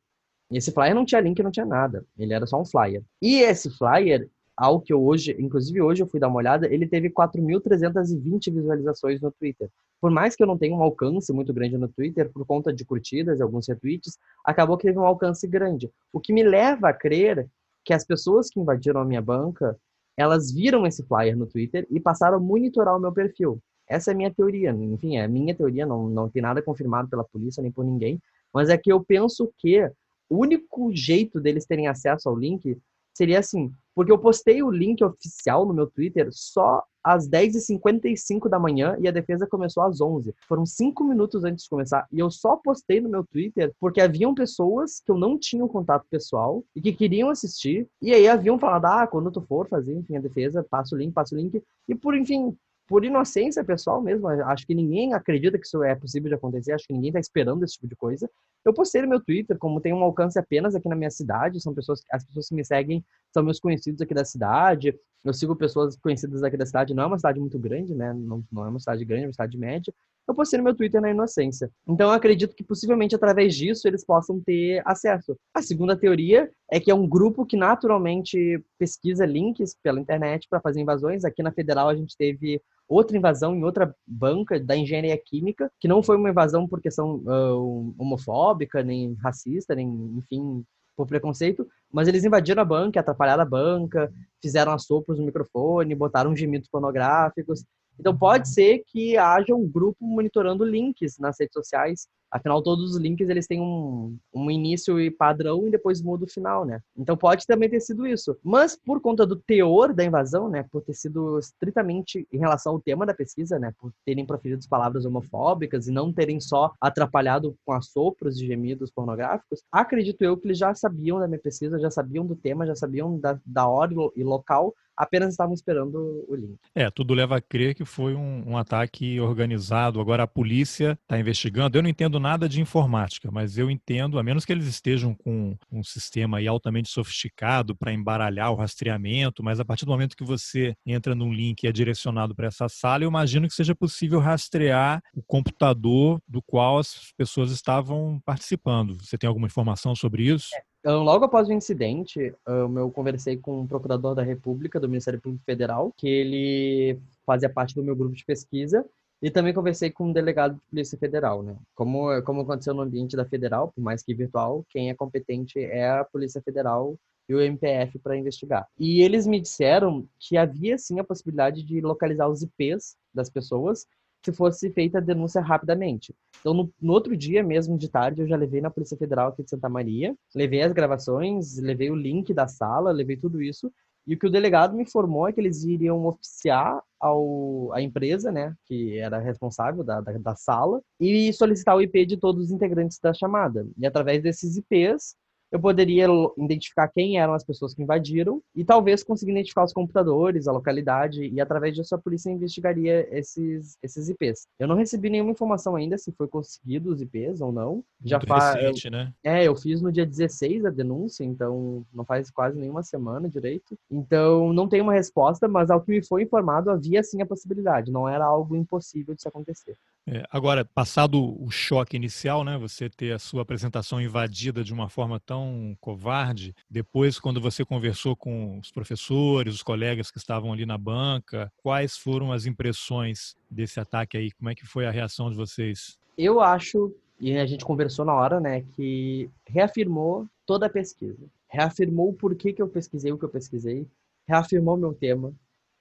Esse 0.51 0.71
flyer 0.71 0.93
não 0.93 1.05
tinha 1.05 1.21
link, 1.21 1.41
não 1.41 1.49
tinha 1.49 1.65
nada. 1.65 2.05
Ele 2.17 2.33
era 2.33 2.45
só 2.45 2.61
um 2.61 2.65
flyer. 2.65 3.03
E 3.21 3.39
esse 3.39 3.69
flyer, 3.71 4.29
ao 4.57 4.79
que 4.79 4.93
eu 4.93 5.03
hoje, 5.03 5.35
inclusive 5.37 5.81
hoje 5.81 6.01
eu 6.01 6.07
fui 6.07 6.19
dar 6.19 6.29
uma 6.29 6.37
olhada, 6.37 6.71
ele 6.73 6.87
teve 6.87 7.09
4.320 7.09 8.53
visualizações 8.53 9.19
no 9.19 9.31
Twitter. 9.31 9.69
Por 9.99 10.09
mais 10.09 10.35
que 10.35 10.43
eu 10.43 10.47
não 10.47 10.57
tenha 10.57 10.75
um 10.75 10.81
alcance 10.81 11.33
muito 11.33 11.53
grande 11.53 11.77
no 11.77 11.87
Twitter, 11.89 12.31
por 12.31 12.45
conta 12.45 12.71
de 12.71 12.85
curtidas 12.85 13.39
e 13.39 13.43
alguns 13.43 13.67
retweets, 13.67 14.17
acabou 14.45 14.77
que 14.77 14.87
teve 14.87 14.97
um 14.97 15.05
alcance 15.05 15.45
grande. 15.47 15.91
O 16.13 16.19
que 16.19 16.31
me 16.31 16.43
leva 16.43 16.89
a 16.89 16.93
crer 16.93 17.47
que 17.83 17.93
as 17.93 18.05
pessoas 18.05 18.49
que 18.49 18.59
invadiram 18.59 19.01
a 19.01 19.05
minha 19.05 19.21
banca, 19.21 19.77
elas 20.17 20.51
viram 20.51 20.85
esse 20.85 21.03
flyer 21.03 21.37
no 21.37 21.45
Twitter 21.45 21.85
e 21.89 21.99
passaram 21.99 22.37
a 22.37 22.39
monitorar 22.39 22.95
o 22.95 22.99
meu 22.99 23.11
perfil. 23.11 23.59
Essa 23.87 24.11
é 24.11 24.13
a 24.13 24.17
minha 24.17 24.33
teoria. 24.33 24.71
Enfim, 24.71 25.17
é 25.17 25.25
a 25.25 25.27
minha 25.27 25.53
teoria, 25.53 25.85
não, 25.85 26.09
não 26.09 26.29
tem 26.29 26.41
nada 26.41 26.61
confirmado 26.61 27.09
pela 27.09 27.23
polícia 27.23 27.61
nem 27.61 27.71
por 27.71 27.85
ninguém, 27.85 28.19
mas 28.53 28.69
é 28.69 28.77
que 28.77 28.91
eu 28.91 29.03
penso 29.03 29.51
que 29.57 29.85
o 30.29 30.37
único 30.37 30.91
jeito 30.95 31.39
deles 31.39 31.65
terem 31.65 31.87
acesso 31.87 32.27
ao 32.27 32.35
link 32.35 32.77
seria 33.13 33.39
assim, 33.39 33.71
porque 33.95 34.11
eu 34.11 34.19
postei 34.19 34.61
o 34.61 34.69
link 34.69 35.01
oficial 35.03 35.65
no 35.65 35.73
meu 35.73 35.87
Twitter 35.87 36.27
só 36.31 36.83
às 37.01 37.29
10h55 37.29 38.49
da 38.49 38.59
manhã 38.59 38.97
e 38.99 39.07
a 39.07 39.11
defesa 39.11 39.47
começou 39.47 39.83
às 39.83 40.01
11. 40.01 40.33
Foram 40.47 40.65
cinco 40.65 41.03
minutos 41.03 41.45
antes 41.45 41.63
de 41.63 41.69
começar. 41.69 42.05
E 42.11 42.19
eu 42.19 42.29
só 42.29 42.57
postei 42.57 42.99
no 42.99 43.07
meu 43.07 43.23
Twitter 43.23 43.71
porque 43.79 44.01
haviam 44.01 44.33
pessoas 44.33 44.99
que 44.99 45.11
eu 45.11 45.17
não 45.17 45.37
tinha 45.37 45.63
um 45.63 45.67
contato 45.67 46.05
pessoal 46.09 46.63
e 46.75 46.81
que 46.81 46.91
queriam 46.91 47.29
assistir. 47.29 47.87
E 48.01 48.11
aí 48.11 48.27
haviam 48.27 48.59
falado, 48.59 48.85
ah, 48.85 49.07
quando 49.07 49.31
tu 49.31 49.41
for 49.41 49.67
fazer, 49.67 49.93
enfim, 49.93 50.17
a 50.17 50.21
defesa, 50.21 50.65
passa 50.69 50.95
o 50.95 50.97
link, 50.97 51.13
passa 51.13 51.35
o 51.35 51.37
link. 51.37 51.61
E 51.87 51.95
por, 51.95 52.15
enfim, 52.17 52.57
por 52.87 53.05
inocência 53.05 53.63
pessoal 53.63 54.01
mesmo, 54.01 54.27
acho 54.27 54.65
que 54.65 54.75
ninguém 54.75 55.13
acredita 55.13 55.57
que 55.57 55.65
isso 55.65 55.83
é 55.83 55.95
possível 55.95 56.29
de 56.29 56.35
acontecer, 56.35 56.71
acho 56.73 56.87
que 56.87 56.93
ninguém 56.93 57.09
está 57.09 57.19
esperando 57.19 57.63
esse 57.63 57.73
tipo 57.73 57.87
de 57.87 57.95
coisa. 57.95 58.29
Eu 58.65 58.73
postei 58.73 59.03
no 59.03 59.07
meu 59.07 59.23
Twitter, 59.23 59.57
como 59.59 59.79
tem 59.79 59.93
um 59.93 60.03
alcance 60.03 60.39
apenas 60.39 60.73
aqui 60.73 60.89
na 60.89 60.95
minha 60.95 61.11
cidade, 61.11 61.61
são 61.61 61.71
pessoas, 61.71 62.01
as 62.11 62.25
pessoas 62.25 62.49
que 62.49 62.55
me 62.55 62.65
seguem 62.65 63.05
são 63.31 63.43
meus 63.43 63.59
conhecidos 63.59 64.01
aqui 64.01 64.13
da 64.13 64.25
cidade. 64.25 64.97
Eu 65.23 65.33
sigo 65.33 65.55
pessoas 65.55 65.95
conhecidas 65.97 66.41
aqui 66.41 66.57
da 66.57 66.65
cidade, 66.65 66.93
não 66.93 67.03
é 67.03 67.05
uma 67.05 67.17
cidade 67.17 67.39
muito 67.39 67.59
grande, 67.59 67.93
né? 67.93 68.11
Não, 68.11 68.43
não 68.51 68.65
é 68.65 68.69
uma 68.69 68.79
cidade 68.79 69.05
grande, 69.05 69.23
é 69.23 69.27
uma 69.27 69.33
cidade 69.33 69.55
média. 69.55 69.93
Eu 70.27 70.33
postei 70.33 70.57
no 70.57 70.63
meu 70.63 70.75
Twitter 70.75 70.99
na 70.99 71.11
inocência. 71.11 71.69
Então 71.87 72.07
eu 72.07 72.13
acredito 72.13 72.55
que 72.55 72.63
possivelmente 72.63 73.15
através 73.15 73.55
disso 73.55 73.87
eles 73.87 74.03
possam 74.03 74.41
ter 74.41 74.81
acesso. 74.83 75.37
A 75.53 75.61
segunda 75.61 75.95
teoria 75.95 76.49
é 76.71 76.79
que 76.79 76.89
é 76.89 76.95
um 76.95 77.07
grupo 77.07 77.45
que 77.45 77.55
naturalmente 77.55 78.59
pesquisa 78.79 79.27
links 79.27 79.75
pela 79.83 79.99
internet 79.99 80.47
para 80.49 80.59
fazer 80.59 80.81
invasões. 80.81 81.23
Aqui 81.23 81.43
na 81.43 81.51
Federal 81.51 81.87
a 81.87 81.95
gente 81.95 82.17
teve 82.17 82.59
outra 82.87 83.17
invasão 83.17 83.55
em 83.55 83.63
outra 83.63 83.95
banca 84.05 84.59
da 84.59 84.75
engenharia 84.75 85.17
química, 85.17 85.71
que 85.79 85.87
não 85.87 86.03
foi 86.03 86.17
uma 86.17 86.29
invasão 86.29 86.67
por 86.67 86.81
questão 86.81 87.17
uh, 87.25 87.95
homofóbica, 87.97 88.83
nem 88.83 89.13
racista, 89.15 89.73
nem, 89.75 89.87
enfim, 90.17 90.63
por 90.95 91.07
preconceito, 91.07 91.67
mas 91.91 92.07
eles 92.07 92.23
invadiram 92.23 92.61
a 92.61 92.65
banca, 92.65 92.99
atrapalharam 92.99 93.43
a 93.43 93.45
banca, 93.45 94.11
fizeram 94.41 94.71
assopros 94.71 95.19
no 95.19 95.25
microfone, 95.25 95.93
botaram 95.95 96.35
gemidos 96.35 96.69
pornográficos. 96.69 97.65
Então 97.99 98.17
pode 98.17 98.49
ser 98.49 98.83
que 98.87 99.17
haja 99.17 99.53
um 99.53 99.67
grupo 99.67 100.05
monitorando 100.05 100.63
links 100.63 101.17
nas 101.19 101.37
redes 101.39 101.53
sociais 101.53 102.07
Afinal, 102.35 102.61
todos 102.61 102.91
os 102.91 102.97
links 102.97 103.29
eles 103.29 103.47
têm 103.47 103.61
um, 103.61 104.17
um 104.33 104.51
início 104.51 104.99
e 104.99 105.09
padrão 105.09 105.65
e 105.65 105.71
depois 105.71 106.01
muda 106.01 106.25
o 106.25 106.29
final, 106.29 106.65
né? 106.65 106.81
Então 106.97 107.15
pode 107.15 107.47
também 107.47 107.69
ter 107.69 107.79
sido 107.79 108.05
isso. 108.05 108.37
Mas 108.43 108.77
por 108.77 108.99
conta 108.99 109.25
do 109.25 109.37
teor 109.37 109.93
da 109.93 110.03
invasão, 110.03 110.49
né? 110.49 110.65
Por 110.69 110.81
ter 110.81 110.93
sido 110.93 111.39
estritamente 111.39 112.27
em 112.29 112.37
relação 112.37 112.73
ao 112.73 112.81
tema 112.81 113.05
da 113.05 113.13
pesquisa, 113.13 113.57
né? 113.57 113.73
Por 113.79 113.89
terem 114.05 114.25
proferido 114.25 114.67
palavras 114.69 115.05
homofóbicas 115.05 115.87
e 115.87 115.91
não 115.91 116.11
terem 116.11 116.41
só 116.41 116.73
atrapalhado 116.81 117.55
com 117.63 117.71
assopros 117.71 118.35
e 118.37 118.45
gemidos 118.45 118.91
pornográficos, 118.91 119.63
acredito 119.71 120.21
eu 120.21 120.35
que 120.35 120.47
eles 120.47 120.57
já 120.57 120.73
sabiam 120.75 121.19
da 121.19 121.29
minha 121.29 121.39
pesquisa, 121.39 121.79
já 121.79 121.89
sabiam 121.89 122.25
do 122.25 122.35
tema, 122.35 122.67
já 122.67 122.75
sabiam 122.75 123.17
da, 123.17 123.39
da 123.45 123.65
hora 123.65 123.93
e 124.13 124.23
local 124.25 124.73
apenas 124.95 125.31
estavam 125.31 125.53
esperando 125.53 126.25
o 126.27 126.35
link. 126.35 126.57
É, 126.73 126.89
tudo 126.89 127.13
leva 127.13 127.37
a 127.37 127.41
crer 127.41 127.75
que 127.75 127.85
foi 127.85 128.15
um, 128.15 128.43
um 128.47 128.57
ataque 128.57 129.19
organizado. 129.19 129.99
Agora 129.99 130.23
a 130.23 130.27
polícia 130.27 130.97
está 131.03 131.19
investigando. 131.19 131.77
Eu 131.77 131.83
não 131.83 131.89
entendo 131.89 132.19
nada 132.25 132.49
de 132.49 132.59
informática, 132.59 133.29
mas 133.31 133.55
eu 133.55 133.69
entendo, 133.69 134.17
a 134.17 134.23
menos 134.23 134.45
que 134.45 134.51
eles 134.51 134.65
estejam 134.65 135.13
com 135.13 135.55
um 135.71 135.83
sistema 135.83 136.39
altamente 136.49 136.89
sofisticado 136.89 137.75
para 137.75 137.93
embaralhar 137.93 138.51
o 138.51 138.55
rastreamento, 138.55 139.43
mas 139.43 139.59
a 139.59 139.65
partir 139.65 139.85
do 139.85 139.91
momento 139.91 140.17
que 140.17 140.23
você 140.23 140.75
entra 140.83 141.13
num 141.13 141.31
link 141.31 141.61
e 141.61 141.67
é 141.67 141.71
direcionado 141.71 142.33
para 142.33 142.47
essa 142.47 142.67
sala, 142.67 143.03
eu 143.03 143.09
imagino 143.09 143.47
que 143.47 143.53
seja 143.53 143.75
possível 143.75 144.19
rastrear 144.19 145.03
o 145.15 145.21
computador 145.21 146.19
do 146.27 146.41
qual 146.41 146.79
as 146.79 147.13
pessoas 147.15 147.51
estavam 147.51 148.19
participando. 148.25 148.95
Você 148.99 149.19
tem 149.19 149.27
alguma 149.27 149.45
informação 149.45 149.95
sobre 149.95 150.23
isso? 150.23 150.49
É. 150.55 150.63
Então, 150.79 151.03
logo 151.03 151.25
após 151.25 151.47
o 151.47 151.51
incidente, 151.51 152.31
eu 152.47 152.91
conversei 152.91 153.37
com 153.37 153.61
o 153.61 153.67
procurador 153.67 154.13
da 154.13 154.21
República, 154.21 154.79
do 154.79 154.87
Ministério 154.87 155.19
Público 155.19 155.43
Federal, 155.43 155.91
que 155.97 156.07
ele 156.07 156.99
fazia 157.25 157.49
parte 157.49 157.73
do 157.73 157.83
meu 157.83 157.95
grupo 157.95 158.15
de 158.15 158.23
pesquisa, 158.23 158.85
e 159.21 159.31
também 159.31 159.53
conversei 159.53 159.89
com 159.89 160.05
um 160.05 160.13
delegado 160.13 160.55
de 160.55 160.61
Polícia 160.69 160.97
Federal, 160.97 161.41
né? 161.41 161.55
Como, 161.73 162.21
como 162.23 162.41
aconteceu 162.41 162.73
no 162.73 162.81
ambiente 162.81 163.15
da 163.15 163.25
Federal, 163.25 163.71
por 163.71 163.81
mais 163.81 164.03
que 164.03 164.13
virtual, 164.13 164.65
quem 164.69 164.89
é 164.89 164.93
competente 164.93 165.59
é 165.59 165.89
a 165.89 166.03
Polícia 166.03 166.41
Federal 166.41 166.97
e 167.27 167.33
o 167.33 167.41
MPF 167.41 167.97
para 167.99 168.17
investigar. 168.17 168.67
E 168.77 169.01
eles 169.01 169.25
me 169.25 169.39
disseram 169.39 170.07
que 170.19 170.37
havia 170.37 170.77
sim 170.77 170.99
a 170.99 171.03
possibilidade 171.03 171.63
de 171.63 171.81
localizar 171.81 172.27
os 172.27 172.43
IPs 172.43 172.95
das 173.13 173.29
pessoas 173.29 173.87
se 174.25 174.33
fosse 174.33 174.71
feita 174.71 174.97
a 174.97 175.01
denúncia 175.01 175.39
rapidamente. 175.39 176.13
Então, 176.39 176.51
no, 176.51 176.73
no, 176.81 176.93
outro 176.93 177.15
dia 177.15 177.43
mesmo, 177.43 177.77
de 177.77 177.87
tarde, 177.87 178.21
eu 178.21 178.27
já 178.27 178.35
levei 178.35 178.59
na 178.59 178.71
Polícia 178.71 178.97
Federal 178.97 179.29
aqui 179.29 179.43
de 179.43 179.49
Santa 179.51 179.69
Maria, 179.69 180.15
levei 180.33 180.63
as 180.63 180.73
gravações, 180.73 181.59
levei 181.59 181.91
o 181.91 181.95
link 181.95 182.33
da 182.33 182.47
sala, 182.47 182.91
levei 182.91 183.17
tudo 183.17 183.39
isso, 183.41 183.71
e 184.07 184.13
o 184.15 184.19
que 184.19 184.27
o 184.27 184.31
delegado 184.31 184.75
me 184.75 184.83
informou 184.83 185.27
é 185.27 185.33
que 185.33 185.39
eles 185.39 185.63
iriam 185.63 186.05
oficiar 186.05 186.81
ao, 186.99 187.71
a 187.73 187.81
empresa, 187.81 188.31
né, 188.31 188.55
que 188.65 188.97
era 188.97 189.17
responsável 189.19 189.83
da, 189.83 190.01
da, 190.01 190.13
da 190.13 190.35
sala, 190.35 190.81
e 190.99 191.31
solicitar 191.33 191.75
o 191.75 191.81
IP 191.81 192.05
de 192.05 192.17
todos 192.17 192.45
os 192.45 192.51
integrantes 192.51 192.99
da 192.99 193.13
chamada. 193.13 193.67
E 193.77 193.85
através 193.85 194.21
desses 194.21 194.57
IPs, 194.57 195.15
eu 195.51 195.59
poderia 195.59 196.07
identificar 196.37 196.87
quem 196.87 197.19
eram 197.19 197.33
as 197.33 197.43
pessoas 197.43 197.73
que 197.73 197.81
invadiram 197.81 198.41
e 198.55 198.63
talvez 198.63 199.03
conseguir 199.03 199.31
identificar 199.31 199.63
os 199.63 199.73
computadores, 199.73 200.47
a 200.47 200.51
localidade 200.51 201.25
e 201.25 201.39
através 201.39 201.75
disso 201.75 201.95
a 201.95 201.97
polícia 201.97 202.29
investigaria 202.29 203.07
esses, 203.11 203.77
esses 203.81 204.09
IPs. 204.09 204.47
Eu 204.59 204.67
não 204.67 204.75
recebi 204.75 205.09
nenhuma 205.09 205.31
informação 205.31 205.75
ainda 205.75 205.97
se 205.97 206.11
foi 206.11 206.27
conseguido 206.27 206.91
os 206.91 207.01
IPs 207.01 207.41
ou 207.41 207.51
não. 207.51 207.83
Já 208.03 208.19
faz 208.19 208.83
né? 208.85 209.13
É, 209.23 209.43
eu 209.43 209.55
fiz 209.55 209.81
no 209.81 209.91
dia 209.91 210.05
16 210.05 210.65
a 210.65 210.69
denúncia, 210.69 211.23
então 211.23 211.85
não 211.93 212.05
faz 212.05 212.29
quase 212.29 212.57
nenhuma 212.59 212.83
semana 212.83 213.29
direito. 213.29 213.77
Então 213.89 214.51
não 214.51 214.67
tem 214.67 214.81
uma 214.81 214.93
resposta, 214.93 215.47
mas 215.47 215.69
ao 215.69 215.81
que 215.81 215.91
me 215.91 216.05
foi 216.05 216.23
informado 216.23 216.69
havia 216.69 217.03
sim 217.03 217.21
a 217.21 217.25
possibilidade, 217.25 217.91
não 217.91 218.07
era 218.07 218.25
algo 218.25 218.55
impossível 218.55 219.15
de 219.15 219.21
se 219.21 219.27
acontecer. 219.27 219.77
É, 220.07 220.23
agora, 220.29 220.63
passado 220.63 221.19
o 221.41 221.49
choque 221.49 221.97
inicial, 221.97 222.43
né, 222.43 222.57
você 222.57 222.89
ter 222.89 223.11
a 223.11 223.19
sua 223.19 223.41
apresentação 223.41 223.99
invadida 223.99 224.63
de 224.63 224.71
uma 224.71 224.87
forma 224.87 225.19
tão 225.19 225.34
tão 225.35 225.75
covarde. 225.81 226.55
Depois, 226.69 227.19
quando 227.19 227.41
você 227.41 227.65
conversou 227.65 228.15
com 228.15 228.57
os 228.59 228.71
professores, 228.71 229.55
os 229.55 229.63
colegas 229.63 230.09
que 230.09 230.17
estavam 230.17 230.53
ali 230.53 230.65
na 230.65 230.77
banca, 230.77 231.51
quais 231.57 231.97
foram 231.97 232.31
as 232.31 232.45
impressões 232.45 233.35
desse 233.51 233.77
ataque 233.77 234.15
aí? 234.15 234.31
Como 234.31 234.49
é 234.49 234.55
que 234.55 234.65
foi 234.65 234.85
a 234.85 234.91
reação 234.91 235.29
de 235.29 235.35
vocês? 235.35 235.97
Eu 236.17 236.39
acho, 236.39 236.95
e 237.19 237.37
a 237.37 237.45
gente 237.45 237.65
conversou 237.65 238.05
na 238.05 238.13
hora, 238.13 238.39
né, 238.39 238.61
que 238.75 239.29
reafirmou 239.45 240.25
toda 240.45 240.67
a 240.67 240.69
pesquisa. 240.69 241.27
Reafirmou 241.49 242.09
o 242.09 242.13
porquê 242.13 242.53
que 242.53 242.61
eu 242.61 242.69
pesquisei 242.69 243.11
o 243.11 243.17
que 243.17 243.25
eu 243.25 243.29
pesquisei, 243.29 243.85
reafirmou 244.25 244.77
meu 244.77 244.93
tema, 244.93 245.33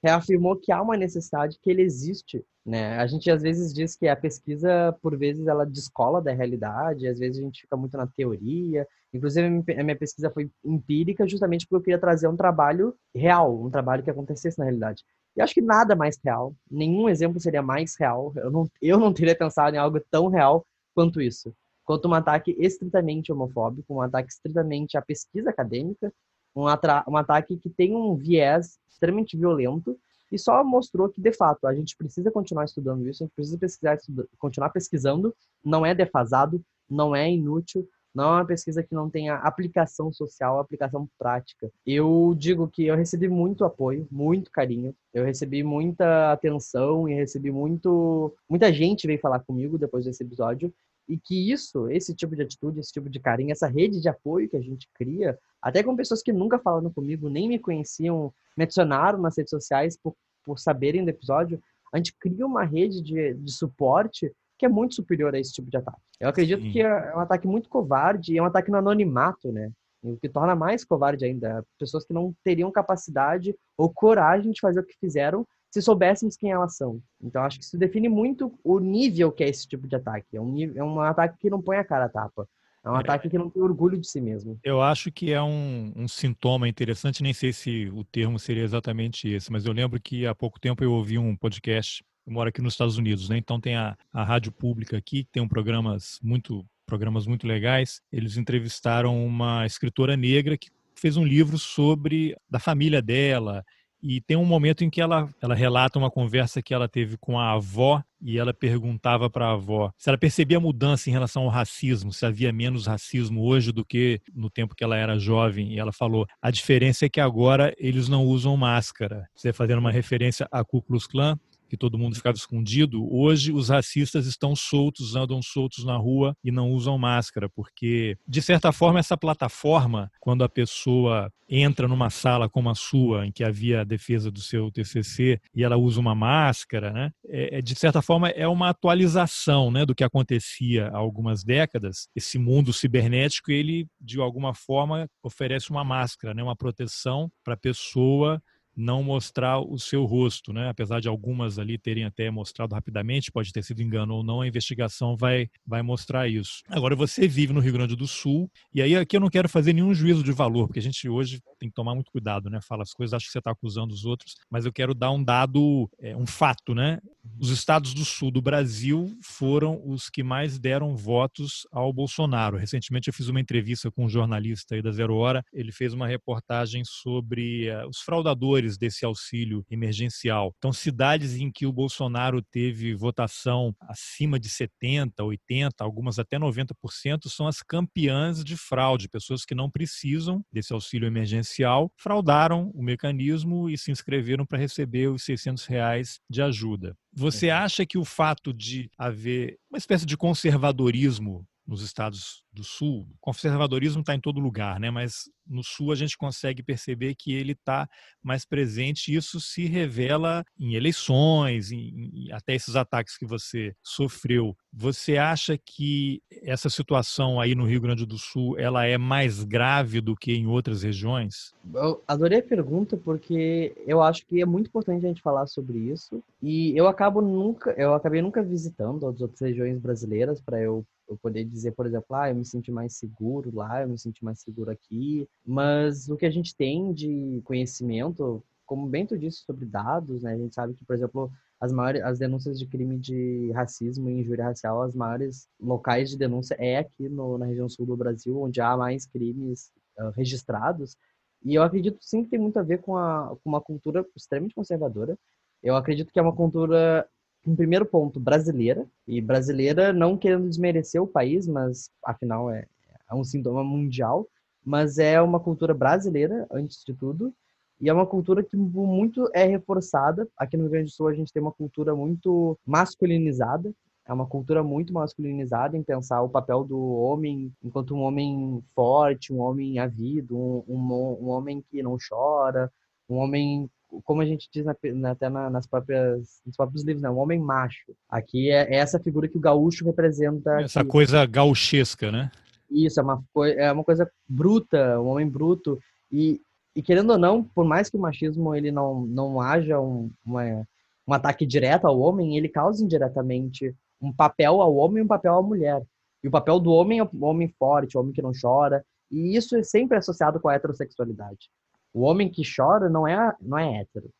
reafirmou 0.04 0.56
que 0.56 0.70
há 0.70 0.82
uma 0.82 0.98
necessidade, 0.98 1.58
que 1.58 1.70
ele 1.70 1.80
existe. 1.80 2.44
Né? 2.64 2.98
A 2.98 3.06
gente 3.06 3.30
às 3.30 3.40
vezes 3.40 3.72
diz 3.72 3.96
que 3.96 4.06
a 4.06 4.14
pesquisa, 4.14 4.94
por 5.00 5.16
vezes, 5.16 5.46
ela 5.46 5.64
descola 5.64 6.20
da 6.20 6.30
realidade, 6.30 7.08
às 7.08 7.18
vezes 7.18 7.38
a 7.38 7.42
gente 7.42 7.62
fica 7.62 7.74
muito 7.76 7.96
na 7.96 8.06
teoria. 8.06 8.86
Inclusive, 9.14 9.46
a 9.46 9.82
minha 9.82 9.96
pesquisa 9.96 10.30
foi 10.30 10.50
empírica 10.62 11.26
justamente 11.26 11.66
porque 11.66 11.76
eu 11.76 11.82
queria 11.84 11.98
trazer 11.98 12.28
um 12.28 12.36
trabalho 12.36 12.94
real, 13.14 13.58
um 13.64 13.70
trabalho 13.70 14.02
que 14.02 14.10
acontecesse 14.10 14.58
na 14.58 14.64
realidade. 14.64 15.02
E 15.36 15.40
acho 15.40 15.54
que 15.54 15.62
nada 15.62 15.96
mais 15.96 16.18
real, 16.22 16.54
nenhum 16.70 17.08
exemplo 17.08 17.40
seria 17.40 17.62
mais 17.62 17.96
real. 17.98 18.32
Eu 18.36 18.50
não, 18.50 18.68
eu 18.82 18.98
não 18.98 19.12
teria 19.12 19.34
pensado 19.34 19.74
em 19.74 19.78
algo 19.78 19.98
tão 20.10 20.28
real 20.28 20.66
quanto 20.94 21.20
isso. 21.20 21.52
Quanto 21.82 22.08
um 22.08 22.14
ataque 22.14 22.54
estritamente 22.58 23.32
homofóbico, 23.32 23.94
um 23.94 24.00
ataque 24.00 24.30
estritamente 24.30 24.96
à 24.96 25.02
pesquisa 25.02 25.50
acadêmica, 25.50 26.12
um, 26.54 26.64
um 26.64 27.16
ataque 27.16 27.56
que 27.56 27.70
tem 27.70 27.94
um 27.94 28.14
viés 28.14 28.78
extremamente 28.88 29.36
violento 29.36 29.98
e 30.30 30.38
só 30.38 30.64
mostrou 30.64 31.08
que, 31.08 31.20
de 31.20 31.32
fato, 31.32 31.66
a 31.66 31.74
gente 31.74 31.96
precisa 31.96 32.30
continuar 32.30 32.64
estudando 32.64 33.08
isso, 33.08 33.22
a 33.22 33.26
gente 33.26 33.34
precisa 33.34 33.58
pesquisar, 33.58 33.98
continuar 34.38 34.70
pesquisando, 34.70 35.34
não 35.64 35.84
é 35.84 35.94
defasado, 35.94 36.64
não 36.88 37.14
é 37.14 37.30
inútil, 37.30 37.88
não 38.14 38.24
é 38.24 38.36
uma 38.38 38.46
pesquisa 38.46 38.82
que 38.82 38.94
não 38.94 39.10
tenha 39.10 39.34
aplicação 39.34 40.12
social, 40.12 40.58
aplicação 40.58 41.08
prática. 41.18 41.70
Eu 41.84 42.34
digo 42.38 42.68
que 42.68 42.86
eu 42.86 42.96
recebi 42.96 43.28
muito 43.28 43.64
apoio, 43.64 44.06
muito 44.10 44.50
carinho, 44.52 44.94
eu 45.12 45.24
recebi 45.24 45.64
muita 45.64 46.32
atenção 46.32 47.08
e 47.08 47.14
recebi 47.14 47.50
muito. 47.50 48.32
Muita 48.48 48.72
gente 48.72 49.06
veio 49.06 49.20
falar 49.20 49.40
comigo 49.40 49.76
depois 49.76 50.04
desse 50.04 50.22
episódio 50.22 50.72
e 51.08 51.18
que 51.18 51.52
isso, 51.52 51.88
esse 51.90 52.14
tipo 52.14 52.34
de 52.34 52.42
atitude, 52.42 52.80
esse 52.80 52.92
tipo 52.92 53.08
de 53.08 53.20
carinho, 53.20 53.52
essa 53.52 53.66
rede 53.66 54.00
de 54.00 54.08
apoio 54.08 54.48
que 54.48 54.56
a 54.56 54.60
gente 54.60 54.88
cria, 54.94 55.38
até 55.60 55.82
com 55.82 55.96
pessoas 55.96 56.22
que 56.22 56.32
nunca 56.32 56.58
falaram 56.58 56.90
comigo, 56.90 57.28
nem 57.28 57.48
me 57.48 57.58
conheciam, 57.58 58.32
me 58.56 58.64
adicionaram 58.64 59.18
nas 59.18 59.36
redes 59.36 59.50
sociais 59.50 59.96
por, 59.96 60.14
por 60.44 60.58
saberem 60.58 61.04
do 61.04 61.10
episódio, 61.10 61.60
a 61.92 61.96
gente 61.98 62.14
cria 62.18 62.46
uma 62.46 62.64
rede 62.64 63.02
de, 63.02 63.34
de 63.34 63.52
suporte 63.52 64.32
que 64.58 64.66
é 64.66 64.68
muito 64.68 64.94
superior 64.94 65.34
a 65.34 65.38
esse 65.38 65.52
tipo 65.52 65.70
de 65.70 65.76
ataque. 65.76 66.00
Eu 66.20 66.28
acredito 66.28 66.62
Sim. 66.62 66.72
que 66.72 66.80
é 66.80 67.14
um 67.14 67.20
ataque 67.20 67.46
muito 67.46 67.68
covarde 67.68 68.32
e 68.32 68.38
é 68.38 68.42
um 68.42 68.46
ataque 68.46 68.70
no 68.70 68.78
anonimato, 68.78 69.52
né? 69.52 69.70
O 70.02 70.16
que 70.16 70.28
torna 70.28 70.54
mais 70.54 70.84
covarde 70.84 71.24
ainda. 71.24 71.64
Pessoas 71.78 72.04
que 72.04 72.12
não 72.12 72.34
teriam 72.44 72.70
capacidade 72.70 73.54
ou 73.76 73.92
coragem 73.92 74.52
de 74.52 74.60
fazer 74.60 74.80
o 74.80 74.84
que 74.84 74.96
fizeram 75.00 75.46
se 75.74 75.82
soubéssemos 75.82 76.36
quem 76.36 76.52
elas 76.52 76.76
são. 76.76 77.02
Então, 77.20 77.42
acho 77.42 77.58
que 77.58 77.64
isso 77.64 77.76
define 77.76 78.08
muito 78.08 78.56
o 78.62 78.78
nível 78.78 79.32
que 79.32 79.42
é 79.42 79.48
esse 79.48 79.66
tipo 79.66 79.88
de 79.88 79.96
ataque. 79.96 80.36
É 80.36 80.40
um, 80.40 80.48
nível, 80.48 80.80
é 80.80 80.84
um 80.84 81.00
ataque 81.00 81.36
que 81.36 81.50
não 81.50 81.60
põe 81.60 81.78
a 81.78 81.84
cara 81.84 82.04
a 82.04 82.08
tapa. 82.08 82.48
É 82.84 82.88
um 82.88 82.96
é, 82.96 83.00
ataque 83.00 83.28
que 83.28 83.36
não 83.36 83.50
tem 83.50 83.60
orgulho 83.60 83.98
de 83.98 84.06
si 84.06 84.20
mesmo. 84.20 84.56
Eu 84.62 84.80
acho 84.80 85.10
que 85.10 85.32
é 85.32 85.42
um, 85.42 85.92
um, 85.96 86.06
sintoma 86.06 86.68
interessante, 86.68 87.24
nem 87.24 87.32
sei 87.32 87.52
se 87.52 87.90
o 87.92 88.04
termo 88.04 88.38
seria 88.38 88.62
exatamente 88.62 89.28
esse, 89.28 89.50
mas 89.50 89.66
eu 89.66 89.72
lembro 89.72 90.00
que 90.00 90.28
há 90.28 90.34
pouco 90.34 90.60
tempo 90.60 90.84
eu 90.84 90.92
ouvi 90.92 91.18
um 91.18 91.34
podcast, 91.34 92.04
eu 92.24 92.32
moro 92.32 92.50
aqui 92.50 92.62
nos 92.62 92.74
Estados 92.74 92.96
Unidos, 92.96 93.28
né? 93.28 93.36
Então 93.36 93.60
tem 93.60 93.74
a, 93.74 93.96
a 94.12 94.22
rádio 94.22 94.52
pública 94.52 94.96
aqui, 94.96 95.24
que 95.24 95.30
tem 95.32 95.42
um 95.42 95.48
programas 95.48 96.20
muito, 96.22 96.64
programas 96.86 97.26
muito 97.26 97.48
legais. 97.48 98.00
Eles 98.12 98.36
entrevistaram 98.36 99.26
uma 99.26 99.66
escritora 99.66 100.16
negra 100.16 100.56
que 100.56 100.68
fez 100.94 101.16
um 101.16 101.24
livro 101.24 101.58
sobre 101.58 102.36
da 102.48 102.60
família 102.60 103.02
dela 103.02 103.64
E 104.06 104.20
tem 104.20 104.36
um 104.36 104.44
momento 104.44 104.84
em 104.84 104.90
que 104.90 105.00
ela, 105.00 105.30
ela 105.40 105.54
relata 105.54 105.98
uma 105.98 106.10
conversa 106.10 106.60
que 106.60 106.74
ela 106.74 106.86
teve 106.86 107.16
com 107.16 107.38
a 107.38 107.52
avó 107.52 108.02
e 108.20 108.38
ela 108.38 108.52
perguntava 108.52 109.30
para 109.30 109.46
a 109.46 109.52
avó 109.52 109.90
se 109.96 110.10
ela 110.10 110.18
percebia 110.18 110.60
mudança 110.60 111.08
em 111.08 111.12
relação 111.12 111.44
ao 111.44 111.48
racismo, 111.48 112.12
se 112.12 112.26
havia 112.26 112.52
menos 112.52 112.86
racismo 112.86 113.42
hoje 113.42 113.72
do 113.72 113.82
que 113.82 114.20
no 114.34 114.50
tempo 114.50 114.74
que 114.74 114.84
ela 114.84 114.94
era 114.94 115.18
jovem. 115.18 115.72
E 115.72 115.78
ela 115.78 115.90
falou: 115.90 116.26
a 116.42 116.50
diferença 116.50 117.06
é 117.06 117.08
que 117.08 117.18
agora 117.18 117.74
eles 117.78 118.06
não 118.06 118.26
usam 118.26 118.54
máscara. 118.58 119.26
Você 119.34 119.54
fazendo 119.54 119.78
uma 119.78 119.90
referência 119.90 120.46
a 120.52 120.62
Ku 120.62 120.82
Klux 120.82 121.06
Klan, 121.06 121.38
que 121.68 121.76
todo 121.76 121.98
mundo 121.98 122.16
ficava 122.16 122.36
escondido, 122.36 123.06
hoje 123.12 123.52
os 123.52 123.68
racistas 123.68 124.26
estão 124.26 124.54
soltos, 124.54 125.16
andam 125.16 125.40
soltos 125.42 125.84
na 125.84 125.96
rua 125.96 126.36
e 126.42 126.50
não 126.50 126.70
usam 126.70 126.98
máscara, 126.98 127.48
porque, 127.48 128.16
de 128.26 128.42
certa 128.42 128.72
forma, 128.72 128.98
essa 128.98 129.16
plataforma, 129.16 130.10
quando 130.20 130.44
a 130.44 130.48
pessoa 130.48 131.30
entra 131.48 131.86
numa 131.86 132.10
sala 132.10 132.48
como 132.48 132.70
a 132.70 132.74
sua, 132.74 133.26
em 133.26 133.32
que 133.32 133.44
havia 133.44 133.82
a 133.82 133.84
defesa 133.84 134.30
do 134.30 134.40
seu 134.40 134.70
TCC, 134.70 135.40
e 135.54 135.62
ela 135.62 135.76
usa 135.76 136.00
uma 136.00 136.14
máscara, 136.14 136.92
né, 136.92 137.10
é, 137.28 137.58
é, 137.58 137.62
de 137.62 137.74
certa 137.74 138.00
forma, 138.00 138.28
é 138.28 138.48
uma 138.48 138.70
atualização 138.70 139.70
né, 139.70 139.84
do 139.84 139.94
que 139.94 140.04
acontecia 140.04 140.88
há 140.88 140.96
algumas 140.96 141.44
décadas. 141.44 142.08
Esse 142.14 142.38
mundo 142.38 142.72
cibernético, 142.72 143.50
ele, 143.50 143.86
de 144.00 144.20
alguma 144.20 144.54
forma, 144.54 145.08
oferece 145.22 145.70
uma 145.70 145.84
máscara, 145.84 146.34
né, 146.34 146.42
uma 146.42 146.56
proteção 146.56 147.30
para 147.44 147.54
a 147.54 147.58
pessoa 147.58 148.42
não 148.76 149.02
mostrar 149.02 149.60
o 149.60 149.78
seu 149.78 150.04
rosto, 150.04 150.52
né? 150.52 150.68
Apesar 150.68 151.00
de 151.00 151.08
algumas 151.08 151.58
ali 151.58 151.78
terem 151.78 152.04
até 152.04 152.30
mostrado 152.30 152.74
rapidamente, 152.74 153.30
pode 153.30 153.52
ter 153.52 153.62
sido 153.62 153.82
engano 153.82 154.14
ou 154.14 154.22
não, 154.22 154.40
a 154.40 154.48
investigação 154.48 155.16
vai, 155.16 155.48
vai 155.66 155.82
mostrar 155.82 156.28
isso. 156.28 156.62
Agora, 156.68 156.96
você 156.96 157.26
vive 157.28 157.52
no 157.52 157.60
Rio 157.60 157.72
Grande 157.72 157.96
do 157.96 158.06
Sul, 158.06 158.50
e 158.72 158.82
aí 158.82 158.96
aqui 158.96 159.16
eu 159.16 159.20
não 159.20 159.28
quero 159.28 159.48
fazer 159.48 159.72
nenhum 159.72 159.94
juízo 159.94 160.22
de 160.22 160.32
valor, 160.32 160.66
porque 160.66 160.78
a 160.78 160.82
gente 160.82 161.08
hoje 161.08 161.40
tem 161.58 161.68
que 161.68 161.74
tomar 161.74 161.94
muito 161.94 162.10
cuidado, 162.10 162.50
né? 162.50 162.60
Fala 162.60 162.82
as 162.82 162.92
coisas, 162.92 163.14
acho 163.14 163.26
que 163.26 163.32
você 163.32 163.38
está 163.38 163.50
acusando 163.50 163.94
os 163.94 164.04
outros, 164.04 164.36
mas 164.50 164.64
eu 164.64 164.72
quero 164.72 164.94
dar 164.94 165.10
um 165.10 165.22
dado, 165.22 165.90
é, 165.98 166.16
um 166.16 166.26
fato, 166.26 166.74
né? 166.74 166.98
Os 167.38 167.50
estados 167.50 167.92
do 167.94 168.04
sul 168.04 168.30
do 168.30 168.40
Brasil 168.40 169.16
foram 169.22 169.80
os 169.84 170.08
que 170.08 170.22
mais 170.22 170.58
deram 170.58 170.96
votos 170.96 171.66
ao 171.72 171.92
Bolsonaro. 171.92 172.56
Recentemente 172.56 173.08
eu 173.08 173.14
fiz 173.14 173.28
uma 173.28 173.40
entrevista 173.40 173.90
com 173.90 174.04
um 174.04 174.08
jornalista 174.08 174.74
aí 174.74 174.82
da 174.82 174.92
Zero 174.92 175.16
Hora, 175.16 175.42
ele 175.52 175.72
fez 175.72 175.92
uma 175.92 176.06
reportagem 176.06 176.82
sobre 176.84 177.70
uh, 177.70 177.88
os 177.88 177.98
fraudadores 177.98 178.78
desse 178.78 179.04
auxílio 179.04 179.64
emergencial. 179.70 180.54
Então, 180.58 180.72
cidades 180.72 181.34
em 181.34 181.50
que 181.50 181.66
o 181.66 181.72
Bolsonaro 181.72 182.40
teve 182.40 182.94
votação 182.94 183.74
acima 183.80 184.38
de 184.38 184.48
70, 184.48 185.22
80, 185.22 185.82
algumas 185.82 186.18
até 186.18 186.38
90%, 186.38 187.28
são 187.28 187.48
as 187.48 187.62
campeãs 187.62 188.44
de 188.44 188.56
fraude, 188.56 189.08
pessoas 189.08 189.44
que 189.44 189.54
não 189.54 189.70
precisam 189.70 190.44
desse 190.52 190.72
auxílio 190.72 191.06
emergencial, 191.06 191.90
fraudaram 191.96 192.70
o 192.74 192.82
mecanismo 192.82 193.68
e 193.68 193.76
se 193.76 193.90
inscreveram 193.90 194.46
para 194.46 194.58
receber 194.58 195.08
os 195.08 195.24
600 195.24 195.66
reais 195.66 196.20
de 196.30 196.40
ajuda. 196.40 196.96
Você 197.16 197.50
acha 197.50 197.86
que 197.86 197.96
o 197.96 198.04
fato 198.04 198.52
de 198.52 198.90
haver 198.98 199.58
uma 199.70 199.78
espécie 199.78 200.04
de 200.04 200.16
conservadorismo 200.16 201.46
nos 201.66 201.82
estados 201.82 202.44
do 202.52 202.62
Sul, 202.62 203.00
o 203.00 203.16
conservadorismo 203.20 204.00
está 204.00 204.14
em 204.14 204.20
todo 204.20 204.38
lugar, 204.38 204.78
né? 204.78 204.90
mas 204.90 205.24
no 205.46 205.62
Sul 205.62 205.92
a 205.92 205.96
gente 205.96 206.16
consegue 206.16 206.62
perceber 206.62 207.14
que 207.14 207.32
ele 207.32 207.52
está 207.52 207.88
mais 208.22 208.44
presente 208.44 209.14
isso 209.14 209.40
se 209.40 209.66
revela 209.66 210.44
em 210.58 210.74
eleições, 210.74 211.70
em, 211.72 212.10
em, 212.12 212.32
até 212.32 212.54
esses 212.54 212.76
ataques 212.76 213.16
que 213.16 213.26
você 213.26 213.74
sofreu. 213.82 214.56
Você 214.72 215.16
acha 215.16 215.58
que 215.58 216.22
essa 216.42 216.70
situação 216.70 217.40
aí 217.40 217.54
no 217.54 217.66
Rio 217.66 217.80
Grande 217.80 218.06
do 218.06 218.18
Sul 218.18 218.58
ela 218.58 218.84
é 218.86 218.96
mais 218.96 219.42
grave 219.42 220.00
do 220.00 220.14
que 220.14 220.32
em 220.32 220.46
outras 220.46 220.82
regiões? 220.82 221.52
Eu 221.74 222.02
adorei 222.06 222.38
a 222.38 222.42
pergunta 222.42 222.96
porque 222.96 223.74
eu 223.86 224.02
acho 224.02 224.26
que 224.26 224.40
é 224.40 224.46
muito 224.46 224.68
importante 224.68 225.04
a 225.04 225.08
gente 225.08 225.22
falar 225.22 225.46
sobre 225.46 225.78
isso 225.78 226.22
e 226.42 226.76
eu 226.76 226.86
acabo 226.86 227.20
nunca, 227.20 227.72
eu 227.72 227.94
acabei 227.94 228.22
nunca 228.22 228.42
visitando 228.42 229.06
as 229.06 229.20
outras 229.20 229.40
regiões 229.40 229.78
brasileiras 229.78 230.40
para 230.40 230.60
eu 230.60 230.84
eu 231.08 231.16
poder 231.16 231.44
dizer, 231.44 231.72
por 231.72 231.86
exemplo, 231.86 232.16
ah, 232.16 232.30
eu 232.30 232.36
me 232.36 232.44
senti 232.44 232.70
mais 232.72 232.96
seguro 232.96 233.54
lá, 233.54 233.82
eu 233.82 233.88
me 233.88 233.98
senti 233.98 234.24
mais 234.24 234.40
seguro 234.40 234.70
aqui. 234.70 235.28
Mas 235.44 236.08
o 236.08 236.16
que 236.16 236.26
a 236.26 236.30
gente 236.30 236.56
tem 236.56 236.92
de 236.92 237.40
conhecimento, 237.44 238.42
como 238.66 238.88
bem 238.88 239.06
tu 239.06 239.18
disse 239.18 239.38
sobre 239.44 239.66
dados, 239.66 240.22
né? 240.22 240.34
A 240.34 240.38
gente 240.38 240.54
sabe 240.54 240.74
que, 240.74 240.84
por 240.84 240.94
exemplo, 240.94 241.30
as 241.60 241.72
maiores 241.72 242.02
as 242.02 242.18
denúncias 242.18 242.58
de 242.58 242.66
crime 242.66 242.98
de 242.98 243.50
racismo 243.52 244.08
e 244.08 244.20
injúria 244.20 244.44
racial, 244.44 244.82
as 244.82 244.94
maiores 244.94 245.48
locais 245.60 246.10
de 246.10 246.18
denúncia 246.18 246.56
é 246.58 246.78
aqui 246.78 247.08
no, 247.08 247.38
na 247.38 247.46
região 247.46 247.68
sul 247.68 247.86
do 247.86 247.96
Brasil, 247.96 248.40
onde 248.40 248.60
há 248.60 248.76
mais 248.76 249.06
crimes 249.06 249.70
uh, 249.98 250.10
registrados. 250.10 250.96
E 251.44 251.54
eu 251.54 251.62
acredito 251.62 251.98
sim 252.00 252.24
que 252.24 252.30
tem 252.30 252.38
muito 252.38 252.58
a 252.58 252.62
ver 252.62 252.80
com, 252.80 252.96
a, 252.96 253.36
com 253.42 253.50
uma 253.50 253.60
cultura 253.60 254.04
extremamente 254.16 254.54
conservadora. 254.54 255.18
Eu 255.62 255.76
acredito 255.76 256.12
que 256.12 256.18
é 256.18 256.22
uma 256.22 256.34
cultura 256.34 257.06
um 257.46 257.54
primeiro 257.54 257.86
ponto, 257.86 258.18
brasileira. 258.18 258.86
E 259.06 259.20
brasileira 259.20 259.92
não 259.92 260.16
querendo 260.16 260.48
desmerecer 260.48 261.02
o 261.02 261.06
país, 261.06 261.46
mas 261.46 261.90
afinal 262.04 262.50
é, 262.50 262.66
é 263.10 263.14
um 263.14 263.24
sintoma 263.24 263.62
mundial. 263.62 264.26
Mas 264.64 264.98
é 264.98 265.20
uma 265.20 265.38
cultura 265.38 265.74
brasileira, 265.74 266.46
antes 266.50 266.82
de 266.84 266.94
tudo. 266.94 267.34
E 267.80 267.88
é 267.88 267.92
uma 267.92 268.06
cultura 268.06 268.42
que 268.42 268.56
muito 268.56 269.28
é 269.34 269.44
reforçada. 269.44 270.26
Aqui 270.38 270.56
no 270.56 270.64
Rio 270.64 270.72
Grande 270.72 270.90
do 270.90 270.94
Sul 270.94 271.08
a 271.08 271.14
gente 271.14 271.32
tem 271.32 271.42
uma 271.42 271.52
cultura 271.52 271.94
muito 271.94 272.58
masculinizada. 272.64 273.74
É 274.06 274.12
uma 274.12 274.26
cultura 274.26 274.62
muito 274.62 274.92
masculinizada 274.92 275.76
em 275.76 275.82
pensar 275.82 276.22
o 276.22 276.28
papel 276.28 276.62
do 276.64 276.78
homem 276.78 277.52
enquanto 277.62 277.94
um 277.94 278.02
homem 278.02 278.62
forte, 278.74 279.32
um 279.32 279.40
homem 279.40 279.78
havido, 279.78 280.36
um, 280.36 280.62
um, 280.68 280.92
um 281.22 281.28
homem 281.28 281.64
que 281.70 281.82
não 281.82 281.96
chora, 282.08 282.70
um 283.08 283.16
homem 283.16 283.70
como 284.02 284.22
a 284.22 284.26
gente 284.26 284.48
diz 284.52 284.64
na, 284.64 285.10
até 285.10 285.28
na, 285.28 285.50
nas 285.50 285.66
próprias, 285.66 286.40
nos 286.44 286.56
próprios 286.56 286.84
livros, 286.84 287.02
né? 287.02 287.10
Um 287.10 287.18
homem 287.18 287.38
macho. 287.38 287.94
Aqui 288.08 288.50
é, 288.50 288.74
é 288.74 288.76
essa 288.76 288.98
figura 288.98 289.28
que 289.28 289.36
o 289.36 289.40
gaúcho 289.40 289.84
representa. 289.84 290.60
Essa 290.60 290.80
aqui. 290.80 290.90
coisa 290.90 291.24
gauchesca, 291.26 292.10
né? 292.10 292.30
Isso, 292.70 292.98
é 292.98 293.02
uma, 293.02 293.24
é 293.56 293.72
uma 293.72 293.84
coisa 293.84 294.10
bruta, 294.28 295.00
um 295.00 295.06
homem 295.06 295.28
bruto. 295.28 295.78
E, 296.10 296.40
e 296.74 296.82
querendo 296.82 297.10
ou 297.10 297.18
não, 297.18 297.42
por 297.42 297.64
mais 297.64 297.88
que 297.88 297.96
o 297.96 298.00
machismo 298.00 298.54
ele 298.54 298.72
não, 298.72 299.02
não 299.02 299.40
haja 299.40 299.80
um, 299.80 300.10
uma, 300.24 300.66
um 301.06 301.12
ataque 301.12 301.46
direto 301.46 301.86
ao 301.86 301.98
homem, 301.98 302.36
ele 302.36 302.48
causa 302.48 302.82
indiretamente 302.82 303.74
um 304.00 304.12
papel 304.12 304.60
ao 304.60 304.74
homem 304.74 304.98
e 304.98 305.04
um 305.04 305.08
papel 305.08 305.34
à 305.34 305.42
mulher. 305.42 305.82
E 306.22 306.28
o 306.28 306.30
papel 306.30 306.58
do 306.58 306.70
homem 306.70 307.00
é 307.00 307.02
o 307.04 307.24
homem 307.24 307.48
forte, 307.58 307.96
o 307.96 308.00
homem 308.00 308.12
que 308.12 308.22
não 308.22 308.32
chora. 308.32 308.84
E 309.10 309.36
isso 309.36 309.56
é 309.56 309.62
sempre 309.62 309.98
associado 309.98 310.40
com 310.40 310.48
a 310.48 310.54
heterossexualidade. 310.54 311.50
O 311.94 312.02
homem 312.02 312.28
que 312.28 312.42
chora 312.44 312.90
não 312.90 313.06
é, 313.06 313.34
não 313.40 313.56
é 313.56 313.80
hétero. 313.80 314.10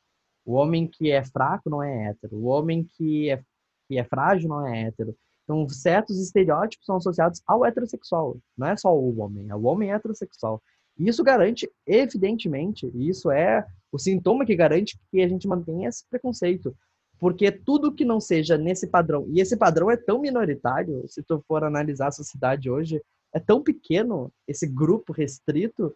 O 0.47 0.53
homem 0.53 0.87
que 0.87 1.11
é 1.11 1.25
fraco 1.25 1.69
não 1.69 1.83
é 1.83 2.09
hétero. 2.11 2.37
O 2.37 2.45
homem 2.45 2.85
que 2.85 3.31
é, 3.31 3.43
que 3.89 3.99
é 3.99 4.05
frágil 4.05 4.49
não 4.49 4.65
é 4.67 4.85
hétero. 4.85 5.15
Então, 5.43 5.69
certos 5.69 6.19
estereótipos 6.19 6.87
são 6.87 6.97
associados 6.97 7.43
ao 7.47 7.65
heterossexual. 7.65 8.39
Não 8.57 8.69
é 8.69 8.77
só 8.77 8.97
o 8.97 9.19
homem, 9.19 9.51
é 9.51 9.55
o 9.55 9.65
homem 9.65 9.93
heterossexual. 9.93 10.63
E 10.97 11.09
isso 11.09 11.25
garante, 11.25 11.69
evidentemente, 11.85 12.91
isso 12.95 13.31
é 13.31 13.67
o 13.91 13.99
sintoma 13.99 14.47
que 14.47 14.55
garante 14.55 14.99
que 15.11 15.21
a 15.21 15.29
gente 15.29 15.49
mantenha 15.49 15.89
esse 15.89 16.05
preconceito. 16.09 16.75
Porque 17.19 17.51
tudo 17.51 17.93
que 17.93 18.05
não 18.05 18.21
seja 18.21 18.57
nesse 18.57 18.87
padrão, 18.87 19.27
e 19.29 19.41
esse 19.41 19.57
padrão 19.57 19.91
é 19.91 19.97
tão 19.97 20.21
minoritário, 20.21 21.05
se 21.09 21.23
tu 21.23 21.43
for 21.47 21.65
analisar 21.65 22.09
a 22.09 22.13
sociedade 22.13 22.71
hoje, 22.71 23.03
é 23.33 23.41
tão 23.41 23.63
pequeno, 23.63 24.33
esse 24.47 24.67
grupo 24.67 25.13
restrito, 25.13 25.95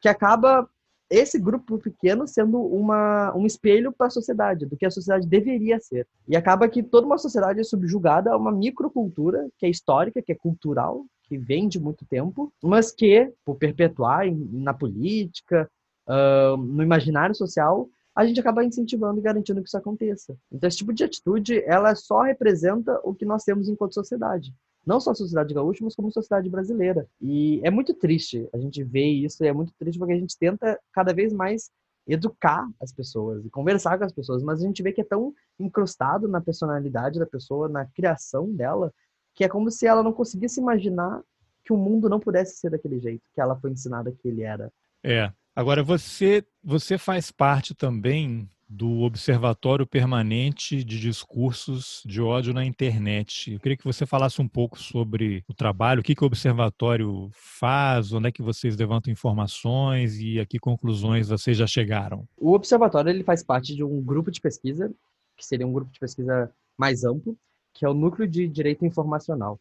que 0.00 0.08
acaba 0.08 0.68
esse 1.10 1.38
grupo 1.38 1.76
pequeno 1.78 2.26
sendo 2.26 2.60
uma, 2.60 3.36
um 3.36 3.44
espelho 3.44 3.92
para 3.92 4.06
a 4.06 4.10
sociedade, 4.10 4.64
do 4.64 4.76
que 4.76 4.86
a 4.86 4.90
sociedade 4.90 5.26
deveria 5.26 5.80
ser. 5.80 6.06
E 6.28 6.36
acaba 6.36 6.68
que 6.68 6.82
toda 6.82 7.06
uma 7.06 7.18
sociedade 7.18 7.58
é 7.58 7.64
subjugada 7.64 8.32
a 8.32 8.36
uma 8.36 8.52
microcultura 8.52 9.48
que 9.58 9.66
é 9.66 9.68
histórica, 9.68 10.22
que 10.22 10.30
é 10.30 10.36
cultural, 10.36 11.04
que 11.24 11.36
vem 11.36 11.68
de 11.68 11.80
muito 11.80 12.06
tempo, 12.06 12.52
mas 12.62 12.92
que, 12.92 13.32
por 13.44 13.56
perpetuar 13.56 14.24
na 14.52 14.72
política, 14.72 15.68
uh, 16.08 16.56
no 16.56 16.82
imaginário 16.82 17.34
social, 17.34 17.88
a 18.14 18.24
gente 18.24 18.38
acaba 18.38 18.64
incentivando 18.64 19.18
e 19.18 19.22
garantindo 19.22 19.62
que 19.62 19.68
isso 19.68 19.78
aconteça. 19.78 20.36
Então, 20.52 20.68
esse 20.68 20.78
tipo 20.78 20.92
de 20.92 21.04
atitude, 21.04 21.62
ela 21.64 21.94
só 21.94 22.22
representa 22.22 23.00
o 23.02 23.14
que 23.14 23.24
nós 23.24 23.44
temos 23.44 23.68
enquanto 23.68 23.94
sociedade 23.94 24.52
não 24.86 25.00
só 25.00 25.10
a 25.10 25.14
sociedade 25.14 25.54
gaúcha, 25.54 25.84
mas 25.84 25.94
como 25.94 26.08
a 26.08 26.12
sociedade 26.12 26.48
brasileira. 26.48 27.06
E 27.20 27.60
é 27.62 27.70
muito 27.70 27.94
triste 27.94 28.48
a 28.52 28.58
gente 28.58 28.82
ver 28.82 29.06
isso, 29.06 29.42
e 29.44 29.46
é 29.46 29.52
muito 29.52 29.72
triste 29.78 29.98
porque 29.98 30.14
a 30.14 30.18
gente 30.18 30.38
tenta 30.38 30.78
cada 30.92 31.12
vez 31.12 31.32
mais 31.32 31.70
educar 32.06 32.68
as 32.80 32.92
pessoas 32.92 33.44
e 33.44 33.50
conversar 33.50 33.98
com 33.98 34.04
as 34.04 34.12
pessoas, 34.12 34.42
mas 34.42 34.62
a 34.62 34.66
gente 34.66 34.82
vê 34.82 34.92
que 34.92 35.00
é 35.00 35.04
tão 35.04 35.32
incrustado 35.58 36.26
na 36.26 36.40
personalidade 36.40 37.18
da 37.18 37.26
pessoa, 37.26 37.68
na 37.68 37.84
criação 37.86 38.52
dela, 38.52 38.92
que 39.34 39.44
é 39.44 39.48
como 39.48 39.70
se 39.70 39.86
ela 39.86 40.02
não 40.02 40.12
conseguisse 40.12 40.60
imaginar 40.60 41.22
que 41.64 41.72
o 41.72 41.76
mundo 41.76 42.08
não 42.08 42.18
pudesse 42.18 42.56
ser 42.56 42.70
daquele 42.70 42.98
jeito, 42.98 43.22
que 43.34 43.40
ela 43.40 43.56
foi 43.56 43.70
ensinada 43.70 44.10
que 44.10 44.26
ele 44.26 44.42
era. 44.42 44.72
É. 45.04 45.32
Agora 45.54 45.82
você 45.82 46.44
você 46.62 46.96
faz 46.96 47.30
parte 47.30 47.74
também 47.74 48.48
do 48.72 49.00
Observatório 49.00 49.84
Permanente 49.84 50.84
de 50.84 51.00
Discursos 51.00 52.02
de 52.06 52.22
Ódio 52.22 52.54
na 52.54 52.64
Internet. 52.64 53.52
Eu 53.52 53.58
queria 53.58 53.76
que 53.76 53.84
você 53.84 54.06
falasse 54.06 54.40
um 54.40 54.46
pouco 54.46 54.78
sobre 54.78 55.42
o 55.48 55.52
trabalho, 55.52 56.00
o 56.00 56.04
que, 56.04 56.14
que 56.14 56.22
o 56.22 56.26
Observatório 56.26 57.28
faz, 57.32 58.12
onde 58.12 58.28
é 58.28 58.32
que 58.32 58.42
vocês 58.42 58.76
levantam 58.76 59.12
informações 59.12 60.20
e 60.20 60.38
a 60.38 60.46
que 60.46 60.60
conclusões 60.60 61.30
vocês 61.30 61.56
já 61.56 61.66
chegaram. 61.66 62.28
O 62.36 62.52
Observatório 62.52 63.10
ele 63.10 63.24
faz 63.24 63.42
parte 63.42 63.74
de 63.74 63.82
um 63.82 64.00
grupo 64.00 64.30
de 64.30 64.40
pesquisa, 64.40 64.88
que 65.36 65.44
seria 65.44 65.66
um 65.66 65.72
grupo 65.72 65.90
de 65.90 65.98
pesquisa 65.98 66.48
mais 66.78 67.02
amplo, 67.02 67.36
que 67.74 67.84
é 67.84 67.88
o 67.88 67.94
Núcleo 67.94 68.28
de 68.28 68.46
Direito 68.46 68.86
Informacional. 68.86 69.58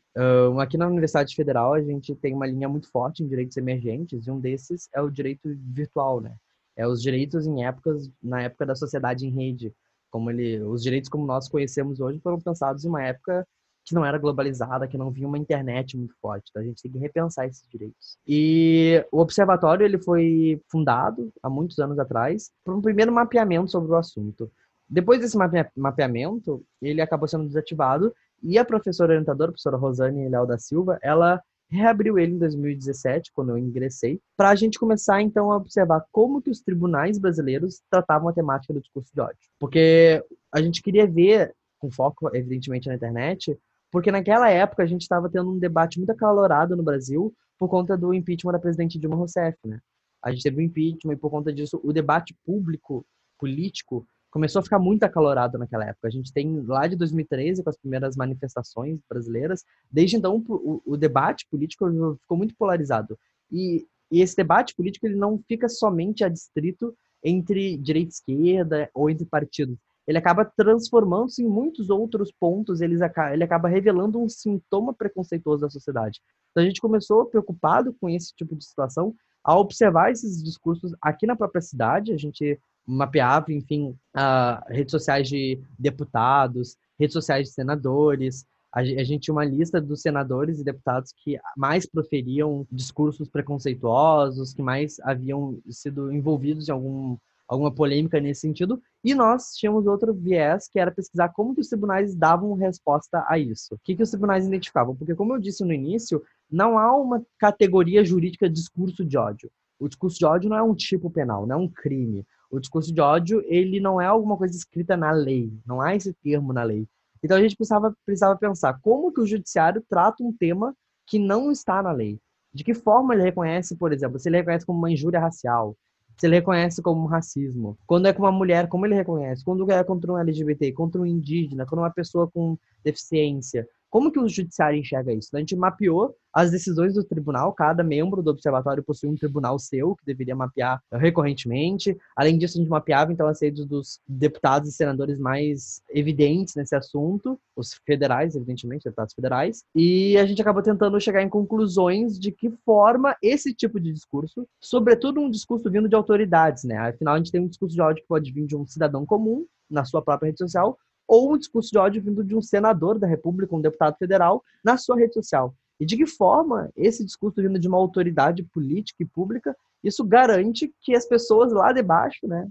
Aqui 0.62 0.78
na 0.78 0.88
Universidade 0.88 1.34
Federal, 1.36 1.74
a 1.74 1.82
gente 1.82 2.14
tem 2.14 2.36
uma 2.36 2.46
linha 2.46 2.70
muito 2.70 2.88
forte 2.92 3.24
em 3.24 3.28
direitos 3.28 3.58
emergentes, 3.58 4.28
e 4.28 4.32
um 4.32 4.40
desses 4.40 4.88
é 4.94 5.02
o 5.02 5.10
direito 5.10 5.50
virtual, 5.74 6.22
né? 6.22 6.36
É 6.80 6.88
os 6.88 7.02
direitos 7.02 7.46
em 7.46 7.66
épocas, 7.66 8.10
na 8.24 8.44
época 8.44 8.66
da 8.66 8.74
sociedade 8.74 9.28
em 9.28 9.30
rede. 9.30 9.74
Como 10.10 10.32
ele, 10.32 10.62
os 10.64 10.82
direitos 10.82 11.10
como 11.10 11.26
nós 11.26 11.50
conhecemos 11.50 12.00
hoje 12.00 12.22
foram 12.22 12.40
pensados 12.40 12.86
em 12.86 12.88
uma 12.88 13.04
época 13.04 13.46
que 13.84 13.94
não 13.94 14.06
era 14.06 14.18
globalizada, 14.18 14.88
que 14.88 14.98
não 14.98 15.12
vinha 15.12 15.28
uma 15.28 15.38
internet 15.38 15.98
muito 15.98 16.16
forte. 16.22 16.50
Então 16.50 16.62
a 16.62 16.66
gente 16.66 16.82
tem 16.82 16.90
que 16.90 16.98
repensar 16.98 17.46
esses 17.46 17.68
direitos. 17.68 18.18
E 18.26 19.06
o 19.12 19.20
observatório 19.20 19.86
ele 19.86 19.98
foi 19.98 20.62
fundado 20.72 21.34
há 21.44 21.50
muitos 21.50 21.78
anos 21.80 22.00
atrás 22.00 22.50
por 22.64 22.74
um 22.74 22.82
primeiro 22.82 23.12
mapeamento 23.12 23.70
sobre 23.70 23.92
o 23.92 23.96
assunto. 23.96 24.50
Depois 24.88 25.20
desse 25.20 25.38
mapeamento, 25.76 26.64
ele 26.82 27.02
acabou 27.02 27.28
sendo 27.28 27.46
desativado 27.46 28.14
e 28.42 28.58
a 28.58 28.64
professora 28.64 29.12
orientadora, 29.12 29.50
a 29.50 29.52
professora 29.52 29.76
Rosane 29.76 30.30
Léo 30.30 30.46
da 30.46 30.58
Silva, 30.58 30.98
ela 31.02 31.44
reabriu 31.70 32.18
ele 32.18 32.34
em 32.34 32.38
2017, 32.38 33.32
quando 33.32 33.50
eu 33.50 33.58
ingressei, 33.58 34.20
para 34.36 34.50
a 34.50 34.56
gente 34.56 34.80
começar 34.80 35.22
então 35.22 35.52
a 35.52 35.58
observar 35.58 36.04
como 36.12 36.42
que 36.42 36.50
os 36.50 36.62
tribunais 36.62 37.18
brasileiros 37.20 37.82
tratavam 37.90 38.28
a 38.28 38.34
temática 38.34 38.74
do 38.74 38.82
discurso 38.82 39.12
de 39.14 39.22
ódio. 39.22 39.38
Porque 39.60 40.24
a 40.52 40.62
gente 40.62 40.82
queria 40.82 41.06
ver, 41.06 41.54
com 41.78 41.92
foco 41.92 42.36
evidentemente 42.36 42.88
na 42.88 42.96
internet, 42.96 43.58
porque 43.92 44.12
naquela 44.12 44.50
época 44.50 44.84
a 44.84 44.88
gente 44.88 45.02
estava 45.02 45.30
tendo 45.30 45.52
um 45.52 45.60
debate 45.60 45.98
muito 45.98 46.12
acalorado 46.12 46.76
no 46.76 46.84
Brasil 46.84 47.34
por 47.58 47.70
conta 47.70 47.98
do 47.98 48.14
impeachment 48.14 48.54
da 48.54 48.60
presidente 48.60 48.98
Dilma 48.98 49.16
Rousseff, 49.16 49.58
né? 49.66 49.80
A 50.22 50.32
gente 50.32 50.44
teve 50.44 50.58
o 50.58 50.62
impeachment 50.62 51.14
e 51.14 51.18
por 51.18 51.30
conta 51.30 51.52
disso 51.54 51.80
o 51.84 51.94
debate 51.94 52.36
público 52.46 53.06
político 53.38 54.06
começou 54.30 54.60
a 54.60 54.64
ficar 54.64 54.80
muito 54.80 55.04
acalorado 55.04 55.58
naquela 55.58 55.86
época. 55.86 56.08
A 56.08 56.12
gente 56.12 56.32
tem 56.32 56.62
lá 56.62 56.88
de 56.88 56.96
2013, 56.96 57.64
com 57.64 57.70
as 57.70 57.78
primeiras 57.78 58.16
manifestações 58.16 59.00
brasileiras, 59.10 59.64
desde 59.92 60.18
então 60.18 60.44
o, 60.48 60.82
o 60.86 60.98
debate 60.98 61.48
político 61.50 61.86
ficou 62.22 62.38
muito 62.38 62.56
polarizado. 62.56 63.18
E, 63.52 63.88
e, 64.12 64.22
esse 64.22 64.36
debate 64.36 64.76
político 64.76 65.08
ele 65.08 65.16
não 65.16 65.40
fica 65.48 65.68
somente 65.68 66.24
adstrito 66.24 66.96
entre 67.24 67.78
direita 67.78 68.10
e 68.10 68.14
esquerda 68.14 68.90
ou 68.94 69.10
entre 69.10 69.26
partidos. 69.26 69.78
Ele 70.08 70.18
acaba 70.18 70.44
transformando-se 70.46 71.44
em 71.44 71.48
muitos 71.48 71.90
outros 71.90 72.32
pontos, 72.32 72.82
ele 72.82 72.96
ele 73.32 73.44
acaba 73.44 73.68
revelando 73.68 74.20
um 74.20 74.28
sintoma 74.28 74.94
preconceituoso 74.94 75.62
da 75.62 75.70
sociedade. 75.70 76.20
Então 76.50 76.64
a 76.64 76.66
gente 76.66 76.82
começou 76.82 77.26
preocupado 77.26 77.94
com 78.00 78.10
esse 78.10 78.34
tipo 78.36 78.56
de 78.56 78.66
situação 78.66 79.14
a 79.44 79.58
observar 79.58 80.12
esses 80.12 80.44
discursos 80.44 80.96
aqui 81.02 81.28
na 81.28 81.36
própria 81.36 81.62
cidade. 81.62 82.12
A 82.12 82.18
gente 82.18 82.60
mapeava, 82.90 83.54
enfim, 83.54 83.96
uh, 84.18 84.62
redes 84.68 84.92
sociais 84.92 85.28
de 85.28 85.60
deputados, 85.78 86.76
redes 87.00 87.14
sociais 87.14 87.48
de 87.48 87.54
senadores. 87.54 88.46
A, 88.74 88.80
a 88.80 89.04
gente 89.04 89.24
tinha 89.24 89.34
uma 89.34 89.46
lista 89.46 89.80
dos 89.80 90.02
senadores 90.02 90.60
e 90.60 90.64
deputados 90.64 91.14
que 91.24 91.40
mais 91.56 91.86
proferiam 91.86 92.66
discursos 92.72 93.30
preconceituosos, 93.30 94.54
que 94.54 94.62
mais 94.62 95.00
haviam 95.02 95.60
sido 95.70 96.12
envolvidos 96.12 96.68
em 96.68 96.72
algum, 96.72 97.16
alguma 97.48 97.72
polêmica 97.72 98.20
nesse 98.20 98.42
sentido. 98.42 98.82
E 99.04 99.14
nós 99.14 99.54
tínhamos 99.56 99.86
outro 99.86 100.14
viés, 100.14 100.68
que 100.68 100.80
era 100.80 100.92
pesquisar 100.92 101.30
como 101.30 101.54
que 101.54 101.62
os 101.62 101.70
tribunais 101.70 102.16
davam 102.16 102.54
resposta 102.56 103.24
a 103.28 103.38
isso. 103.38 103.76
O 103.76 103.80
que, 103.84 103.96
que 103.96 104.04
os 104.04 104.10
tribunais 104.10 104.48
identificavam? 104.48 104.96
Porque, 104.96 105.16
como 105.16 105.36
eu 105.36 105.40
disse 105.40 105.64
no 105.64 105.74
início, 105.74 106.24
não 106.52 106.78
há 106.78 106.96
uma 106.96 107.24
categoria 107.38 108.04
jurídica 108.04 108.50
de 108.50 108.56
discurso 108.56 109.06
de 109.06 109.18
ódio. 109.18 109.52
O 109.80 109.88
discurso 109.88 110.20
de 110.20 110.26
ódio 110.26 110.50
não 110.50 110.58
é 110.58 110.64
um 110.64 110.76
tipo 110.76 111.10
penal, 111.10 111.48
não 111.48 111.56
é 111.56 111.60
um 111.60 111.68
crime. 111.68 112.26
O 112.52 112.60
discurso 112.60 112.94
de 112.94 113.00
ódio, 113.00 113.42
ele 113.46 113.80
não 113.80 114.02
é 114.02 114.06
alguma 114.06 114.36
coisa 114.36 114.56
escrita 114.56 114.98
na 114.98 115.12
lei, 115.12 115.52
não 115.66 115.80
há 115.80 115.96
esse 115.96 116.14
termo 116.14 116.52
na 116.52 116.64
lei. 116.64 116.88
Então 117.24 117.38
a 117.38 117.42
gente 117.42 117.56
precisava, 117.56 117.96
precisava 118.06 118.38
pensar 118.38 118.80
como 118.82 119.12
que 119.12 119.22
o 119.22 119.28
judiciário 119.28 119.84
trata 119.88 120.24
um 120.24 120.34
tema 120.34 120.76
que 121.06 121.20
não 121.20 121.52
está 121.52 121.82
na 121.82 121.92
lei. 121.92 122.20
De 122.54 122.64
que 122.64 122.74
forma 122.74 123.14
ele 123.14 123.24
reconhece, 123.24 123.76
por 123.76 123.94
exemplo, 123.94 124.20
se 124.20 124.28
ele 124.28 124.38
reconhece 124.38 124.66
como 124.66 124.80
uma 124.80 124.92
injúria 124.92 125.20
racial, 125.20 125.76
se 126.18 126.26
ele 126.28 126.36
reconhece 126.36 126.82
como 126.82 127.02
um 127.02 127.06
racismo. 127.06 127.78
Quando 127.86 128.08
é 128.08 128.14
com 128.14 128.24
uma 128.24 128.32
mulher, 128.32 128.68
como 128.68 128.86
ele 128.86 128.96
reconhece? 128.96 129.44
Quando 129.44 129.70
é 129.72 129.84
contra 129.84 130.12
um 130.12 130.18
LGBT, 130.18 130.72
contra 130.74 131.00
um 131.00 131.06
indígena, 131.06 131.66
é 131.70 131.76
uma 131.76 131.92
pessoa 131.92 132.30
com 132.30 132.58
deficiência. 132.84 133.68
Como 133.90 134.12
que 134.12 134.20
o 134.20 134.28
judiciário 134.28 134.80
enxerga 134.80 135.12
isso? 135.12 135.30
A 135.36 135.40
gente 135.40 135.56
mapeou 135.56 136.16
as 136.34 136.52
decisões 136.52 136.94
do 136.94 137.04
tribunal, 137.04 137.54
cada 137.54 137.84
membro 137.84 138.22
do 138.22 138.30
observatório 138.30 138.84
possui 138.84 139.10
um 139.10 139.16
tribunal 139.16 139.58
seu, 139.58 139.96
que 139.96 140.06
deveria 140.06 140.36
mapear 140.36 140.80
recorrentemente. 140.94 141.98
Além 142.16 142.38
disso, 142.38 142.58
a 142.58 142.62
gente 142.62 142.70
mapeava 142.70 143.12
então 143.12 143.28
as 143.28 143.42
redes 143.42 143.66
dos 143.66 144.00
deputados 144.08 144.70
e 144.70 144.72
senadores 144.72 145.18
mais 145.18 145.82
evidentes 145.90 146.54
nesse 146.56 146.76
assunto, 146.76 147.40
os 147.56 147.74
federais, 147.86 148.36
evidentemente, 148.36 148.84
deputados 148.84 149.14
federais. 149.14 149.64
E 149.76 150.18
a 150.18 150.26
gente 150.26 150.42
acabou 150.42 150.62
tentando 150.62 151.00
chegar 151.02 151.24
em 151.24 151.30
conclusões 151.30 152.20
de 152.20 152.32
que 152.32 152.52
forma 152.64 153.16
esse 153.24 153.54
tipo 153.54 153.80
de 153.80 153.92
discurso, 153.92 154.48
sobretudo 154.62 155.20
um 155.20 155.32
discurso 155.32 155.70
vindo 155.70 155.90
de 155.90 155.96
autoridades, 155.96 156.64
né? 156.64 156.78
Afinal, 156.78 157.16
a 157.16 157.18
gente 157.18 157.32
tem 157.32 157.42
um 157.42 157.48
discurso 157.48 157.76
de 157.76 157.82
ódio 157.82 158.04
que 158.04 158.08
pode 158.08 158.32
vir 158.32 158.46
de 158.46 158.56
um 158.56 158.68
cidadão 158.68 159.06
comum, 159.06 159.46
na 159.70 159.86
sua 159.86 160.02
própria 160.02 160.28
rede 160.28 160.40
social, 160.40 160.78
ou 161.10 161.34
um 161.34 161.38
discurso 161.38 161.72
de 161.72 161.78
ódio 161.80 162.04
vindo 162.04 162.24
de 162.24 162.36
um 162.36 162.42
senador 162.42 163.00
da 163.00 163.08
República, 163.08 163.56
um 163.56 163.62
deputado 163.62 163.98
federal, 163.98 164.44
na 164.64 164.78
sua 164.78 164.96
rede 164.96 165.16
social. 165.16 165.56
E 165.80 165.86
de 165.86 165.98
que 165.98 166.06
forma 166.06 166.70
esse 166.78 167.04
discurso 167.04 167.42
vindo 167.42 167.58
de 167.58 167.68
uma 167.68 167.78
autoridade 167.78 168.44
política 168.44 169.02
e 169.02 169.08
pública, 169.08 169.56
isso 169.84 170.04
garante 170.04 170.72
que 170.82 170.96
as 170.96 171.08
pessoas 171.08 171.52
lá 171.52 171.74
de 171.74 171.82
baixo, 171.82 172.28
né, 172.28 172.48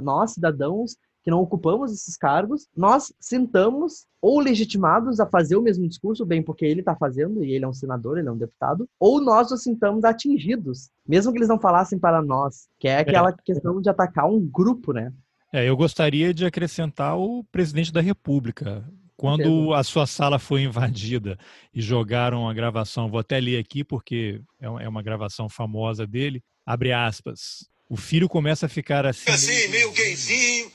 nós, 0.00 0.32
cidadãos, 0.32 0.96
que 1.24 1.30
não 1.30 1.40
ocupamos 1.40 1.92
esses 1.92 2.16
cargos, 2.16 2.68
nós 2.76 3.12
sintamos 3.18 4.06
ou 4.22 4.38
legitimados 4.38 5.18
a 5.18 5.26
fazer 5.26 5.56
o 5.56 5.62
mesmo 5.62 5.88
discurso, 5.88 6.24
bem 6.24 6.40
porque 6.40 6.64
ele 6.64 6.80
está 6.80 6.94
fazendo, 6.94 7.42
e 7.42 7.50
ele 7.52 7.64
é 7.64 7.68
um 7.68 7.74
senador, 7.74 8.18
ele 8.18 8.28
é 8.28 8.30
um 8.30 8.36
deputado, 8.36 8.88
ou 9.00 9.20
nós 9.20 9.50
nos 9.50 9.64
sintamos 9.64 10.04
atingidos, 10.04 10.90
mesmo 11.04 11.32
que 11.32 11.38
eles 11.38 11.48
não 11.48 11.58
falassem 11.58 11.98
para 11.98 12.22
nós, 12.22 12.68
que 12.78 12.86
é 12.86 12.98
aquela 12.98 13.30
é. 13.30 13.34
questão 13.44 13.80
de 13.80 13.90
atacar 13.90 14.30
um 14.30 14.40
grupo, 14.46 14.92
né? 14.92 15.12
É, 15.56 15.64
eu 15.64 15.74
gostaria 15.74 16.34
de 16.34 16.44
acrescentar 16.44 17.16
o 17.16 17.42
presidente 17.44 17.90
da 17.90 18.02
República. 18.02 18.84
Quando 19.16 19.72
a 19.72 19.82
sua 19.82 20.06
sala 20.06 20.38
foi 20.38 20.64
invadida 20.64 21.38
e 21.72 21.80
jogaram 21.80 22.46
a 22.46 22.52
gravação, 22.52 23.08
vou 23.08 23.18
até 23.18 23.40
ler 23.40 23.58
aqui 23.58 23.82
porque 23.82 24.42
é, 24.60 24.66
é 24.66 24.86
uma 24.86 25.02
gravação 25.02 25.48
famosa 25.48 26.06
dele, 26.06 26.42
abre 26.66 26.92
aspas. 26.92 27.66
O 27.88 27.96
filho 27.96 28.28
começa 28.28 28.66
a 28.66 28.68
ficar 28.68 29.06
assim. 29.06 29.30
Assim, 29.30 29.68
meio 29.68 29.90
gayzinho, 29.92 30.70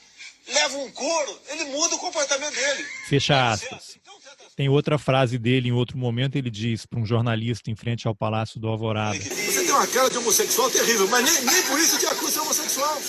leva 0.52 0.76
um 0.78 0.90
couro, 0.90 1.38
ele 1.50 1.64
muda 1.66 1.94
o 1.94 1.98
comportamento 1.98 2.52
dele. 2.52 2.84
Fecha 3.06 3.52
aspas. 3.52 3.96
Então, 4.02 4.14
Tem 4.56 4.68
outra 4.68 4.98
frase 4.98 5.38
dele 5.38 5.68
em 5.68 5.72
outro 5.72 5.96
momento, 5.96 6.34
ele 6.34 6.50
diz 6.50 6.86
para 6.86 6.98
um 6.98 7.06
jornalista 7.06 7.70
em 7.70 7.76
frente 7.76 8.08
ao 8.08 8.16
Palácio 8.16 8.58
do 8.58 8.66
Alvorada. 8.66 9.16
Você 9.16 9.62
tem 9.62 9.70
uma 9.70 9.86
cara 9.86 10.10
de 10.10 10.18
homossexual 10.18 10.68
terrível, 10.70 11.06
mas 11.06 11.24
nem, 11.24 11.44
nem 11.44 11.62
por 11.62 11.78
isso 11.78 12.00
te 12.00 12.06
acusa 12.06 12.32
de 12.32 12.38
homossexual. 12.40 13.00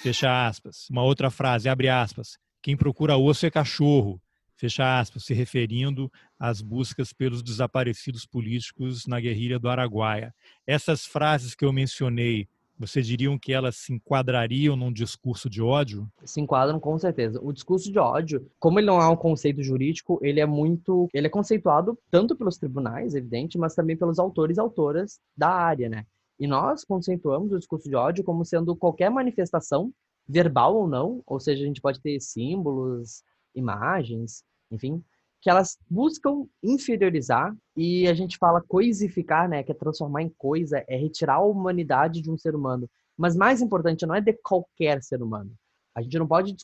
Fecha 0.00 0.46
aspas. 0.46 0.88
Uma 0.90 1.02
outra 1.02 1.30
frase, 1.30 1.68
abre 1.68 1.88
aspas. 1.88 2.38
Quem 2.62 2.76
procura 2.76 3.16
osso 3.16 3.46
é 3.46 3.50
cachorro. 3.50 4.20
Fecha 4.56 4.98
aspas, 4.98 5.24
se 5.24 5.34
referindo 5.34 6.10
às 6.38 6.60
buscas 6.60 7.12
pelos 7.12 7.42
desaparecidos 7.42 8.26
políticos 8.26 9.06
na 9.06 9.20
guerrilha 9.20 9.58
do 9.58 9.68
Araguaia. 9.68 10.34
Essas 10.66 11.06
frases 11.06 11.54
que 11.54 11.64
eu 11.64 11.72
mencionei, 11.72 12.48
você 12.76 13.02
diriam 13.02 13.38
que 13.38 13.52
elas 13.52 13.76
se 13.76 13.92
enquadrariam 13.92 14.74
num 14.74 14.92
discurso 14.92 15.48
de 15.48 15.62
ódio? 15.62 16.08
Se 16.24 16.40
enquadram 16.40 16.80
com 16.80 16.98
certeza. 16.98 17.40
O 17.42 17.52
discurso 17.52 17.92
de 17.92 17.98
ódio, 17.98 18.50
como 18.58 18.80
ele 18.80 18.86
não 18.86 19.00
é 19.00 19.08
um 19.08 19.16
conceito 19.16 19.62
jurídico, 19.62 20.18
ele 20.22 20.40
é 20.40 20.46
muito, 20.46 21.08
ele 21.12 21.26
é 21.26 21.30
conceituado 21.30 21.98
tanto 22.10 22.34
pelos 22.34 22.56
tribunais, 22.56 23.14
evidente, 23.14 23.58
mas 23.58 23.74
também 23.74 23.96
pelos 23.96 24.18
autores 24.18 24.56
e 24.56 24.60
autoras 24.60 25.20
da 25.36 25.50
área, 25.50 25.88
né? 25.88 26.04
E 26.38 26.46
nós 26.46 26.84
conceituamos 26.84 27.52
o 27.52 27.58
discurso 27.58 27.88
de 27.88 27.96
ódio 27.96 28.24
como 28.24 28.44
sendo 28.44 28.76
qualquer 28.76 29.10
manifestação, 29.10 29.92
verbal 30.26 30.76
ou 30.76 30.86
não, 30.86 31.22
ou 31.26 31.40
seja, 31.40 31.62
a 31.62 31.66
gente 31.66 31.80
pode 31.80 32.00
ter 32.00 32.20
símbolos, 32.20 33.22
imagens, 33.54 34.44
enfim, 34.70 35.02
que 35.40 35.48
elas 35.48 35.78
buscam 35.88 36.46
inferiorizar 36.62 37.56
e 37.76 38.06
a 38.08 38.14
gente 38.14 38.36
fala 38.36 38.60
coisificar, 38.60 39.48
né, 39.48 39.62
que 39.62 39.72
é 39.72 39.74
transformar 39.74 40.22
em 40.22 40.28
coisa, 40.36 40.84
é 40.88 40.96
retirar 40.96 41.34
a 41.34 41.44
humanidade 41.44 42.20
de 42.20 42.30
um 42.30 42.36
ser 42.36 42.54
humano. 42.54 42.88
Mas 43.16 43.36
mais 43.36 43.60
importante, 43.60 44.06
não 44.06 44.14
é 44.14 44.20
de 44.20 44.32
qualquer 44.32 45.02
ser 45.02 45.22
humano. 45.22 45.50
A 45.94 46.02
gente 46.02 46.18
não 46.18 46.28
pode 46.28 46.54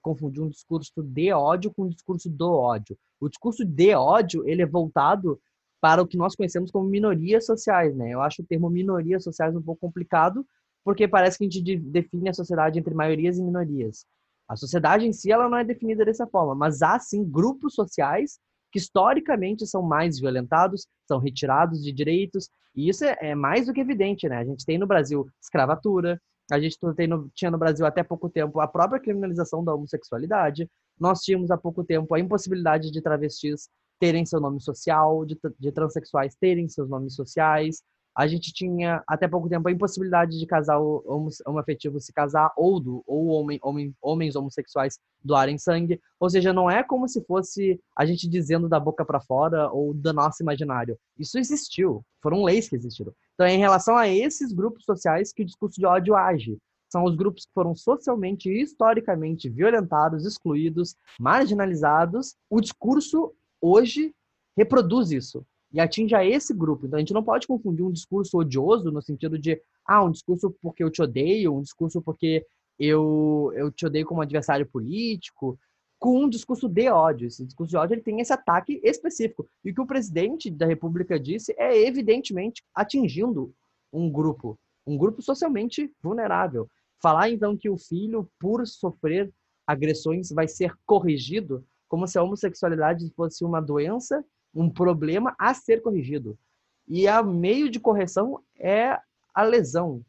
confundir 0.00 0.40
um 0.40 0.48
discurso 0.48 1.02
de 1.02 1.32
ódio 1.32 1.72
com 1.74 1.84
um 1.84 1.88
discurso 1.88 2.30
do 2.30 2.52
ódio. 2.52 2.96
O 3.20 3.28
discurso 3.28 3.64
de 3.64 3.94
ódio, 3.94 4.48
ele 4.48 4.62
é 4.62 4.66
voltado 4.66 5.40
para 5.80 6.02
o 6.02 6.06
que 6.06 6.16
nós 6.16 6.34
conhecemos 6.34 6.70
como 6.70 6.88
minorias 6.88 7.46
sociais, 7.46 7.94
né? 7.96 8.10
Eu 8.10 8.20
acho 8.20 8.42
o 8.42 8.44
termo 8.44 8.68
minorias 8.68 9.22
sociais 9.22 9.54
um 9.54 9.62
pouco 9.62 9.80
complicado, 9.80 10.46
porque 10.84 11.06
parece 11.06 11.38
que 11.38 11.44
a 11.44 11.50
gente 11.50 11.76
define 11.78 12.28
a 12.28 12.34
sociedade 12.34 12.78
entre 12.78 12.94
maiorias 12.94 13.38
e 13.38 13.42
minorias. 13.42 14.04
A 14.48 14.56
sociedade 14.56 15.06
em 15.06 15.12
si 15.12 15.30
ela 15.30 15.48
não 15.48 15.58
é 15.58 15.64
definida 15.64 16.04
dessa 16.04 16.26
forma, 16.26 16.54
mas 16.54 16.82
há 16.82 16.98
sim 16.98 17.24
grupos 17.24 17.74
sociais 17.74 18.38
que 18.72 18.78
historicamente 18.78 19.66
são 19.66 19.82
mais 19.82 20.18
violentados, 20.18 20.86
são 21.06 21.18
retirados 21.18 21.82
de 21.82 21.92
direitos, 21.92 22.50
e 22.74 22.88
isso 22.88 23.04
é, 23.04 23.16
é 23.20 23.34
mais 23.34 23.66
do 23.66 23.72
que 23.72 23.80
evidente, 23.80 24.28
né? 24.28 24.38
A 24.38 24.44
gente 24.44 24.64
tem 24.64 24.78
no 24.78 24.86
Brasil 24.86 25.26
escravatura, 25.40 26.20
a 26.50 26.58
gente 26.58 26.78
no, 26.82 27.30
tinha 27.34 27.50
no 27.50 27.58
Brasil 27.58 27.84
até 27.84 28.02
pouco 28.02 28.28
tempo 28.28 28.60
a 28.60 28.66
própria 28.66 29.00
criminalização 29.00 29.62
da 29.64 29.74
homossexualidade, 29.74 30.68
nós 30.98 31.20
tínhamos 31.20 31.50
há 31.50 31.56
pouco 31.56 31.84
tempo 31.84 32.14
a 32.14 32.20
impossibilidade 32.20 32.90
de 32.90 33.02
travestis 33.02 33.68
terem 33.98 34.24
seu 34.24 34.40
nome 34.40 34.60
social, 34.60 35.24
de, 35.24 35.38
de 35.58 35.72
transexuais 35.72 36.34
terem 36.34 36.68
seus 36.68 36.88
nomes 36.88 37.14
sociais, 37.14 37.82
a 38.18 38.26
gente 38.26 38.52
tinha 38.52 39.00
até 39.06 39.28
pouco 39.28 39.48
tempo 39.48 39.68
a 39.68 39.70
impossibilidade 39.70 40.36
de 40.36 40.44
casal 40.44 41.04
homoafetivo 41.46 42.00
se 42.00 42.12
casar 42.12 42.52
ou 42.56 42.80
do 42.80 43.00
ou 43.06 43.28
homem, 43.28 43.60
homem, 43.62 43.94
homens 44.02 44.34
homossexuais 44.34 44.98
doarem 45.22 45.56
sangue, 45.56 46.00
ou 46.18 46.28
seja, 46.28 46.52
não 46.52 46.68
é 46.68 46.82
como 46.82 47.06
se 47.06 47.24
fosse 47.24 47.80
a 47.96 48.04
gente 48.04 48.28
dizendo 48.28 48.68
da 48.68 48.80
boca 48.80 49.04
para 49.04 49.20
fora 49.20 49.70
ou 49.70 49.94
do 49.94 50.12
nosso 50.12 50.42
imaginário. 50.42 50.98
Isso 51.16 51.38
existiu, 51.38 52.04
foram 52.20 52.42
leis 52.42 52.68
que 52.68 52.74
existiram. 52.74 53.12
Então, 53.34 53.46
é 53.46 53.54
em 53.54 53.58
relação 53.58 53.96
a 53.96 54.08
esses 54.08 54.52
grupos 54.52 54.84
sociais 54.84 55.32
que 55.32 55.42
o 55.42 55.46
discurso 55.46 55.78
de 55.78 55.86
ódio 55.86 56.16
age. 56.16 56.58
São 56.90 57.04
os 57.04 57.14
grupos 57.14 57.44
que 57.44 57.52
foram 57.52 57.74
socialmente 57.74 58.48
e 58.48 58.62
historicamente 58.62 59.48
violentados, 59.48 60.24
excluídos, 60.24 60.96
marginalizados. 61.20 62.34
O 62.50 62.60
discurso 62.60 63.32
hoje 63.60 64.14
reproduz 64.56 65.10
isso 65.10 65.44
e 65.72 65.80
atinge 65.80 66.14
a 66.14 66.24
esse 66.24 66.54
grupo. 66.54 66.86
Então 66.86 66.96
a 66.96 67.00
gente 67.00 67.12
não 67.12 67.22
pode 67.22 67.46
confundir 67.46 67.84
um 67.84 67.92
discurso 67.92 68.38
odioso 68.38 68.90
no 68.90 69.02
sentido 69.02 69.38
de, 69.38 69.60
ah, 69.86 70.04
um 70.04 70.10
discurso 70.10 70.50
porque 70.62 70.82
eu 70.82 70.90
te 70.90 71.02
odeio, 71.02 71.54
um 71.54 71.62
discurso 71.62 72.00
porque 72.00 72.44
eu, 72.78 73.52
eu 73.54 73.70
te 73.70 73.86
odeio 73.86 74.06
como 74.06 74.22
adversário 74.22 74.66
político, 74.66 75.58
com 75.98 76.24
um 76.24 76.28
discurso 76.28 76.68
de 76.68 76.88
ódio. 76.88 77.26
Esse 77.26 77.44
discurso 77.44 77.70
de 77.70 77.76
ódio 77.76 77.94
ele 77.94 78.02
tem 78.02 78.20
esse 78.20 78.32
ataque 78.32 78.80
específico. 78.82 79.46
E 79.64 79.70
o 79.70 79.74
que 79.74 79.80
o 79.80 79.86
presidente 79.86 80.50
da 80.50 80.66
República 80.66 81.18
disse 81.18 81.54
é 81.58 81.86
evidentemente 81.86 82.62
atingindo 82.74 83.52
um 83.92 84.10
grupo, 84.10 84.58
um 84.86 84.96
grupo 84.96 85.20
socialmente 85.20 85.92
vulnerável. 86.02 86.68
Falar 87.00 87.30
então 87.30 87.56
que 87.56 87.68
o 87.68 87.76
filho, 87.76 88.28
por 88.38 88.66
sofrer 88.66 89.30
agressões, 89.66 90.30
vai 90.30 90.48
ser 90.48 90.72
corrigido, 90.86 91.64
como 91.88 92.06
se 92.06 92.18
a 92.18 92.22
homossexualidade 92.22 93.10
fosse 93.16 93.44
uma 93.44 93.60
doença 93.60 94.24
um 94.54 94.68
problema 94.70 95.34
a 95.38 95.54
ser 95.54 95.80
corrigido. 95.82 96.38
E 96.86 97.06
a 97.06 97.22
meio 97.22 97.70
de 97.70 97.78
correção 97.78 98.42
é 98.58 98.98
a 99.34 99.42
lesão. 99.42 100.02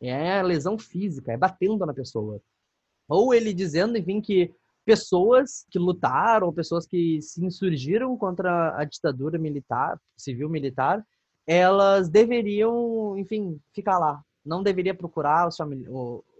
É 0.00 0.38
a 0.38 0.42
lesão 0.42 0.78
física, 0.78 1.32
é 1.32 1.36
batendo 1.36 1.84
na 1.84 1.94
pessoa. 1.94 2.40
Ou 3.08 3.34
ele 3.34 3.52
dizendo, 3.52 3.96
enfim, 3.98 4.20
que 4.20 4.54
pessoas 4.84 5.66
que 5.70 5.78
lutaram, 5.78 6.52
pessoas 6.52 6.86
que 6.86 7.20
se 7.20 7.44
insurgiram 7.44 8.16
contra 8.16 8.76
a 8.76 8.84
ditadura 8.84 9.38
militar, 9.38 10.00
civil 10.16 10.48
militar, 10.48 11.04
elas 11.46 12.08
deveriam, 12.08 13.16
enfim, 13.18 13.60
ficar 13.74 13.98
lá. 13.98 14.22
Não 14.44 14.62
deveria 14.62 14.94
procurar 14.94 15.46
os, 15.46 15.58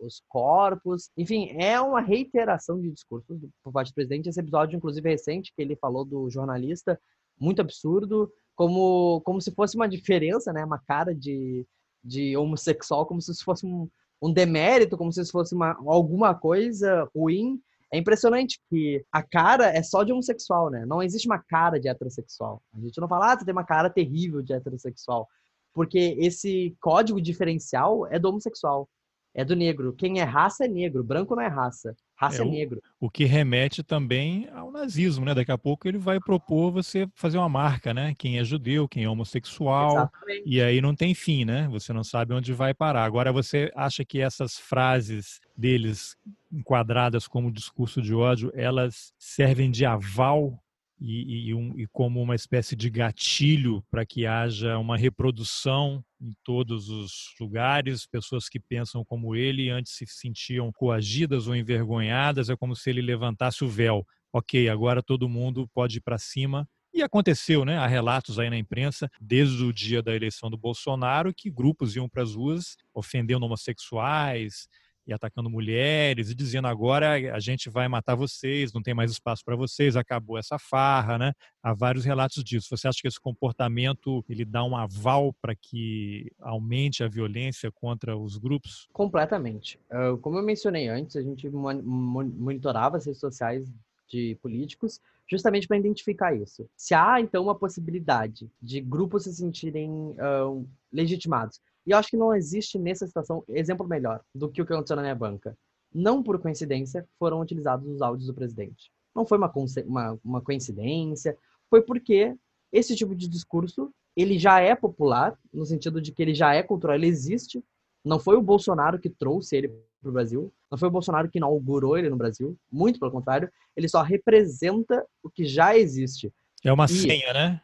os 0.00 0.22
corpos. 0.28 1.10
Enfim, 1.16 1.50
é 1.58 1.80
uma 1.80 2.00
reiteração 2.00 2.80
de 2.80 2.90
discursos 2.90 3.38
por 3.62 3.72
parte 3.72 3.90
do 3.90 3.94
presidente. 3.94 4.28
Esse 4.28 4.40
episódio, 4.40 4.76
inclusive, 4.76 5.08
recente, 5.08 5.52
que 5.54 5.60
ele 5.60 5.76
falou 5.76 6.04
do 6.04 6.30
jornalista, 6.30 7.00
muito 7.38 7.60
absurdo, 7.60 8.32
como, 8.54 9.20
como 9.22 9.40
se 9.40 9.50
fosse 9.52 9.76
uma 9.76 9.88
diferença, 9.88 10.52
né? 10.52 10.64
Uma 10.64 10.78
cara 10.78 11.14
de, 11.14 11.66
de 12.04 12.36
homossexual, 12.36 13.06
como 13.06 13.20
se 13.20 13.32
fosse 13.42 13.66
um, 13.66 13.88
um 14.20 14.32
demérito, 14.32 14.96
como 14.96 15.12
se 15.12 15.24
fosse 15.30 15.54
uma, 15.54 15.76
alguma 15.86 16.34
coisa 16.34 17.08
ruim. 17.14 17.60
É 17.92 17.98
impressionante 17.98 18.60
que 18.68 19.04
a 19.10 19.22
cara 19.22 19.66
é 19.66 19.82
só 19.82 20.04
de 20.04 20.12
homossexual, 20.12 20.70
né? 20.70 20.86
Não 20.86 21.02
existe 21.02 21.26
uma 21.26 21.38
cara 21.38 21.80
de 21.80 21.88
heterossexual. 21.88 22.62
A 22.72 22.80
gente 22.80 23.00
não 23.00 23.08
fala, 23.08 23.32
ah, 23.32 23.36
tu 23.36 23.44
tem 23.44 23.52
uma 23.52 23.64
cara 23.64 23.90
terrível 23.90 24.42
de 24.42 24.52
heterossexual. 24.52 25.28
Porque 25.72 26.16
esse 26.18 26.76
código 26.80 27.20
diferencial 27.20 28.06
é 28.06 28.18
do 28.18 28.28
homossexual 28.28 28.88
é 29.34 29.44
do 29.44 29.54
negro. 29.54 29.92
Quem 29.92 30.20
é 30.20 30.24
raça 30.24 30.64
é 30.64 30.68
negro, 30.68 31.04
branco 31.04 31.36
não 31.36 31.42
é 31.42 31.46
raça. 31.46 31.94
Raça 32.16 32.42
é, 32.42 32.46
é 32.46 32.50
negro. 32.50 32.82
O, 33.00 33.06
o, 33.06 33.10
que 33.10 33.24
remete 33.24 33.82
também 33.82 34.48
ao 34.52 34.70
nazismo, 34.70 35.24
né? 35.24 35.34
Daqui 35.34 35.52
a 35.52 35.58
pouco 35.58 35.88
ele 35.88 35.98
vai 35.98 36.18
propor 36.20 36.70
você 36.70 37.08
fazer 37.14 37.38
uma 37.38 37.48
marca, 37.48 37.94
né? 37.94 38.14
Quem 38.18 38.38
é 38.38 38.44
judeu, 38.44 38.88
quem 38.88 39.04
é 39.04 39.08
homossexual. 39.08 39.92
Exatamente. 39.92 40.42
E 40.44 40.60
aí 40.60 40.80
não 40.80 40.94
tem 40.94 41.14
fim, 41.14 41.44
né? 41.44 41.68
Você 41.70 41.92
não 41.92 42.04
sabe 42.04 42.34
onde 42.34 42.52
vai 42.52 42.74
parar. 42.74 43.04
Agora 43.04 43.32
você 43.32 43.70
acha 43.74 44.04
que 44.04 44.20
essas 44.20 44.58
frases 44.58 45.40
deles 45.56 46.16
enquadradas 46.52 47.28
como 47.28 47.52
discurso 47.52 48.02
de 48.02 48.14
ódio, 48.14 48.50
elas 48.54 49.12
servem 49.18 49.70
de 49.70 49.86
aval 49.86 50.60
e, 51.00 51.48
e, 51.48 51.54
um, 51.54 51.78
e, 51.78 51.86
como 51.86 52.20
uma 52.20 52.34
espécie 52.34 52.76
de 52.76 52.90
gatilho 52.90 53.82
para 53.90 54.04
que 54.04 54.26
haja 54.26 54.76
uma 54.78 54.96
reprodução 54.96 56.04
em 56.20 56.32
todos 56.44 56.90
os 56.90 57.34
lugares, 57.40 58.06
pessoas 58.06 58.48
que 58.48 58.60
pensam 58.60 59.02
como 59.04 59.34
ele 59.34 59.70
antes 59.70 59.94
se 59.94 60.06
sentiam 60.06 60.70
coagidas 60.70 61.48
ou 61.48 61.56
envergonhadas, 61.56 62.50
é 62.50 62.56
como 62.56 62.76
se 62.76 62.90
ele 62.90 63.00
levantasse 63.00 63.64
o 63.64 63.68
véu. 63.68 64.04
Ok, 64.32 64.68
agora 64.68 65.02
todo 65.02 65.28
mundo 65.28 65.66
pode 65.72 65.98
ir 65.98 66.02
para 66.02 66.18
cima. 66.18 66.68
E 66.92 67.02
aconteceu, 67.02 67.64
né? 67.64 67.78
Há 67.78 67.86
relatos 67.86 68.38
aí 68.38 68.50
na 68.50 68.58
imprensa, 68.58 69.08
desde 69.20 69.64
o 69.64 69.72
dia 69.72 70.02
da 70.02 70.14
eleição 70.14 70.50
do 70.50 70.58
Bolsonaro, 70.58 71.32
que 71.34 71.50
grupos 71.50 71.96
iam 71.96 72.08
para 72.08 72.22
as 72.22 72.34
ruas 72.34 72.76
ofendendo 72.92 73.46
homossexuais, 73.46 74.68
e 75.10 75.14
atacando 75.14 75.50
mulheres 75.50 76.30
e 76.30 76.34
dizendo 76.34 76.68
agora 76.68 77.34
a 77.34 77.40
gente 77.40 77.68
vai 77.68 77.88
matar 77.88 78.14
vocês, 78.14 78.72
não 78.72 78.82
tem 78.82 78.94
mais 78.94 79.10
espaço 79.10 79.44
para 79.44 79.56
vocês, 79.56 79.96
acabou 79.96 80.38
essa 80.38 80.58
farra, 80.58 81.18
né? 81.18 81.32
Há 81.62 81.74
vários 81.74 82.04
relatos 82.04 82.42
disso. 82.44 82.68
Você 82.70 82.88
acha 82.88 83.00
que 83.02 83.08
esse 83.08 83.20
comportamento 83.20 84.24
ele 84.28 84.44
dá 84.44 84.64
um 84.64 84.76
aval 84.76 85.34
para 85.40 85.54
que 85.54 86.30
aumente 86.40 87.02
a 87.02 87.08
violência 87.08 87.70
contra 87.72 88.16
os 88.16 88.38
grupos? 88.38 88.88
Completamente. 88.92 89.78
Como 90.22 90.38
eu 90.38 90.42
mencionei 90.42 90.88
antes, 90.88 91.16
a 91.16 91.22
gente 91.22 91.48
monitorava 91.50 92.96
as 92.96 93.06
redes 93.06 93.20
sociais 93.20 93.70
de 94.08 94.36
políticos 94.42 95.00
justamente 95.28 95.68
para 95.68 95.76
identificar 95.76 96.34
isso. 96.34 96.68
Se 96.76 96.92
há 96.92 97.20
então 97.20 97.44
uma 97.44 97.54
possibilidade 97.54 98.50
de 98.60 98.80
grupos 98.80 99.24
se 99.24 99.34
sentirem 99.34 99.90
uh, 99.90 100.66
legitimados 100.92 101.60
e 101.86 101.92
eu 101.92 101.98
acho 101.98 102.10
que 102.10 102.16
não 102.16 102.34
existe 102.34 102.78
nessa 102.78 103.06
situação 103.06 103.42
exemplo 103.48 103.86
melhor 103.86 104.20
do 104.34 104.48
que 104.48 104.60
o 104.60 104.66
que 104.66 104.72
aconteceu 104.72 104.96
na 104.96 105.02
minha 105.02 105.14
banca. 105.14 105.56
Não 105.92 106.22
por 106.22 106.38
coincidência 106.38 107.06
foram 107.18 107.40
utilizados 107.40 107.88
os 107.88 108.00
áudios 108.00 108.26
do 108.26 108.34
presidente. 108.34 108.90
Não 109.14 109.26
foi 109.26 109.38
uma, 109.38 109.52
uma, 109.86 110.18
uma 110.24 110.40
coincidência, 110.40 111.36
foi 111.68 111.82
porque 111.82 112.36
esse 112.72 112.94
tipo 112.94 113.14
de 113.14 113.28
discurso 113.28 113.92
ele 114.16 114.38
já 114.38 114.60
é 114.60 114.74
popular, 114.74 115.36
no 115.52 115.64
sentido 115.64 116.00
de 116.00 116.12
que 116.12 116.22
ele 116.22 116.34
já 116.34 116.54
é 116.54 116.62
cultural, 116.62 116.96
ele 116.96 117.06
existe. 117.06 117.62
Não 118.04 118.18
foi 118.18 118.36
o 118.36 118.42
Bolsonaro 118.42 118.98
que 118.98 119.08
trouxe 119.08 119.56
ele 119.56 119.68
para 120.00 120.10
o 120.10 120.12
Brasil, 120.12 120.52
não 120.70 120.78
foi 120.78 120.88
o 120.88 120.92
Bolsonaro 120.92 121.28
que 121.28 121.38
inaugurou 121.38 121.96
ele 121.98 122.08
no 122.08 122.16
Brasil, 122.16 122.56
muito 122.70 122.98
pelo 122.98 123.12
contrário, 123.12 123.50
ele 123.76 123.88
só 123.88 124.02
representa 124.02 125.04
o 125.22 125.28
que 125.28 125.44
já 125.44 125.76
existe. 125.76 126.32
É 126.64 126.72
uma 126.72 126.86
e 126.86 126.88
senha, 126.88 127.32
né? 127.32 127.60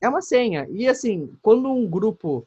É 0.00 0.08
uma 0.08 0.20
senha. 0.20 0.66
E 0.70 0.86
assim, 0.86 1.34
quando 1.40 1.70
um 1.70 1.88
grupo 1.88 2.46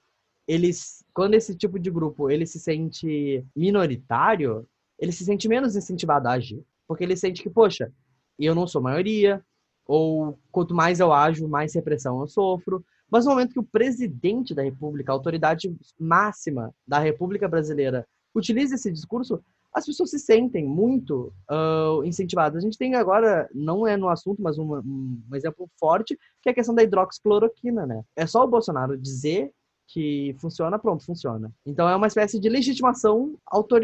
eles, 0.51 1.01
quando 1.13 1.33
esse 1.33 1.55
tipo 1.55 1.79
de 1.79 1.89
grupo 1.89 2.29
ele 2.29 2.45
se 2.45 2.59
sente 2.59 3.45
minoritário, 3.55 4.67
ele 4.99 5.13
se 5.13 5.23
sente 5.23 5.47
menos 5.47 5.77
incentivado 5.77 6.27
a 6.27 6.33
agir, 6.33 6.61
porque 6.85 7.05
ele 7.05 7.15
sente 7.15 7.41
que, 7.41 7.49
poxa, 7.49 7.89
eu 8.37 8.53
não 8.53 8.67
sou 8.67 8.81
maioria, 8.81 9.41
ou 9.87 10.37
quanto 10.51 10.75
mais 10.75 10.99
eu 10.99 11.13
ajo, 11.13 11.47
mais 11.47 11.73
repressão 11.73 12.19
eu 12.19 12.27
sofro. 12.27 12.83
Mas 13.09 13.23
no 13.23 13.31
momento 13.31 13.53
que 13.53 13.59
o 13.59 13.63
presidente 13.63 14.53
da 14.53 14.61
República, 14.61 15.13
a 15.13 15.15
autoridade 15.15 15.73
máxima 15.97 16.75
da 16.85 16.99
República 16.99 17.47
Brasileira, 17.47 18.05
utiliza 18.35 18.75
esse 18.75 18.91
discurso, 18.91 19.41
as 19.73 19.85
pessoas 19.85 20.09
se 20.09 20.19
sentem 20.19 20.67
muito 20.67 21.33
uh, 21.49 22.03
incentivadas. 22.03 22.57
A 22.57 22.65
gente 22.65 22.77
tem 22.77 22.95
agora, 22.95 23.49
não 23.53 23.87
é 23.87 23.95
no 23.95 24.09
assunto, 24.09 24.41
mas 24.41 24.57
um, 24.57 24.79
um, 24.79 25.23
exemplo 25.33 25.69
forte, 25.79 26.19
que 26.41 26.49
é 26.49 26.51
a 26.51 26.55
questão 26.55 26.75
da 26.75 26.83
hidroxicloroquina, 26.83 27.85
né? 27.85 28.03
É 28.17 28.27
só 28.27 28.43
o 28.43 28.49
Bolsonaro 28.49 28.97
dizer 28.97 29.53
que 29.91 30.33
funciona, 30.39 30.79
pronto, 30.79 31.03
funciona. 31.03 31.51
Então 31.65 31.87
é 31.87 31.95
uma 31.95 32.07
espécie 32.07 32.39
de 32.39 32.47
legitimação, 32.47 33.35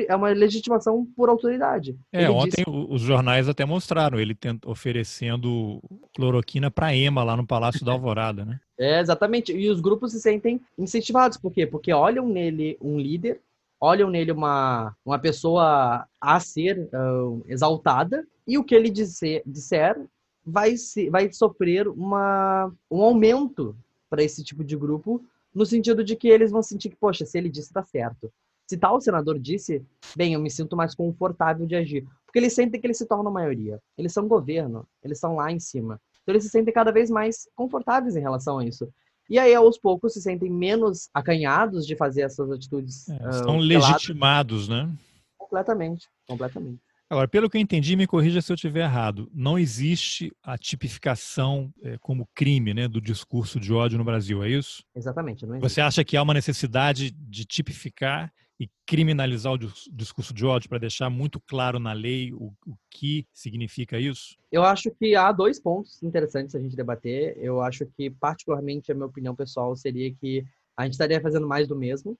é 0.07 0.15
uma 0.15 0.29
legitimação 0.29 1.05
por 1.15 1.27
autoridade. 1.27 1.97
É, 2.13 2.23
ele 2.23 2.31
ontem 2.31 2.63
disse... 2.65 2.69
os 2.69 3.01
jornais 3.01 3.49
até 3.49 3.65
mostraram 3.65 4.19
ele 4.19 4.35
oferecendo 4.65 5.81
cloroquina 6.15 6.71
para 6.71 6.95
Ema 6.95 7.23
lá 7.23 7.35
no 7.35 7.45
Palácio 7.45 7.85
da 7.85 7.91
Alvorada, 7.91 8.45
né? 8.45 8.59
É, 8.79 8.99
exatamente. 8.99 9.51
E 9.51 9.71
os 9.71 9.81
grupos 9.81 10.11
se 10.11 10.21
sentem 10.21 10.61
incentivados. 10.77 11.35
Por 11.35 11.51
quê? 11.51 11.65
Porque 11.65 11.91
olham 11.91 12.29
nele 12.29 12.77
um 12.79 12.99
líder, 12.99 13.41
olham 13.81 14.07
nele 14.07 14.31
uma, 14.31 14.95
uma 15.03 15.17
pessoa 15.17 16.05
a 16.21 16.39
ser 16.39 16.87
uh, 16.93 17.43
exaltada, 17.47 18.23
e 18.47 18.55
o 18.55 18.63
que 18.63 18.75
ele 18.75 18.91
disser, 18.91 19.41
disser 19.47 19.99
vai, 20.45 20.77
se, 20.77 21.09
vai 21.09 21.33
sofrer 21.33 21.87
uma, 21.87 22.71
um 22.91 23.01
aumento 23.01 23.75
para 24.07 24.21
esse 24.21 24.43
tipo 24.43 24.63
de 24.63 24.77
grupo 24.77 25.25
no 25.57 25.65
sentido 25.65 26.03
de 26.03 26.15
que 26.15 26.27
eles 26.27 26.51
vão 26.51 26.61
sentir 26.61 26.89
que, 26.89 26.95
poxa, 26.95 27.25
se 27.25 27.35
ele 27.35 27.49
disse, 27.49 27.73
tá 27.73 27.83
certo. 27.83 28.31
Se 28.69 28.77
tal 28.77 29.01
senador 29.01 29.39
disse, 29.39 29.83
bem, 30.15 30.33
eu 30.33 30.39
me 30.39 30.51
sinto 30.51 30.77
mais 30.77 30.93
confortável 30.93 31.65
de 31.65 31.75
agir. 31.75 32.05
Porque 32.25 32.37
eles 32.37 32.53
sentem 32.53 32.79
que 32.79 32.85
eles 32.85 32.97
se 32.97 33.07
tornam 33.07 33.31
maioria. 33.31 33.81
Eles 33.97 34.13
são 34.13 34.27
governo, 34.27 34.87
eles 35.03 35.17
estão 35.17 35.35
lá 35.35 35.51
em 35.51 35.59
cima. 35.59 35.99
Então 36.21 36.33
eles 36.33 36.43
se 36.43 36.49
sentem 36.49 36.71
cada 36.71 36.91
vez 36.91 37.09
mais 37.09 37.49
confortáveis 37.55 38.15
em 38.15 38.21
relação 38.21 38.59
a 38.59 38.65
isso. 38.65 38.87
E 39.29 39.39
aí, 39.39 39.55
aos 39.55 39.79
poucos, 39.79 40.13
se 40.13 40.21
sentem 40.21 40.49
menos 40.49 41.09
acanhados 41.11 41.87
de 41.87 41.95
fazer 41.95 42.21
essas 42.21 42.51
atitudes. 42.51 43.09
É, 43.09 43.29
estão 43.29 43.57
uh, 43.57 43.61
legitimados, 43.61 44.67
né? 44.67 44.89
Completamente, 45.37 46.07
completamente. 46.27 46.79
Agora, 47.09 47.27
pelo 47.27 47.49
que 47.49 47.57
eu 47.57 47.61
entendi, 47.61 47.95
me 47.95 48.05
corrija 48.05 48.41
se 48.41 48.51
eu 48.51 48.55
estiver 48.55 48.81
errado, 48.81 49.29
não 49.33 49.57
existe 49.57 50.31
a 50.43 50.57
tipificação 50.57 51.73
é, 51.81 51.97
como 51.99 52.27
crime 52.35 52.73
né, 52.73 52.87
do 52.87 52.99
discurso 52.99 53.59
de 53.59 53.71
ódio 53.71 53.97
no 53.97 54.03
Brasil, 54.03 54.43
é 54.43 54.49
isso? 54.49 54.83
Exatamente. 54.93 55.45
Você 55.61 55.79
acha 55.79 56.03
que 56.03 56.17
há 56.17 56.21
uma 56.21 56.33
necessidade 56.33 57.11
de 57.11 57.45
tipificar 57.45 58.33
e 58.59 58.69
criminalizar 58.85 59.53
o 59.53 59.57
discurso 59.91 60.33
de 60.33 60.45
ódio 60.45 60.67
para 60.67 60.79
deixar 60.79 61.09
muito 61.09 61.39
claro 61.39 61.79
na 61.79 61.93
lei 61.93 62.33
o, 62.33 62.51
o, 62.65 62.75
que 62.89 63.25
significa 63.31 63.99
isso? 63.99 64.35
Eu 64.51 64.63
acho 64.63 64.89
que 64.91 65.15
há 65.15 65.31
dois 65.31 65.59
pontos 65.59 66.01
interessantes 66.01 66.55
a 66.55 66.59
gente 66.59 66.75
debater. 66.75 67.37
Eu 67.37 67.61
acho 67.61 67.85
que, 67.85 68.09
particularmente, 68.09 68.91
a 68.91 68.95
minha 68.95 69.05
opinião 69.05 69.35
pessoal 69.35 69.75
seria 69.75 70.13
que 70.13 70.43
a 70.75 70.83
gente 70.83 70.93
estaria 70.93 71.21
fazendo 71.21 71.47
mais 71.47 71.67
do 71.67 71.75
mesmo. 71.75 72.17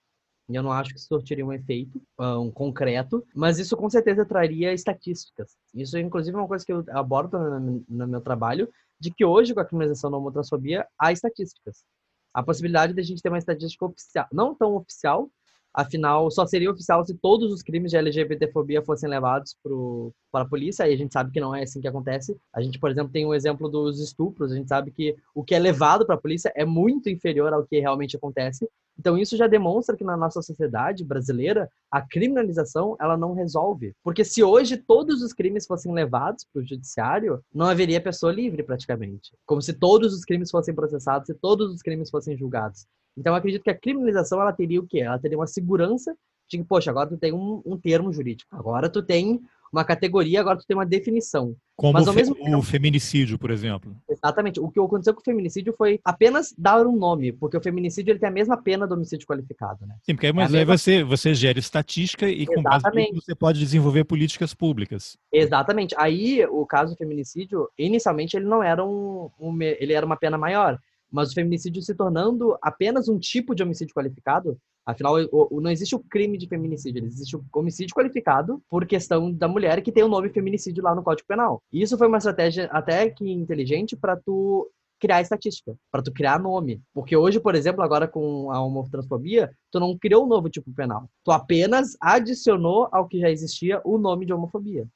Eu 0.50 0.64
não 0.64 0.72
acho 0.72 0.92
que 0.92 1.00
isso 1.00 1.08
surtiria 1.08 1.46
um 1.46 1.52
efeito 1.52 2.02
um, 2.18 2.50
concreto, 2.50 3.26
mas 3.36 3.60
isso 3.60 3.76
com 3.76 3.90
certeza 3.90 4.26
traria 4.26 4.74
estatísticas. 4.74 5.58
Isso, 5.74 5.98
inclusive, 5.98 6.36
é 6.36 6.40
uma 6.40 6.48
coisa 6.48 6.66
que 6.66 6.72
eu 6.72 6.86
abordo 6.90 7.38
no 7.40 8.08
meu 8.08 8.22
trabalho, 8.22 8.70
de 9.00 9.12
que 9.12 9.26
hoje, 9.26 9.54
com 9.54 9.60
a 9.60 9.66
criminalização 9.66 10.10
da 10.10 10.18
homotransfobia, 10.18 10.88
há 10.98 11.12
estatísticas. 11.12 11.84
A 12.34 12.42
possibilidade 12.42 12.94
de 12.94 13.02
a 13.02 13.04
gente 13.04 13.22
ter 13.22 13.30
uma 13.30 13.38
estatística 13.38 13.86
oficial, 13.86 14.28
não 14.32 14.56
tão 14.56 14.76
oficial, 14.76 15.30
Afinal, 15.78 16.32
só 16.32 16.44
seria 16.44 16.72
oficial 16.72 17.06
se 17.06 17.14
todos 17.14 17.54
os 17.54 17.62
crimes 17.62 17.92
de 17.92 17.98
LGBTfobia 17.98 18.82
fossem 18.82 19.08
levados 19.08 19.56
para 20.32 20.42
a 20.44 20.50
polícia, 20.50 20.90
e 20.90 20.94
a 20.94 20.98
gente 20.98 21.14
sabe 21.14 21.32
que 21.32 21.40
não 21.40 21.54
é 21.54 21.62
assim 21.62 21.80
que 21.80 21.88
acontece. 21.88 22.36
A 22.52 22.64
gente, 22.64 22.80
por 22.80 22.90
exemplo, 22.90 23.12
tem 23.12 23.28
o 23.28 23.34
exemplo 23.36 23.70
dos 23.70 24.00
estupros, 24.00 24.52
a 24.52 24.56
gente 24.56 24.68
sabe 24.68 24.90
que 24.90 25.16
o 25.36 25.44
que 25.44 25.54
é 25.54 25.60
levado 25.60 26.04
para 26.04 26.16
a 26.16 26.20
polícia 26.20 26.52
é 26.56 26.66
muito 26.66 27.12
inferior 27.12 27.54
ao 27.54 27.64
que 27.64 27.80
realmente 27.80 28.18
acontece. 28.18 28.68
Então 28.98 29.20
isso 29.20 29.38
já 29.38 29.46
demonstra 29.46 29.96
que 29.96 30.04
na 30.04 30.18
nossa 30.18 30.42
sociedade 30.42 31.06
brasileira 31.06 31.70
a 31.92 32.02
criminalização 32.02 32.96
ela 33.00 33.16
não 33.16 33.36
resolve, 33.36 33.94
porque 34.04 34.26
se 34.26 34.44
hoje 34.44 34.78
todos 34.78 35.22
os 35.22 35.32
crimes 35.32 35.68
fossem 35.68 35.94
levados 35.94 36.44
para 36.52 36.64
o 36.64 36.66
judiciário, 36.66 37.40
não 37.54 37.68
haveria 37.68 38.02
pessoa 38.02 38.34
livre 38.34 38.64
praticamente, 38.64 39.32
como 39.46 39.62
se 39.62 39.74
todos 39.74 40.12
os 40.12 40.26
crimes 40.26 40.50
fossem 40.50 40.74
processados 40.74 41.30
e 41.30 41.36
todos 41.36 41.72
os 41.72 41.84
crimes 41.84 42.10
fossem 42.10 42.36
julgados. 42.36 42.88
Então, 43.18 43.34
eu 43.34 43.38
acredito 43.38 43.64
que 43.64 43.70
a 43.70 43.78
criminalização 43.78 44.40
ela 44.40 44.54
teria 44.54 44.80
o 44.80 44.88
quê? 44.88 45.00
Ela 45.00 45.20
teria 45.20 45.38
uma 45.38 45.48
segurança 45.48 46.16
de 46.50 46.58
que, 46.58 46.64
poxa, 46.64 46.92
agora 46.92 47.10
tu 47.10 47.18
tem 47.18 47.34
um, 47.34 47.62
um 47.66 47.78
termo 47.78 48.14
jurídico, 48.14 48.56
agora 48.56 48.90
tu 48.90 49.02
tem 49.02 49.42
uma 49.72 49.84
categoria, 49.84 50.40
agora 50.40 50.58
tu 50.58 50.66
tem 50.66 50.78
uma 50.78 50.86
definição. 50.86 51.56
Como 51.76 51.94
Mas, 51.94 52.08
o, 52.08 52.14
fe 52.14 52.24
tempo, 52.24 52.58
o, 52.58 52.62
feminicídio, 52.62 53.38
por 53.38 53.52
exemplo. 53.52 53.96
Exatamente. 54.10 54.60
O 54.60 54.70
que 54.70 54.80
aconteceu 54.80 55.14
com 55.14 55.20
o 55.20 55.24
feminicídio 55.24 55.74
foi 55.78 56.00
apenas 56.04 56.54
dar 56.58 56.88
um 56.88 56.96
nome, 56.96 57.32
porque 57.32 57.58
o 57.58 57.62
feminicídio 57.62 58.12
ele 58.12 58.20
tem 58.20 58.30
a 58.30 58.32
mesma 58.32 58.58
pena 58.58 58.88
do 58.88 58.96
homicídio 58.96 59.28
qualificado, 59.28 59.86
né? 59.86 59.96
Sim, 60.02 60.16
porque 60.16 60.28
aí, 60.28 60.34
mas 60.34 60.54
é 60.54 60.60
aí 60.60 60.66
você, 60.66 61.04
você 61.04 61.36
gera 61.36 61.60
estatística 61.60 62.28
e 62.28 62.46
com 62.48 62.64
base 62.64 62.90
nisso 62.96 63.22
você 63.22 63.36
pode 63.36 63.60
desenvolver 63.60 64.06
políticas 64.06 64.54
públicas. 64.54 65.18
Exatamente. 65.32 65.94
Aí, 65.98 66.46
o 66.46 66.66
caso 66.66 66.94
do 66.94 66.98
feminicídio, 66.98 67.70
inicialmente 67.78 68.38
ele 68.38 68.46
não 68.46 68.64
era 68.64 68.84
um, 68.84 69.30
um 69.40 69.62
ele 69.62 69.94
era 69.94 70.06
uma 70.06 70.18
pena 70.18 70.38
maior 70.38 70.80
mas 71.12 71.32
o 71.32 71.34
feminicídio 71.34 71.82
se 71.82 71.96
tornando 71.96 72.58
apenas 72.62 73.08
um 73.08 73.18
tipo 73.18 73.56
de 73.56 73.64
homicídio 73.64 73.94
qualificado, 73.94 74.58
afinal, 74.86 75.16
o, 75.32 75.58
o, 75.58 75.62
não 75.62 75.72
existe 75.72 75.96
o 75.96 76.00
crime 76.00 76.38
de 76.38 76.48
feminicídio, 76.48 77.06
existe 77.06 77.36
o 77.36 77.44
homicídio 77.54 77.96
qualificado 77.96 78.62
por 78.70 78.86
questão 78.86 79.32
da 79.32 79.48
mulher 79.48 79.82
que 79.82 79.92
tem 79.92 80.04
o 80.04 80.08
nome 80.08 80.30
feminicídio 80.30 80.84
lá 80.84 80.94
no 80.94 81.04
Código 81.04 81.28
Penal. 81.28 81.62
E 81.72 81.82
isso 81.82 81.98
foi 81.98 82.08
uma 82.08 82.18
estratégia 82.18 82.66
até 82.72 83.10
que 83.10 83.30
inteligente 83.30 83.96
para 83.96 84.16
tu 84.16 84.70
criar 85.00 85.22
estatística, 85.22 85.76
para 85.92 86.02
tu 86.02 86.12
criar 86.12 86.40
nome. 86.40 86.82
Porque 86.94 87.16
hoje, 87.16 87.40
por 87.40 87.56
exemplo, 87.56 87.84
agora 87.84 88.08
com 88.08 88.52
a 88.52 88.62
homotransfobia, 88.62 89.52
tu 89.72 89.80
não 89.80 89.98
criou 89.98 90.26
um 90.26 90.28
novo 90.28 90.50
tipo 90.50 90.74
penal. 90.74 91.10
Tu 91.24 91.32
apenas 91.32 91.96
adicionou 92.02 92.88
ao 92.92 93.08
que 93.08 93.20
já 93.20 93.30
existia 93.30 93.82
o 93.86 93.98
nome 93.98 94.26
de 94.26 94.34
homofobia. 94.34 94.88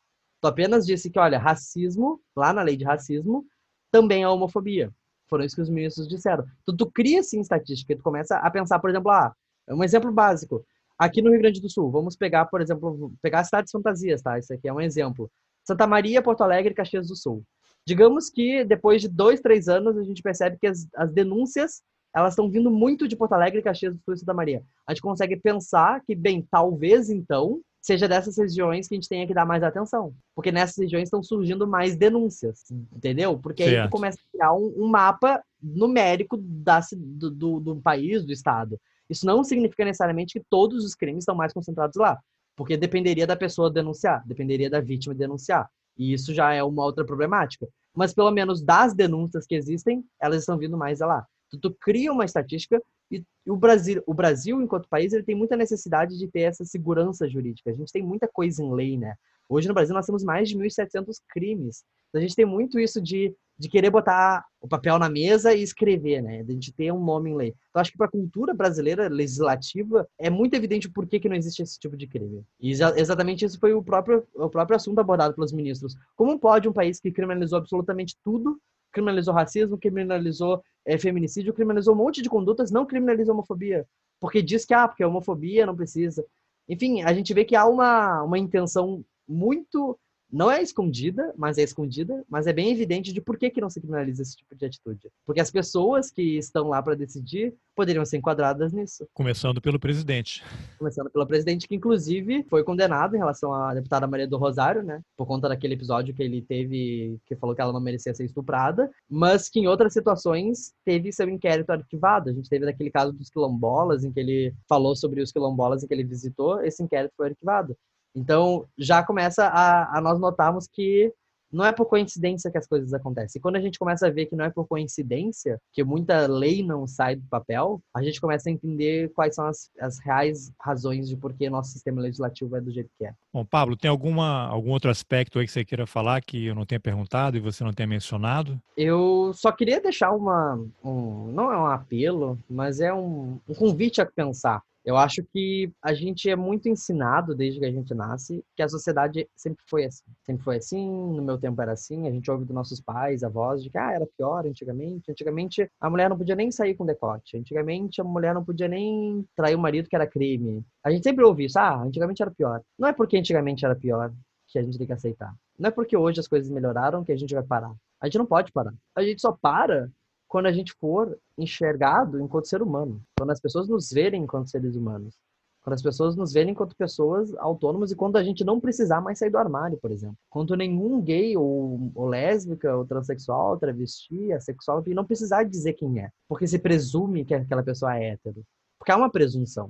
Tu 0.42 0.48
apenas 0.48 0.86
disse 0.86 1.10
que, 1.10 1.20
olha, 1.20 1.38
racismo, 1.38 2.20
lá 2.36 2.52
na 2.52 2.64
lei 2.64 2.76
de 2.76 2.84
racismo, 2.84 3.46
também 3.92 4.24
é 4.24 4.28
homofobia. 4.28 4.92
Foram 5.32 5.46
isso 5.46 5.56
que 5.56 5.62
os 5.62 5.70
ministros 5.70 6.10
disseram. 6.10 6.44
Então, 6.62 6.76
tu 6.76 6.92
cria, 6.92 7.24
sim, 7.24 7.40
estatística. 7.40 7.96
Tu 7.96 8.04
começa 8.04 8.36
a 8.36 8.52
pensar, 8.52 8.80
por 8.80 8.90
exemplo, 8.90 9.10
ah, 9.10 9.34
um 9.70 9.82
exemplo 9.82 10.12
básico. 10.12 10.62
Aqui 11.00 11.22
no 11.22 11.32
Rio 11.32 11.40
Grande 11.40 11.62
do 11.62 11.70
Sul, 11.70 11.90
vamos 11.90 12.18
pegar, 12.18 12.46
por 12.48 12.62
exemplo, 12.62 13.14
pegar 13.22 13.46
cidades 13.46 13.72
fantasias, 13.72 14.22
tá? 14.22 14.38
Isso 14.38 14.54
aqui 14.54 14.68
é 14.68 14.74
um 14.74 14.82
exemplo. 14.82 15.32
Santa 15.66 15.88
Maria, 15.88 16.22
Porto 16.22 16.42
Alegre 16.42 16.74
Caxias 16.74 17.08
do 17.08 17.16
Sul. 17.16 17.44
Digamos 17.88 18.30
que 18.30 18.66
depois 18.66 19.02
de 19.02 19.08
dois, 19.08 19.40
três 19.40 19.70
anos, 19.70 19.98
a 19.98 20.04
gente 20.04 20.22
percebe 20.22 20.58
que 20.60 20.68
as, 20.68 20.86
as 20.94 21.12
denúncias 21.14 21.82
elas 22.14 22.34
estão 22.34 22.52
vindo 22.52 22.70
muito 22.70 23.08
de 23.08 23.16
Porto 23.16 23.32
Alegre, 23.32 23.62
Caxias 23.62 23.94
do 23.94 24.02
Sul 24.04 24.14
e 24.14 24.18
Santa 24.18 24.34
Maria. 24.34 24.62
A 24.86 24.94
gente 24.94 25.02
consegue 25.02 25.38
pensar 25.38 26.02
que, 26.06 26.14
bem, 26.14 26.46
talvez 26.52 27.10
então 27.10 27.62
seja 27.82 28.08
dessas 28.08 28.38
regiões 28.38 28.88
que 28.88 28.94
a 28.94 28.98
gente 28.98 29.10
tenha 29.10 29.26
que 29.26 29.34
dar 29.34 29.46
mais 29.46 29.64
atenção. 29.64 30.14
Porque 30.36 30.52
nessas 30.52 30.78
regiões 30.78 31.04
estão 31.04 31.24
surgindo 31.24 31.68
mais 31.68 31.96
denúncias, 31.96 32.64
entendeu? 32.96 33.38
Porque 33.40 33.64
certo. 33.64 33.80
aí 33.80 33.88
tu 33.88 33.92
começa 33.92 34.20
a 34.20 34.32
criar 34.32 34.54
um, 34.54 34.74
um 34.78 34.88
mapa 34.88 35.44
numérico 35.62 36.38
da, 36.38 36.80
do, 36.96 37.32
do, 37.32 37.60
do, 37.60 37.76
país, 37.82 38.24
do 38.24 38.32
estado. 38.32 38.80
Isso 39.10 39.26
não 39.26 39.44
significa 39.44 39.84
necessariamente 39.84 40.40
que 40.40 40.46
todos 40.50 40.86
os 40.86 40.94
crimes 40.94 41.24
estão 41.24 41.36
mais 41.36 41.52
concentrados 41.52 41.96
lá. 41.96 42.20
Porque 42.56 42.78
dependeria 42.78 43.26
da 43.26 43.36
pessoa 43.36 43.72
denunciar, 43.72 44.26
dependeria 44.28 44.70
da 44.70 44.80
vítima 44.80 45.16
denunciar. 45.16 45.68
E 45.98 46.14
isso 46.14 46.34
já 46.34 46.54
é 46.54 46.64
uma 46.64 46.84
outra 46.84 47.04
problemática. 47.04 47.68
Mas 47.96 48.14
pelo 48.14 48.32
menos 48.32 48.62
das 48.62 48.94
denúncias 48.94 49.46
que 49.48 49.56
existem, 49.56 50.04
elas 50.22 50.42
estão 50.42 50.58
vindo 50.58 50.78
mais 50.78 51.00
lá. 51.00 51.26
Tu, 51.50 51.60
tu 51.60 51.76
cria 51.80 52.14
uma 52.14 52.26
estatística 52.26 52.82
e 53.12 53.24
o 53.46 53.56
Brasil, 53.56 54.04
o 54.06 54.14
Brasil, 54.14 54.62
enquanto 54.62 54.88
país, 54.88 55.14
ele 55.14 55.24
tem 55.24 55.36
muita 55.36 55.58
necessidade 55.58 56.18
de 56.18 56.28
ter 56.28 56.42
essa 56.42 56.64
segurança 56.64 57.28
jurídica. 57.28 57.72
A 57.72 57.74
gente 57.74 57.92
tem 57.92 58.04
muita 58.04 58.28
coisa 58.28 58.64
em 58.64 58.74
lei, 58.74 58.98
né? 58.98 59.16
Hoje 59.50 59.68
no 59.68 59.74
Brasil 59.74 59.94
nós 59.94 60.06
temos 60.06 60.24
mais 60.24 60.48
de 60.48 60.58
1.700 60.58 61.18
crimes. 61.30 61.84
Então, 62.10 62.20
a 62.20 62.22
gente 62.22 62.36
tem 62.36 62.46
muito 62.46 62.80
isso 62.80 63.02
de, 63.02 63.36
de 63.58 63.68
querer 63.68 63.90
botar 63.90 64.46
o 64.62 64.68
papel 64.68 64.98
na 64.98 65.10
mesa 65.10 65.54
e 65.54 65.62
escrever, 65.62 66.22
né? 66.22 66.44
De 66.44 66.72
ter 66.72 66.92
um 66.94 67.04
nome 67.04 67.32
em 67.32 67.36
lei. 67.36 67.54
Então, 67.70 67.82
acho 67.82 67.92
que 67.92 67.98
para 67.98 68.08
a 68.08 68.12
cultura 68.12 68.54
brasileira 68.54 69.10
legislativa 69.10 70.08
é 70.18 70.30
muito 70.30 70.54
evidente 70.54 70.90
por 70.90 71.06
que, 71.06 71.20
que 71.20 71.28
não 71.28 71.36
existe 71.36 71.62
esse 71.64 71.80
tipo 71.80 71.98
de 71.98 72.08
crime. 72.08 72.46
E 72.60 72.72
exatamente 72.72 73.44
isso 73.44 73.60
foi 73.60 73.74
o 73.74 73.84
próprio, 73.84 74.26
o 74.36 74.50
próprio 74.50 74.76
assunto 74.78 75.00
abordado 75.00 75.34
pelos 75.36 75.52
ministros. 75.52 75.96
Como 76.16 76.40
pode 76.40 76.70
um 76.70 76.74
país 76.74 77.00
que 77.00 77.12
criminalizou 77.12 77.58
absolutamente 77.58 78.16
tudo 78.24 78.58
criminalizou 78.92 79.34
racismo, 79.34 79.78
criminalizou 79.78 80.62
é, 80.86 80.98
feminicídio, 80.98 81.54
criminalizou 81.54 81.94
um 81.94 81.98
monte 81.98 82.22
de 82.22 82.30
condutas, 82.30 82.72
não 82.72 82.86
criminaliza 82.86 83.32
homofobia. 83.32 83.88
Porque 84.20 84.42
diz 84.42 84.66
que, 84.66 84.74
ah, 84.74 84.88
porque 84.88 85.04
a 85.04 85.08
homofobia 85.08 85.66
não 85.66 85.76
precisa. 85.76 86.26
Enfim, 86.68 87.02
a 87.02 87.14
gente 87.14 87.34
vê 87.34 87.44
que 87.44 87.56
há 87.56 87.66
uma, 87.66 88.24
uma 88.24 88.38
intenção 88.38 89.04
muito 89.28 89.98
não 90.32 90.50
é 90.50 90.62
escondida, 90.62 91.34
mas 91.38 91.58
é 91.58 91.64
escondida, 91.64 92.24
mas 92.30 92.48
é 92.48 92.54
bem 92.54 92.72
evidente 92.72 93.12
de 93.12 93.20
por 93.20 93.38
que, 93.38 93.50
que 93.50 93.62
não 93.62 93.70
se 93.70 93.82
criminaliza 93.82 94.22
esse 94.22 94.38
tipo 94.38 94.56
de 94.56 94.66
atitude. 94.66 95.10
Porque 95.26 95.42
as 95.42 95.52
pessoas 95.52 96.10
que 96.10 96.38
estão 96.38 96.70
lá 96.70 96.82
para 96.82 96.96
decidir 96.96 97.54
poderiam 97.76 98.06
ser 98.06 98.18
enquadradas 98.18 98.72
nisso. 98.72 99.08
Começando 99.14 99.62
pelo 99.62 99.80
presidente. 99.80 100.44
Começando 100.78 101.10
pelo 101.10 101.26
presidente, 101.26 101.68
que 101.68 101.76
inclusive 101.76 102.44
foi 102.50 102.64
condenado 102.64 103.16
em 103.16 103.20
relação 103.20 103.54
à 103.54 103.74
deputada 103.74 104.08
Maria 104.08 104.28
do 104.28 104.38
Rosário, 104.38 104.84
né? 104.84 105.02
Por 105.18 105.26
conta 105.26 105.50
daquele 105.50 105.74
episódio 105.74 106.14
que 106.14 106.24
ele 106.24 106.42
teve, 106.42 107.20
que 107.26 107.36
falou 107.36 107.56
que 107.56 107.62
ela 107.62 107.74
não 107.74 107.82
merecia 107.82 108.14
ser 108.14 108.26
estuprada, 108.26 108.90
mas 109.10 109.50
que 109.50 109.60
em 109.60 109.68
outras 109.68 109.94
situações 109.94 110.74
teve 110.86 111.12
seu 111.12 111.28
inquérito 111.30 111.72
arquivado. 111.72 112.30
A 112.30 112.34
gente 112.34 112.50
teve 112.50 112.66
daquele 112.66 112.92
caso 112.92 113.12
dos 113.14 113.30
quilombolas, 113.30 114.04
em 114.04 114.12
que 114.12 114.20
ele 114.20 114.54
falou 114.68 114.96
sobre 114.96 115.22
os 115.22 115.32
quilombolas 115.32 115.84
em 115.84 115.88
que 115.88 115.94
ele 115.94 116.04
visitou, 116.04 116.62
esse 116.62 116.82
inquérito 116.84 117.14
foi 117.18 117.30
arquivado. 117.30 117.76
Então, 118.16 118.66
já 118.78 119.04
começa 119.04 119.46
a, 119.46 119.98
a 119.98 120.02
nós 120.02 120.20
notarmos 120.20 120.68
que 120.68 121.14
não 121.52 121.66
é 121.66 121.72
por 121.72 121.86
coincidência 121.86 122.50
que 122.50 122.58
as 122.58 122.68
coisas 122.68 122.94
acontecem. 122.94 123.40
E 123.40 123.42
quando 123.42 123.58
a 123.58 123.62
gente 123.62 123.78
começa 123.78 124.08
a 124.08 124.10
ver 124.10 124.28
que 124.28 124.36
não 124.36 124.46
é 124.46 124.50
por 124.50 124.66
coincidência, 124.66 125.60
que 125.74 125.84
muita 125.84 126.26
lei 126.28 126.64
não 126.64 126.88
sai 126.88 127.16
do 127.16 127.28
papel, 127.28 127.82
a 127.94 128.02
gente 128.02 128.22
começa 128.22 128.50
a 128.50 128.52
entender 128.52 129.12
quais 129.14 129.36
são 129.36 129.46
as, 129.46 129.70
as 129.80 130.00
reais 130.00 130.52
razões 130.60 131.10
de 131.10 131.18
por 131.18 131.34
que 131.34 131.50
nosso 131.50 131.72
sistema 131.72 132.02
legislativo 132.02 132.56
é 132.56 132.62
do 132.62 132.72
jeito 132.72 132.90
que 132.98 133.06
é. 133.06 133.14
Bom, 133.34 133.46
Pablo, 133.46 133.76
tem 133.76 133.90
alguma, 133.90 134.48
algum 134.48 134.72
outro 134.72 134.90
aspecto 134.90 135.40
aí 135.40 135.46
que 135.46 135.52
você 135.52 135.66
queira 135.66 135.86
falar 135.86 136.22
que 136.22 136.46
eu 136.46 136.56
não 136.56 136.66
tenha 136.66 136.80
perguntado 136.80 137.36
e 137.36 137.42
você 137.42 137.64
não 137.64 137.74
tenha 137.74 137.88
mencionado? 137.88 138.60
Eu 138.78 139.32
só 139.34 139.52
queria 139.52 139.82
deixar 139.82 140.12
uma. 140.12 140.56
Um, 140.84 141.32
não 141.34 141.52
é 141.52 141.58
um 141.58 141.66
apelo, 141.66 142.40
mas 142.50 142.80
é 142.80 142.94
um, 142.94 143.40
um 143.48 143.54
convite 143.54 144.02
a 144.02 144.06
pensar. 144.06 144.62
Eu 144.84 144.98
acho 144.98 145.24
que 145.32 145.72
a 145.82 145.94
gente 145.94 146.30
é 146.30 146.36
muito 146.36 146.68
ensinado 146.68 147.36
desde 147.36 147.60
que 147.60 147.66
a 147.66 147.72
gente 147.72 147.94
nasce 147.94 148.44
que 148.56 148.64
a 148.64 148.68
sociedade 148.68 149.30
sempre 149.36 149.64
foi 149.70 149.86
assim. 149.86 150.04
Sempre 150.24 150.44
foi 150.44 150.58
assim, 150.58 150.88
no 150.88 151.22
meu 151.22 151.38
tempo 151.38 151.62
era 151.62 151.74
assim. 151.74 152.08
A 152.08 152.12
gente 152.12 152.30
ouve 152.32 152.46
dos 152.46 152.56
nossos 152.56 152.82
pais, 152.82 153.24
avós, 153.24 153.62
de 153.62 153.70
que 153.70 153.78
ah, 153.78 153.92
era 153.92 154.08
pior 154.18 154.46
antigamente. 154.46 155.12
Antigamente 155.12 155.70
a 155.80 155.90
mulher 155.90 156.10
não 156.10 156.18
podia 156.18 156.36
nem 156.36 156.52
sair 156.52 156.74
com 156.74 156.86
decote. 156.86 157.38
Antigamente 157.38 158.02
a 158.02 158.04
mulher 158.04 158.34
não 158.34 158.44
podia 158.44 158.68
nem 158.68 159.24
trair 159.36 159.56
o 159.56 159.60
marido, 159.60 159.88
que 159.88 159.96
era 159.96 160.08
crime. 160.08 160.66
A 160.84 160.90
gente 160.90 161.04
sempre 161.04 161.24
ouve 161.24 161.46
isso. 161.46 161.60
Ah, 161.60 161.84
antigamente 161.84 162.22
era 162.22 162.32
pior. 162.32 162.62
Não 162.78 162.88
é 162.88 162.94
porque 162.94 163.18
antigamente 163.18 163.64
era 163.64 163.76
pior 163.76 164.12
que 164.48 164.58
a 164.58 164.64
gente 164.64 164.78
tem 164.78 164.88
que 164.88 164.94
aceitar. 164.94 165.34
Não 165.58 165.68
é 165.68 165.72
porque 165.72 165.96
hoje 165.96 166.20
as 166.20 166.28
coisas 166.28 166.50
melhoraram 166.50 167.04
que 167.04 167.12
a 167.12 167.18
gente 167.18 167.34
vai 167.34 167.44
parar. 167.44 167.74
A 168.02 168.08
gente 168.08 168.18
não 168.18 168.26
pode 168.26 168.52
parar. 168.52 168.74
A 168.96 169.04
gente 169.04 169.22
só 169.22 169.32
para 169.32 169.90
quando 170.32 170.46
a 170.46 170.52
gente 170.54 170.72
for 170.72 171.20
enxergado 171.38 172.18
enquanto 172.18 172.48
ser 172.48 172.62
humano, 172.62 173.04
quando 173.18 173.32
as 173.32 173.42
pessoas 173.42 173.68
nos 173.68 173.92
verem 173.92 174.24
enquanto 174.24 174.50
seres 174.50 174.78
humanos, 174.78 175.14
quando 175.62 175.74
as 175.74 175.82
pessoas 175.82 176.16
nos 176.16 176.32
verem 176.32 176.54
enquanto 176.54 176.74
pessoas 176.74 177.36
autônomas 177.36 177.92
e 177.92 177.98
quando 177.98 178.16
a 178.16 178.24
gente 178.24 178.42
não 178.46 178.58
precisar 178.58 179.02
mais 179.02 179.20
sair 179.20 179.30
do 179.30 179.38
armário, 179.38 179.78
por 179.78 179.92
exemplo. 179.92 180.16
Quando 180.30 180.56
nenhum 180.56 181.02
gay 181.02 181.36
ou, 181.36 181.92
ou 181.94 182.08
lésbica, 182.08 182.74
ou 182.78 182.86
transexual, 182.86 183.58
travesti, 183.58 184.32
assexual, 184.32 184.82
não 184.88 185.04
precisar 185.04 185.44
dizer 185.44 185.74
quem 185.74 186.00
é, 186.00 186.10
porque 186.30 186.48
se 186.48 186.58
presume 186.58 187.26
que 187.26 187.34
aquela 187.34 187.62
pessoa 187.62 187.98
é 187.98 188.12
hétero. 188.12 188.42
Porque 188.80 188.94
há 188.94 188.96
uma 188.96 189.12
presunção. 189.12 189.70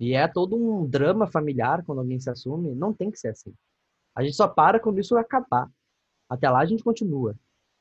E 0.00 0.14
é 0.14 0.26
todo 0.26 0.56
um 0.56 0.84
drama 0.84 1.28
familiar 1.28 1.84
quando 1.84 2.00
alguém 2.00 2.18
se 2.18 2.28
assume, 2.28 2.74
não 2.74 2.92
tem 2.92 3.12
que 3.12 3.18
ser 3.20 3.28
assim. 3.28 3.54
A 4.12 4.24
gente 4.24 4.34
só 4.34 4.48
para 4.48 4.80
quando 4.80 4.98
isso 4.98 5.16
acabar. 5.16 5.70
Até 6.28 6.50
lá 6.50 6.58
a 6.58 6.66
gente 6.66 6.82
continua. 6.82 7.36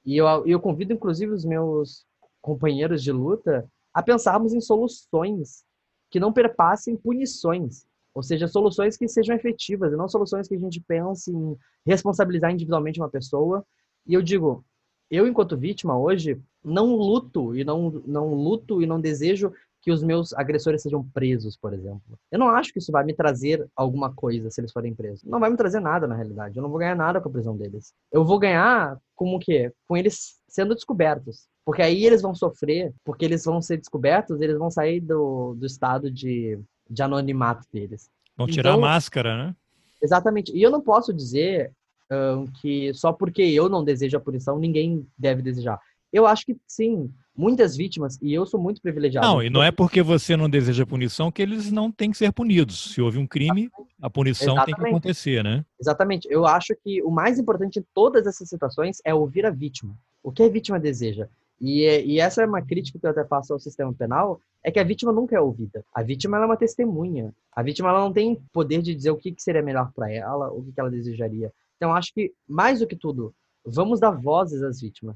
E 0.06 0.18
eu, 0.18 0.26
eu 0.46 0.60
convido, 0.60 0.94
inclusive, 0.94 1.32
os 1.32 1.46
meus 1.46 2.06
companheiros 2.42 3.02
de 3.02 3.12
luta 3.12 3.70
a 3.94 4.02
pensarmos 4.02 4.54
em 4.54 4.60
soluções 4.60 5.64
que 6.10 6.20
não 6.20 6.34
perpassem 6.34 6.96
punições. 6.96 7.86
Ou 8.14 8.22
seja, 8.22 8.48
soluções 8.48 8.96
que 8.96 9.08
sejam 9.08 9.36
efetivas, 9.36 9.92
e 9.92 9.96
não 9.96 10.08
soluções 10.08 10.48
que 10.48 10.56
a 10.56 10.60
gente 10.60 10.80
pense 10.82 11.32
em 11.32 11.58
responsabilizar 11.86 12.52
individualmente 12.52 13.00
uma 13.00 13.10
pessoa. 13.10 13.66
E 14.06 14.14
eu 14.14 14.22
digo, 14.22 14.64
eu, 15.10 15.28
enquanto 15.28 15.58
vítima, 15.58 15.98
hoje, 15.98 16.40
não 16.64 16.96
luto 16.96 17.56
e 17.56 17.64
não, 17.64 17.90
não 18.06 18.34
luto 18.34 18.82
e 18.82 18.86
não 18.86 19.02
desejo 19.02 19.52
que 19.84 19.92
os 19.92 20.02
meus 20.02 20.34
agressores 20.34 20.82
sejam 20.82 21.04
presos, 21.04 21.58
por 21.58 21.74
exemplo. 21.74 22.18
Eu 22.32 22.40
não 22.40 22.50
acho 22.50 22.72
que 22.72 22.80
isso 22.80 22.92
vai 22.92 23.04
me 23.04 23.14
trazer 23.14 23.68
alguma 23.76 24.14
coisa 24.14 24.50
se 24.50 24.62
eles 24.62 24.72
forem 24.72 24.96
presos. 24.96 25.26
Não 25.26 25.42
vai 25.42 25.50
me 25.50 25.58
trazer 25.58 25.82
nada, 25.82 26.08
na 26.08 26.16
realidade. 26.16 26.58
Eu 26.58 26.64
não 26.64 26.70
vou 26.70 26.80
ganhar 26.80 26.96
nada 26.96 27.20
com 27.20 27.28
a 27.28 27.32
prisão 27.32 27.58
deles. 27.58 27.94
Eu 28.10 28.24
vou 28.24 28.40
ganhar 28.40 28.98
com 29.14 29.36
o 29.36 29.40
quê? 29.40 29.74
Com 29.86 29.98
eles 29.98 30.40
sendo 30.48 30.74
descobertos. 30.74 31.48
Porque 31.66 31.82
aí 31.82 32.06
eles 32.06 32.22
vão 32.22 32.34
sofrer, 32.34 32.94
porque 33.04 33.26
eles 33.26 33.44
vão 33.44 33.62
ser 33.62 33.76
descobertos, 33.76 34.40
eles 34.40 34.58
vão 34.58 34.72
sair 34.72 35.02
do, 35.02 35.54
do 35.54 35.66
estado 35.66 36.10
de, 36.10 36.58
de 36.90 37.04
anonimato 37.04 37.68
deles. 37.72 38.10
Vão 38.38 38.48
tirar 38.48 38.70
então, 38.70 38.84
a 38.84 38.88
máscara, 38.88 39.38
né? 39.38 39.56
Exatamente. 40.02 40.56
E 40.56 40.62
eu 40.62 40.72
não 40.72 40.80
posso 40.82 41.14
dizer 41.14 41.74
um, 42.10 42.48
que 42.48 42.94
só 42.94 43.12
porque 43.12 43.42
eu 43.42 43.68
não 43.68 43.84
desejo 43.84 44.16
a 44.16 44.22
punição, 44.22 44.58
ninguém 44.58 45.06
deve 45.18 45.42
desejar. 45.42 45.78
Eu 46.14 46.28
acho 46.28 46.46
que 46.46 46.56
sim, 46.68 47.12
muitas 47.36 47.76
vítimas, 47.76 48.20
e 48.22 48.32
eu 48.32 48.46
sou 48.46 48.62
muito 48.62 48.80
privilegiado. 48.80 49.26
Não, 49.26 49.42
e 49.42 49.50
não 49.50 49.64
é 49.64 49.72
porque 49.72 50.04
você 50.04 50.38
não 50.38 50.48
deseja 50.48 50.86
punição 50.86 51.32
que 51.32 51.42
eles 51.42 51.72
não 51.72 51.92
têm 51.92 52.12
que 52.12 52.18
ser 52.18 52.32
punidos. 52.32 52.94
Se 52.94 53.02
houve 53.02 53.18
um 53.18 53.26
crime, 53.26 53.70
a 54.00 54.10
punição 54.10 54.54
Exatamente. 54.54 54.76
tem 54.76 54.84
que 54.84 54.90
acontecer, 54.90 55.44
né? 55.44 55.66
Exatamente. 55.82 56.28
Eu 56.30 56.46
acho 56.46 56.76
que 56.84 57.02
o 57.02 57.10
mais 57.10 57.40
importante 57.40 57.80
em 57.80 57.86
todas 57.96 58.28
essas 58.28 58.48
situações 58.48 59.02
é 59.04 59.14
ouvir 59.14 59.46
a 59.46 59.50
vítima. 59.50 59.98
O 60.22 60.32
que 60.32 60.44
a 60.44 60.50
vítima 60.50 60.80
deseja. 60.80 61.28
E, 61.60 61.82
e 62.06 62.20
essa 62.20 62.44
é 62.44 62.46
uma 62.46 62.62
crítica 62.62 63.00
que 63.00 63.06
eu 63.06 63.12
até 63.12 63.24
faço 63.26 63.54
ao 63.54 63.60
sistema 63.60 63.94
penal, 63.94 64.40
é 64.64 64.72
que 64.72 64.80
a 64.80 64.84
vítima 64.84 65.12
nunca 65.12 65.36
é 65.36 65.40
ouvida. 65.40 65.84
A 65.94 66.04
vítima 66.04 66.38
é 66.38 66.46
uma 66.46 66.58
testemunha. 66.58 67.34
A 67.52 67.64
vítima 67.64 67.90
ela 67.90 68.02
não 68.02 68.14
tem 68.14 68.36
poder 68.54 68.82
de 68.82 68.94
dizer 68.94 69.12
o 69.12 69.18
que, 69.18 69.32
que 69.32 69.42
seria 69.42 69.62
melhor 69.62 69.92
para 69.94 70.12
ela, 70.12 70.52
o 70.52 70.64
que, 70.64 70.72
que 70.72 70.80
ela 70.80 70.92
desejaria. 70.92 71.52
Então, 71.78 71.94
acho 71.96 72.14
que, 72.14 72.34
mais 72.48 72.80
do 72.80 72.88
que 72.88 72.96
tudo, 72.96 73.34
vamos 73.66 74.00
dar 74.00 74.12
vozes 74.12 74.62
às 74.62 74.80
vítimas. 74.80 75.16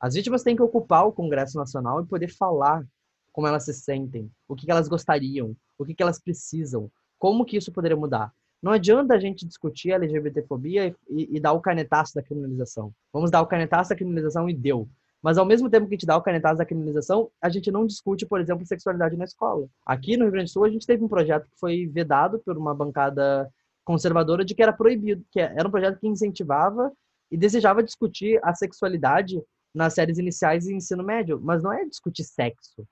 As 0.00 0.14
vítimas 0.14 0.42
têm 0.42 0.54
que 0.54 0.62
ocupar 0.62 1.06
o 1.06 1.12
Congresso 1.12 1.56
Nacional 1.56 2.02
e 2.02 2.06
poder 2.06 2.28
falar 2.28 2.86
como 3.32 3.46
elas 3.46 3.64
se 3.64 3.74
sentem, 3.74 4.30
o 4.48 4.54
que 4.54 4.70
elas 4.70 4.88
gostariam, 4.88 5.54
o 5.78 5.84
que 5.84 6.02
elas 6.02 6.18
precisam, 6.18 6.90
como 7.18 7.44
que 7.44 7.56
isso 7.56 7.72
poderia 7.72 7.96
mudar. 7.96 8.32
Não 8.62 8.72
adianta 8.72 9.14
a 9.14 9.18
gente 9.18 9.46
discutir 9.46 9.92
a 9.92 9.96
LGBTfobia 9.96 10.94
e, 11.08 11.36
e 11.36 11.40
dar 11.40 11.52
o 11.52 11.60
canetaço 11.60 12.14
da 12.14 12.22
criminalização. 12.22 12.92
Vamos 13.12 13.30
dar 13.30 13.42
o 13.42 13.46
canetaço 13.46 13.90
da 13.90 13.96
criminalização 13.96 14.48
e 14.48 14.54
deu. 14.54 14.88
Mas 15.22 15.38
ao 15.38 15.44
mesmo 15.44 15.68
tempo 15.68 15.86
que 15.86 15.94
a 15.94 15.96
gente 15.96 16.06
dá 16.06 16.16
o 16.16 16.22
canetaço 16.22 16.58
da 16.58 16.64
criminalização, 16.64 17.30
a 17.40 17.48
gente 17.48 17.70
não 17.70 17.86
discute, 17.86 18.24
por 18.24 18.40
exemplo, 18.40 18.66
sexualidade 18.66 19.16
na 19.16 19.24
escola. 19.24 19.66
Aqui 19.84 20.16
no 20.16 20.24
Rio 20.24 20.32
Grande 20.32 20.50
do 20.50 20.52
Sul, 20.52 20.64
a 20.64 20.70
gente 20.70 20.86
teve 20.86 21.02
um 21.04 21.08
projeto 21.08 21.44
que 21.50 21.58
foi 21.58 21.86
vedado 21.86 22.38
por 22.38 22.56
uma 22.56 22.74
bancada 22.74 23.50
conservadora 23.84 24.44
de 24.44 24.54
que 24.54 24.62
era 24.62 24.72
proibido, 24.72 25.24
que 25.30 25.40
era 25.40 25.66
um 25.66 25.70
projeto 25.70 25.98
que 25.98 26.08
incentivava 26.08 26.92
e 27.30 27.36
desejava 27.36 27.82
discutir 27.82 28.38
a 28.42 28.54
sexualidade 28.54 29.42
nas 29.76 29.92
séries 29.92 30.16
iniciais 30.18 30.64
de 30.64 30.74
ensino 30.74 31.04
médio, 31.04 31.38
mas 31.40 31.62
não 31.62 31.70
é 31.70 31.84
discutir 31.84 32.24
sexo. 32.24 32.86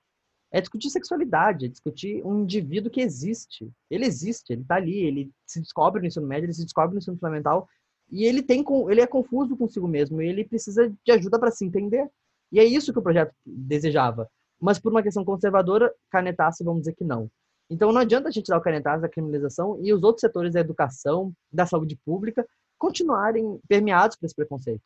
É 0.51 0.61
discutir 0.61 0.91
sexualidade, 0.91 1.65
é 1.65 1.67
discutir 1.67 2.23
um 2.23 2.43
indivíduo 2.43 2.91
que 2.91 3.01
existe. 3.01 3.69
Ele 3.89 4.05
existe, 4.05 4.53
ele 4.53 4.61
está 4.61 4.75
ali, 4.75 5.03
ele 5.03 5.31
se 5.45 5.59
descobre 5.59 5.99
no 5.99 6.07
ensino 6.07 6.27
médio, 6.27 6.45
ele 6.45 6.53
se 6.53 6.63
descobre 6.63 6.93
no 6.93 6.99
ensino 6.99 7.17
fundamental 7.17 7.67
e 8.11 8.23
ele 8.23 8.43
tem 8.43 8.63
ele 8.87 9.01
é 9.01 9.07
confuso 9.07 9.57
consigo 9.57 9.87
mesmo, 9.87 10.21
e 10.21 10.27
ele 10.27 10.45
precisa 10.45 10.93
de 11.03 11.11
ajuda 11.11 11.39
para 11.39 11.49
se 11.49 11.65
entender. 11.65 12.07
E 12.51 12.59
é 12.59 12.63
isso 12.63 12.93
que 12.93 12.99
o 12.99 13.01
projeto 13.01 13.33
desejava. 13.43 14.29
Mas 14.61 14.77
por 14.77 14.91
uma 14.91 15.01
questão 15.01 15.25
conservadora, 15.25 15.91
canetasse, 16.11 16.63
vamos 16.63 16.81
dizer 16.81 16.93
que 16.93 17.03
não. 17.03 17.29
Então 17.67 17.91
não 17.91 18.01
adianta 18.01 18.29
a 18.29 18.31
gente 18.31 18.47
dar 18.47 18.59
o 18.59 18.61
canetaço 18.61 19.01
da 19.01 19.09
criminalização 19.09 19.79
e 19.81 19.91
os 19.91 20.03
outros 20.03 20.21
setores 20.21 20.53
da 20.53 20.59
educação, 20.59 21.33
da 21.51 21.65
saúde 21.65 21.97
pública, 22.05 22.47
continuarem 22.77 23.59
permeados 23.67 24.15
por 24.15 24.27
esse 24.27 24.35
preconceito. 24.35 24.83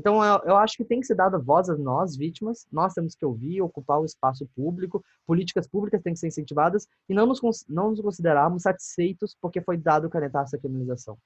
Então, 0.00 0.24
eu, 0.24 0.40
eu, 0.46 0.56
acho 0.56 0.78
que 0.78 0.84
tem 0.84 0.98
que 0.98 1.06
ser 1.06 1.14
dada 1.14 1.38
voz 1.38 1.68
a 1.68 1.76
nós, 1.76 2.16
vítimas. 2.16 2.66
Nós 2.72 2.94
temos 2.94 3.14
que 3.14 3.22
ouvir, 3.22 3.60
ocupar 3.60 4.00
o 4.00 4.06
espaço 4.06 4.48
público. 4.56 5.04
Políticas 5.26 5.68
públicas 5.68 6.00
têm 6.00 6.14
que 6.14 6.18
ser 6.18 6.28
incentivadas 6.28 6.88
e 7.06 7.12
não 7.12 7.26
nos, 7.26 7.38
não 7.68 7.90
nos 7.90 8.00
considerarmos 8.00 8.62
satisfeitos 8.62 9.36
porque 9.38 9.60
foi 9.60 9.76
dado 9.76 10.06
o 10.06 10.10
canetaço 10.10 10.52
da 10.52 10.58
criminalização. 10.58 11.18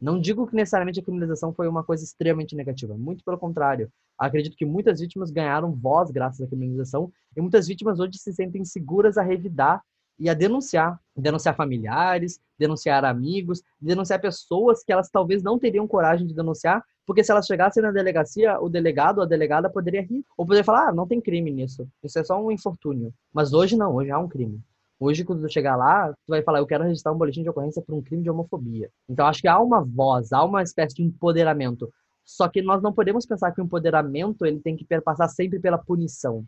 Não 0.00 0.18
digo 0.18 0.46
que 0.46 0.56
necessariamente 0.56 0.98
a 0.98 1.02
criminalização 1.02 1.52
foi 1.52 1.68
uma 1.68 1.84
coisa 1.84 2.02
extremamente 2.02 2.56
negativa. 2.56 2.96
Muito 2.96 3.22
pelo 3.22 3.36
contrário. 3.36 3.92
Acredito 4.16 4.56
que 4.56 4.64
muitas 4.64 5.00
vítimas 5.00 5.30
ganharam 5.30 5.70
voz 5.70 6.10
graças 6.10 6.40
à 6.40 6.46
criminalização 6.46 7.12
e 7.36 7.40
muitas 7.42 7.68
vítimas 7.68 8.00
hoje 8.00 8.16
se 8.16 8.32
sentem 8.32 8.64
seguras 8.64 9.18
a 9.18 9.22
revidar 9.22 9.82
e 10.18 10.28
a 10.28 10.34
denunciar. 10.34 11.00
Denunciar 11.14 11.54
familiares, 11.54 12.40
denunciar 12.58 13.04
amigos, 13.04 13.62
denunciar 13.80 14.20
pessoas 14.20 14.82
que 14.82 14.92
elas 14.92 15.10
talvez 15.10 15.42
não 15.42 15.58
teriam 15.58 15.86
coragem 15.86 16.26
de 16.26 16.34
denunciar 16.34 16.82
porque 17.06 17.24
se 17.24 17.32
elas 17.32 17.46
chegassem 17.46 17.82
na 17.82 17.90
delegacia, 17.90 18.60
o 18.60 18.68
delegado 18.68 19.18
ou 19.18 19.24
a 19.24 19.26
delegada 19.26 19.68
poderia 19.68 20.02
rir. 20.02 20.24
Ou 20.36 20.46
poderia 20.46 20.64
falar, 20.64 20.88
ah, 20.88 20.92
não 20.92 21.06
tem 21.06 21.20
crime 21.20 21.50
nisso. 21.50 21.88
Isso 22.02 22.18
é 22.18 22.24
só 22.24 22.40
um 22.40 22.50
infortúnio. 22.50 23.12
Mas 23.32 23.52
hoje 23.52 23.76
não, 23.76 23.94
hoje 23.94 24.10
há 24.10 24.18
um 24.18 24.28
crime. 24.28 24.60
Hoje, 25.00 25.24
quando 25.24 25.42
tu 25.42 25.52
chegar 25.52 25.74
lá, 25.74 26.12
tu 26.12 26.28
vai 26.28 26.42
falar, 26.42 26.60
eu 26.60 26.66
quero 26.66 26.84
registrar 26.84 27.10
um 27.12 27.18
boletim 27.18 27.42
de 27.42 27.48
ocorrência 27.48 27.82
por 27.82 27.92
um 27.92 28.00
crime 28.00 28.22
de 28.22 28.30
homofobia. 28.30 28.88
Então, 29.08 29.26
acho 29.26 29.40
que 29.40 29.48
há 29.48 29.58
uma 29.58 29.80
voz, 29.82 30.32
há 30.32 30.44
uma 30.44 30.62
espécie 30.62 30.94
de 30.94 31.02
empoderamento. 31.02 31.92
Só 32.24 32.48
que 32.48 32.62
nós 32.62 32.80
não 32.80 32.92
podemos 32.92 33.26
pensar 33.26 33.50
que 33.50 33.60
o 33.60 33.64
empoderamento 33.64 34.46
ele 34.46 34.60
tem 34.60 34.76
que 34.76 34.86
passar 35.00 35.26
sempre 35.26 35.58
pela 35.58 35.76
punição, 35.76 36.44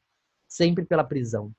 sempre 0.47 0.85
pela 0.85 1.03
prisão. 1.03 1.51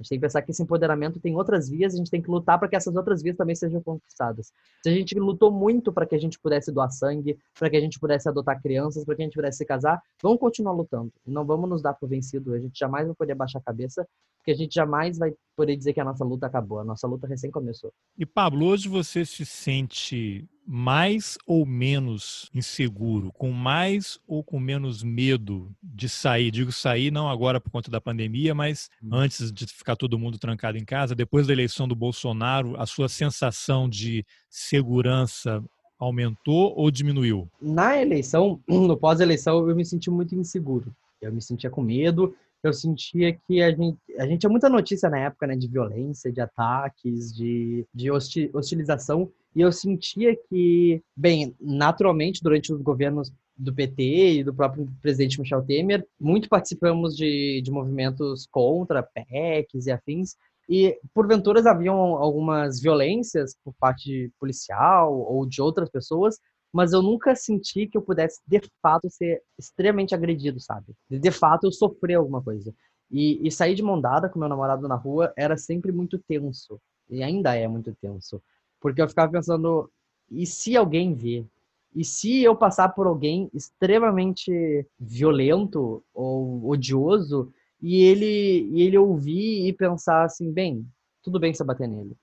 A 0.00 0.02
gente 0.02 0.08
tem 0.08 0.18
que 0.18 0.22
pensar 0.22 0.40
que 0.40 0.50
esse 0.50 0.62
empoderamento 0.62 1.20
tem 1.20 1.36
outras 1.36 1.68
vias, 1.68 1.92
a 1.92 1.98
gente 1.98 2.10
tem 2.10 2.22
que 2.22 2.30
lutar 2.30 2.58
para 2.58 2.66
que 2.68 2.74
essas 2.74 2.96
outras 2.96 3.22
vias 3.22 3.36
também 3.36 3.54
sejam 3.54 3.82
conquistadas. 3.82 4.50
Se 4.82 4.88
a 4.88 4.92
gente 4.92 5.14
lutou 5.18 5.52
muito 5.52 5.92
para 5.92 6.06
que 6.06 6.14
a 6.14 6.18
gente 6.18 6.38
pudesse 6.38 6.72
doar 6.72 6.90
sangue, 6.90 7.38
para 7.58 7.68
que 7.68 7.76
a 7.76 7.80
gente 7.80 8.00
pudesse 8.00 8.26
adotar 8.26 8.62
crianças, 8.62 9.04
para 9.04 9.14
que 9.14 9.20
a 9.20 9.24
gente 9.26 9.34
pudesse 9.34 9.58
se 9.58 9.66
casar, 9.66 10.00
vamos 10.22 10.40
continuar 10.40 10.72
lutando. 10.72 11.12
Não 11.26 11.44
vamos 11.44 11.68
nos 11.68 11.82
dar 11.82 11.92
por 11.92 12.08
vencido. 12.08 12.54
A 12.54 12.58
gente 12.58 12.78
jamais 12.78 13.06
vai 13.06 13.14
poder 13.14 13.34
baixar 13.34 13.58
a 13.58 13.62
cabeça, 13.62 14.08
porque 14.38 14.52
a 14.52 14.54
gente 14.54 14.74
jamais 14.74 15.18
vai 15.18 15.34
poder 15.54 15.76
dizer 15.76 15.92
que 15.92 16.00
a 16.00 16.04
nossa 16.04 16.24
luta 16.24 16.46
acabou. 16.46 16.78
A 16.78 16.84
nossa 16.84 17.06
luta 17.06 17.26
recém 17.26 17.50
começou. 17.50 17.92
E 18.16 18.24
Pablo, 18.24 18.68
hoje 18.68 18.88
você 18.88 19.26
se 19.26 19.44
sente 19.44 20.48
mais 20.66 21.36
ou 21.46 21.66
menos 21.66 22.50
inseguro, 22.54 23.32
com 23.32 23.50
mais 23.50 24.20
ou 24.26 24.42
com 24.42 24.60
menos 24.60 25.02
medo 25.02 25.70
de 25.82 26.08
sair? 26.08 26.50
Digo 26.50 26.70
sair 26.70 27.10
não 27.10 27.28
agora 27.28 27.60
por 27.60 27.70
conta 27.70 27.90
da 27.90 28.00
pandemia, 28.00 28.54
mas 28.54 28.88
hum. 29.02 29.10
antes 29.12 29.52
de 29.52 29.66
ficar 29.66 29.96
todo 29.96 30.18
mundo 30.18 30.38
trancado 30.38 30.78
em 30.78 30.84
casa, 30.84 31.14
depois 31.14 31.46
da 31.46 31.52
eleição 31.52 31.88
do 31.88 31.94
Bolsonaro, 31.94 32.80
a 32.80 32.86
sua 32.86 33.08
sensação 33.08 33.88
de 33.88 34.24
segurança 34.48 35.62
aumentou 35.98 36.74
ou 36.76 36.90
diminuiu? 36.90 37.48
Na 37.60 38.00
eleição, 38.00 38.60
no 38.66 38.96
pós-eleição, 38.96 39.68
eu 39.68 39.76
me 39.76 39.84
senti 39.84 40.10
muito 40.10 40.34
inseguro. 40.34 40.94
Eu 41.20 41.32
me 41.32 41.42
sentia 41.42 41.68
com 41.68 41.82
medo, 41.82 42.34
eu 42.62 42.72
sentia 42.72 43.32
que 43.46 43.62
a 43.62 43.70
gente, 43.70 43.98
a 44.18 44.26
gente 44.26 44.40
tinha 44.40 44.50
muita 44.50 44.68
notícia 44.68 45.10
na 45.10 45.18
época, 45.18 45.46
né, 45.46 45.56
de 45.56 45.68
violência, 45.68 46.32
de 46.32 46.40
ataques, 46.40 47.34
de, 47.34 47.86
de 47.94 48.10
hostilização, 48.10 49.30
e 49.54 49.60
eu 49.60 49.72
sentia 49.72 50.36
que, 50.48 51.02
bem, 51.16 51.54
naturalmente, 51.60 52.42
durante 52.42 52.72
os 52.72 52.80
governos 52.80 53.32
do 53.56 53.74
PT 53.74 54.38
e 54.38 54.44
do 54.44 54.54
próprio 54.54 54.88
presidente 55.02 55.38
Michel 55.40 55.62
Temer, 55.62 56.06
muito 56.18 56.48
participamos 56.48 57.16
de, 57.16 57.60
de 57.62 57.70
movimentos 57.70 58.46
contra 58.50 59.02
PECs 59.02 59.86
e 59.86 59.90
afins, 59.92 60.36
E, 60.68 60.98
porventura, 61.12 61.68
haviam 61.68 61.96
algumas 62.16 62.80
violências 62.80 63.56
por 63.64 63.74
parte 63.74 64.32
policial 64.38 65.12
ou 65.18 65.44
de 65.44 65.60
outras 65.60 65.90
pessoas, 65.90 66.38
mas 66.72 66.92
eu 66.92 67.02
nunca 67.02 67.34
senti 67.34 67.86
que 67.88 67.98
eu 67.98 68.02
pudesse, 68.02 68.40
de 68.46 68.60
fato, 68.80 69.10
ser 69.10 69.42
extremamente 69.58 70.14
agredido, 70.14 70.60
sabe? 70.60 70.94
De 71.10 71.30
fato, 71.32 71.64
eu 71.66 71.72
sofrer 71.72 72.14
alguma 72.14 72.42
coisa. 72.42 72.72
E, 73.10 73.44
e 73.46 73.50
sair 73.50 73.74
de 73.74 73.82
mão 73.82 74.00
dada 74.00 74.28
com 74.28 74.38
meu 74.38 74.48
namorado 74.48 74.86
na 74.86 74.94
rua 74.94 75.32
era 75.36 75.56
sempre 75.56 75.90
muito 75.90 76.18
tenso. 76.18 76.80
E 77.08 77.22
ainda 77.22 77.56
é 77.56 77.66
muito 77.66 77.92
tenso. 78.00 78.40
Porque 78.80 79.00
eu 79.02 79.08
ficava 79.08 79.30
pensando, 79.30 79.90
e 80.30 80.46
se 80.46 80.76
alguém 80.76 81.14
ver? 81.14 81.46
E 81.94 82.04
se 82.04 82.42
eu 82.42 82.54
passar 82.54 82.90
por 82.90 83.06
alguém 83.06 83.50
extremamente 83.52 84.86
violento 84.98 86.02
ou 86.14 86.68
odioso 86.68 87.52
e 87.82 88.02
ele, 88.02 88.68
e 88.72 88.82
ele 88.82 88.96
ouvir 88.96 89.66
e 89.66 89.72
pensar 89.72 90.24
assim, 90.24 90.52
bem, 90.52 90.86
tudo 91.22 91.40
bem 91.40 91.52
se 91.52 91.64
bater 91.64 91.88
nele. 91.88 92.16